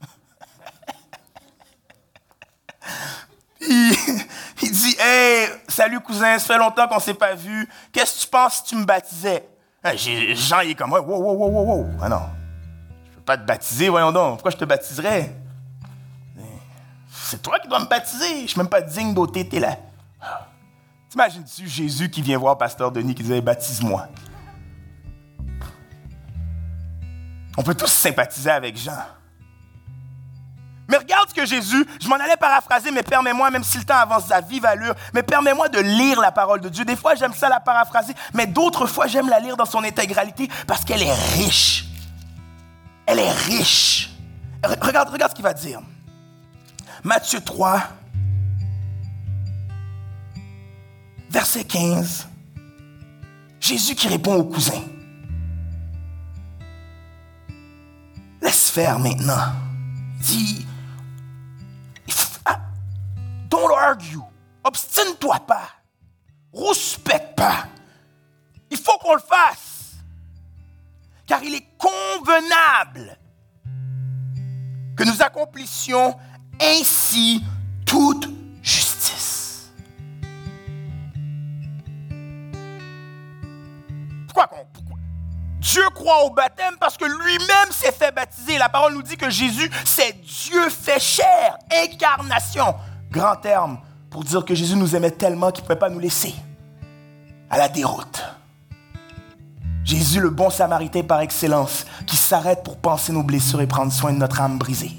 il, 3.60 3.96
dit 4.60 4.96
Hey, 4.98 5.48
salut 5.68 6.00
cousin, 6.00 6.38
ça 6.38 6.54
fait 6.54 6.58
longtemps 6.58 6.88
qu'on 6.88 6.96
ne 6.96 7.00
s'est 7.00 7.14
pas 7.14 7.34
vu. 7.34 7.66
Qu'est-ce 7.92 8.16
que 8.16 8.20
tu 8.24 8.28
penses 8.28 8.58
si 8.58 8.64
tu 8.64 8.76
me 8.76 8.84
baptisais 8.84 9.48
Jean, 9.94 10.60
il 10.60 10.70
est 10.70 10.74
comme 10.74 10.92
Wow, 10.92 11.02
wow, 11.02 11.18
wow, 11.18 11.48
wow, 11.48 11.64
wow. 11.64 11.86
Ah 12.02 12.08
non, 12.08 12.22
je 13.06 13.10
ne 13.10 13.14
peux 13.16 13.22
pas 13.22 13.38
te 13.38 13.46
baptiser, 13.46 13.88
voyons 13.88 14.12
donc. 14.12 14.34
Pourquoi 14.34 14.50
je 14.50 14.58
te 14.58 14.64
baptiserais 14.64 15.41
c'est 17.32 17.40
toi 17.40 17.58
qui 17.58 17.66
dois 17.66 17.80
me 17.80 17.86
baptiser. 17.86 18.36
Je 18.36 18.42
ne 18.42 18.46
suis 18.46 18.58
même 18.58 18.68
pas 18.68 18.82
digne 18.82 19.14
d'ôter 19.14 19.48
tes 19.48 19.58
là. 19.58 19.78
T'imagines-tu 21.08 21.66
Jésus 21.66 22.10
qui 22.10 22.20
vient 22.20 22.36
voir 22.36 22.58
Pasteur 22.58 22.92
Denis 22.92 23.14
qui 23.14 23.22
disait 23.22 23.40
Baptise-moi? 23.40 24.06
On 27.56 27.62
peut 27.62 27.74
tous 27.74 27.90
sympathiser 27.90 28.50
avec 28.50 28.76
Jean. 28.76 28.98
Mais 30.88 30.98
regarde 30.98 31.30
ce 31.30 31.34
que 31.34 31.46
Jésus, 31.46 31.86
je 32.02 32.06
m'en 32.06 32.16
allais 32.16 32.36
paraphraser, 32.36 32.90
mais 32.90 33.02
permets-moi, 33.02 33.50
même 33.50 33.64
si 33.64 33.78
le 33.78 33.84
temps 33.84 33.96
avance 33.96 34.30
à 34.30 34.42
vive 34.42 34.66
allure, 34.66 34.94
mais 35.14 35.22
permets-moi 35.22 35.70
de 35.70 35.78
lire 35.78 36.20
la 36.20 36.32
parole 36.32 36.60
de 36.60 36.68
Dieu. 36.68 36.84
Des 36.84 36.96
fois, 36.96 37.14
j'aime 37.14 37.32
ça 37.32 37.48
la 37.48 37.60
paraphraser, 37.60 38.12
mais 38.34 38.46
d'autres 38.46 38.86
fois, 38.86 39.06
j'aime 39.06 39.30
la 39.30 39.40
lire 39.40 39.56
dans 39.56 39.64
son 39.64 39.82
intégralité 39.84 40.50
parce 40.66 40.84
qu'elle 40.84 41.02
est 41.02 41.14
riche. 41.34 41.86
Elle 43.06 43.20
est 43.20 43.32
riche. 43.32 44.10
Regarde, 44.82 45.08
regarde 45.08 45.30
ce 45.30 45.34
qu'il 45.34 45.44
va 45.44 45.54
dire. 45.54 45.80
Matthieu 47.04 47.40
3, 47.40 47.82
verset 51.30 51.64
15. 51.64 52.28
Jésus 53.58 53.96
qui 53.96 54.06
répond 54.06 54.34
au 54.34 54.44
cousin. 54.44 54.82
Laisse 58.40 58.70
faire 58.70 59.00
maintenant. 59.00 59.52
Dit, 60.20 60.64
ah, 62.44 62.60
don't 63.48 63.76
argue. 63.76 64.22
Obstine-toi 64.62 65.40
pas. 65.46 65.68
Rouspète 66.52 67.34
pas. 67.34 67.64
Il 68.70 68.76
faut 68.76 68.98
qu'on 68.98 69.14
le 69.14 69.20
fasse. 69.20 69.96
Car 71.26 71.42
il 71.42 71.54
est 71.54 71.66
convenable 71.78 73.18
que 74.96 75.02
nous 75.02 75.22
accomplissions 75.22 76.16
ainsi 76.62 77.42
toute 77.84 78.28
justice. 78.62 79.70
Pourquoi? 84.26 84.48
Dieu 85.58 85.82
croit 85.94 86.24
au 86.24 86.30
baptême 86.30 86.74
parce 86.78 86.96
que 86.96 87.04
lui-même 87.04 87.70
s'est 87.70 87.92
fait 87.92 88.14
baptiser. 88.14 88.58
La 88.58 88.68
parole 88.68 88.94
nous 88.94 89.02
dit 89.02 89.16
que 89.16 89.30
Jésus, 89.30 89.70
c'est 89.84 90.20
Dieu 90.22 90.68
fait 90.68 91.00
chair, 91.00 91.56
incarnation. 91.84 92.74
Grand 93.10 93.36
terme 93.36 93.78
pour 94.10 94.24
dire 94.24 94.44
que 94.44 94.54
Jésus 94.54 94.76
nous 94.76 94.94
aimait 94.94 95.10
tellement 95.10 95.50
qu'il 95.50 95.62
ne 95.62 95.68
pouvait 95.68 95.78
pas 95.78 95.88
nous 95.88 95.98
laisser 95.98 96.34
à 97.50 97.58
la 97.58 97.68
déroute. 97.68 98.22
Jésus, 99.84 100.20
le 100.20 100.30
bon 100.30 100.48
samaritain 100.48 101.02
par 101.02 101.20
excellence, 101.20 101.84
qui 102.06 102.16
s'arrête 102.16 102.62
pour 102.62 102.76
penser 102.76 103.12
nos 103.12 103.22
blessures 103.22 103.60
et 103.60 103.66
prendre 103.66 103.92
soin 103.92 104.12
de 104.12 104.18
notre 104.18 104.40
âme 104.40 104.58
brisée. 104.58 104.92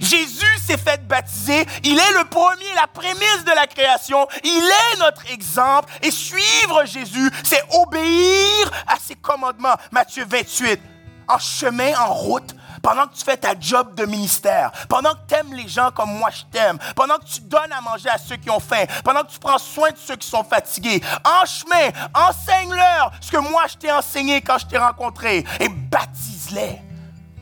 Jésus 0.00 0.58
s'est 0.66 0.78
fait 0.78 1.06
baptiser. 1.06 1.66
Il 1.84 1.98
est 1.98 2.12
le 2.18 2.24
premier, 2.24 2.74
la 2.74 2.86
prémisse 2.86 3.44
de 3.44 3.54
la 3.54 3.66
création. 3.66 4.26
Il 4.42 4.64
est 4.64 4.98
notre 4.98 5.30
exemple. 5.30 5.92
Et 6.02 6.10
suivre 6.10 6.84
Jésus, 6.86 7.30
c'est 7.44 7.62
obéir 7.74 8.70
à 8.86 8.96
ses 8.98 9.14
commandements. 9.14 9.76
Matthieu 9.92 10.24
28. 10.26 10.80
En 11.28 11.38
chemin, 11.38 11.92
en 11.96 12.12
route, 12.12 12.56
pendant 12.82 13.06
que 13.06 13.14
tu 13.14 13.24
fais 13.24 13.36
ta 13.36 13.54
job 13.58 13.94
de 13.94 14.04
ministère, 14.04 14.72
pendant 14.88 15.12
que 15.12 15.20
tu 15.28 15.34
aimes 15.34 15.54
les 15.54 15.68
gens 15.68 15.90
comme 15.92 16.12
moi 16.12 16.30
je 16.30 16.42
t'aime, 16.50 16.78
pendant 16.96 17.18
que 17.18 17.24
tu 17.24 17.40
donnes 17.42 17.72
à 17.72 17.80
manger 17.80 18.08
à 18.08 18.18
ceux 18.18 18.36
qui 18.36 18.50
ont 18.50 18.58
faim, 18.58 18.84
pendant 19.04 19.22
que 19.22 19.30
tu 19.30 19.38
prends 19.38 19.58
soin 19.58 19.90
de 19.90 19.96
ceux 19.96 20.16
qui 20.16 20.26
sont 20.26 20.42
fatigués, 20.42 21.00
en 21.24 21.46
chemin, 21.46 21.90
enseigne-leur 22.14 23.12
ce 23.20 23.30
que 23.30 23.36
moi 23.36 23.64
je 23.68 23.76
t'ai 23.76 23.92
enseigné 23.92 24.40
quand 24.40 24.58
je 24.58 24.66
t'ai 24.66 24.78
rencontré 24.78 25.44
et 25.60 25.68
baptise-les. 25.68 26.80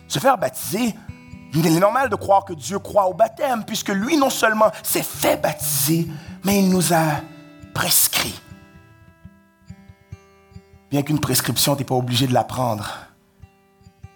Se 0.07 0.19
faire 0.19 0.37
baptiser, 0.37 0.95
il 1.55 1.67
est 1.67 1.81
normal 1.81 2.09
de 2.09 2.17
croire 2.17 2.45
que 2.45 2.53
Dieu 2.53 2.79
croit 2.79 3.07
au 3.07 3.15
baptême, 3.15 3.65
puisque 3.65 3.89
lui 3.89 4.17
non 4.17 4.31
seulement 4.31 4.71
s'est 4.83 5.03
fait 5.03 5.37
baptiser, 5.37 6.09
mais 6.45 6.59
il 6.61 6.69
nous 6.69 6.93
a 6.93 7.21
prescrit. 7.75 8.39
Bien 10.91 11.03
qu'une 11.03 11.21
prescription, 11.21 11.75
tu 11.75 11.83
n'es 11.83 11.87
pas 11.87 11.95
obligé 11.95 12.27
de 12.27 12.35
la 12.35 12.45
prendre. 12.45 12.89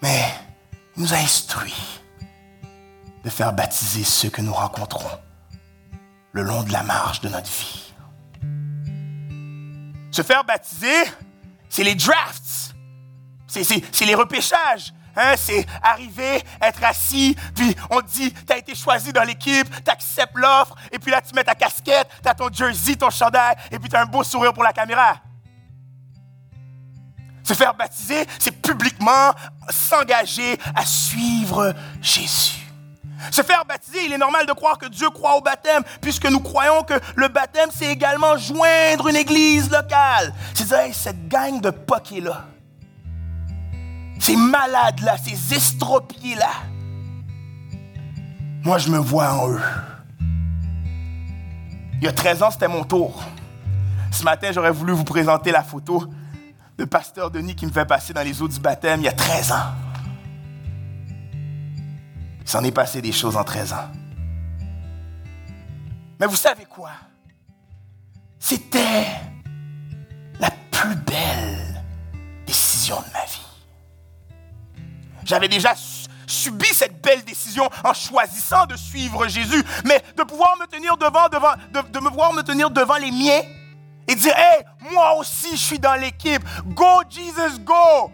Mais 0.01 0.25
il 0.97 1.03
nous 1.03 1.15
a 1.15 1.19
instruit 1.19 2.01
de 3.25 3.31
faire 3.31 3.53
baptiser 3.53 4.05
ceux 4.05 4.31
que 4.31 4.43
nous 4.43 4.53
rencontrons 4.53 5.11
le 6.33 6.43
long 6.43 6.63
de 6.63 6.73
la 6.73 6.83
marche 6.83 7.21
de 7.21 7.29
notre 7.29 7.51
vie. 7.51 7.93
Se 10.11 10.23
faire 10.23 10.45
baptiser, 10.45 11.05
c'est 11.69 11.85
les 11.85 11.95
drafts, 11.95 12.75
c'est 13.47 14.05
les 14.05 14.15
repêchages, 14.15 14.93
Hein, 15.17 15.35
c'est 15.37 15.67
arriver, 15.83 16.43
être 16.61 16.83
assis, 16.85 17.37
puis 17.55 17.77
on 17.91 18.01
te 18.01 18.09
dit, 18.09 18.33
tu 18.33 18.53
as 18.53 18.59
été 18.59 18.75
choisi 18.75 19.13
dans 19.13 19.25
l'équipe, 19.25 19.69
tu 19.85 19.91
acceptes 19.91 20.37
l'offre, 20.37 20.75
et 20.91 20.99
puis 20.99 21.11
là, 21.11 21.21
tu 21.21 21.35
mets 21.35 21.45
ta 21.45 21.55
casquette, 21.55 22.09
tu 22.23 22.29
as 22.29 22.35
ton 22.35 22.51
jersey, 22.51 22.97
ton 22.97 23.11
chandail, 23.11 23.57
et 23.71 23.79
puis 23.79 23.89
tu 23.89 23.97
as 23.97 24.03
un 24.03 24.07
beau 24.07 24.25
sourire 24.25 24.55
pour 24.55 24.63
la 24.63 24.73
caméra. 24.73 25.17
Se 27.45 27.55
faire 27.55 27.75
baptiser, 27.75 28.25
c'est 28.39 28.63
publiquement 28.63 29.33
s'engager 29.69 30.59
à 30.75 30.87
suivre 30.87 31.75
Jésus. 32.01 32.61
Se 33.31 33.43
faire 33.43 33.65
baptiser, 33.65 34.07
il 34.07 34.13
est 34.13 34.19
normal 34.19 34.47
de 34.47 34.53
croire 34.53 34.79
que 34.79 34.87
Dieu 34.87 35.11
croit 35.11 35.37
au 35.37 35.43
baptême, 35.43 35.83
puisque 36.01 36.27
nous 36.27 36.41
croyons 36.41 36.83
que 36.85 36.95
le 37.17 37.29
baptême, 37.29 37.69
c'est 37.73 37.87
également 37.87 38.37
joindre 38.37 39.09
une 39.09 39.17
église 39.17 39.71
locale. 39.71 40.33
C'est-à-dire, 40.55 40.95
cette 40.95 41.29
gang 41.29 41.61
de 41.61 41.71
poquets 41.71 42.21
là 42.21 42.47
ces 44.23 44.37
malades-là, 44.37 45.17
ces 45.19 45.55
estropiés-là, 45.55 46.53
moi, 48.63 48.79
je 48.79 48.89
me 48.89 48.99
vois 48.99 49.33
en 49.33 49.51
eux. 49.51 49.61
Il 51.95 52.05
y 52.05 52.07
a 52.07 52.13
13 52.13 52.45
ans, 52.45 52.51
c'était 52.53 52.69
mon 52.69 52.85
tour. 52.85 53.21
Ce 54.13 54.23
matin, 54.23 54.53
j'aurais 54.53 54.71
voulu 54.71 54.93
vous 54.93 55.03
présenter 55.03 55.51
la 55.51 55.65
photo 55.65 56.09
de 56.79 56.85
Pasteur 56.85 57.33
Denis 57.33 57.57
qui 57.57 57.67
me 57.67 57.73
fait 57.73 57.85
passer 57.85 58.13
dans 58.13 58.23
les 58.23 58.41
eaux 58.41 58.47
du 58.47 58.61
baptême 58.61 59.01
il 59.01 59.05
y 59.05 59.09
a 59.09 59.13
13 59.13 59.51
ans. 59.51 59.73
Il 62.43 62.49
s'en 62.49 62.63
est 62.63 62.71
passé 62.71 63.03
des 63.03 63.11
choses 63.11 63.37
en 63.37 63.43
13 63.43 63.73
ans. 63.73 63.91
Mais 66.21 66.27
vous 66.27 66.37
savez 66.37 66.65
quoi? 66.67 66.91
C'était 68.39 69.07
la 70.39 70.51
plus 70.71 70.95
belle 70.95 71.83
décision 72.47 72.97
de 73.01 73.13
ma 73.13 73.25
vie. 73.25 73.42
J'avais 75.25 75.49
déjà 75.49 75.75
subi 76.27 76.67
cette 76.73 77.03
belle 77.03 77.23
décision 77.25 77.69
en 77.85 77.93
choisissant 77.93 78.67
de 78.67 78.77
suivre 78.77 79.27
Jésus, 79.29 79.63
mais 79.85 80.03
de 80.17 80.23
pouvoir 80.23 80.57
me 80.61 80.67
tenir 80.67 80.97
devant, 80.97 81.29
devant 81.29 81.55
de, 81.73 82.01
me 82.01 82.11
voir 82.11 82.33
me 82.33 82.43
tenir 82.43 82.71
devant 82.71 82.97
les 82.97 83.11
miens 83.11 83.43
et 84.09 84.15
dire, 84.15 84.35
hey, 84.37 84.65
moi 84.93 85.17
aussi 85.19 85.53
je 85.53 85.63
suis 85.63 85.79
dans 85.79 85.95
l'équipe. 85.95 86.43
Go 86.67 87.03
Jesus, 87.09 87.59
go. 87.61 88.11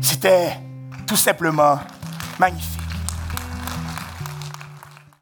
C'était 0.00 0.58
tout 1.06 1.16
simplement 1.16 1.78
magnifique. 2.38 2.79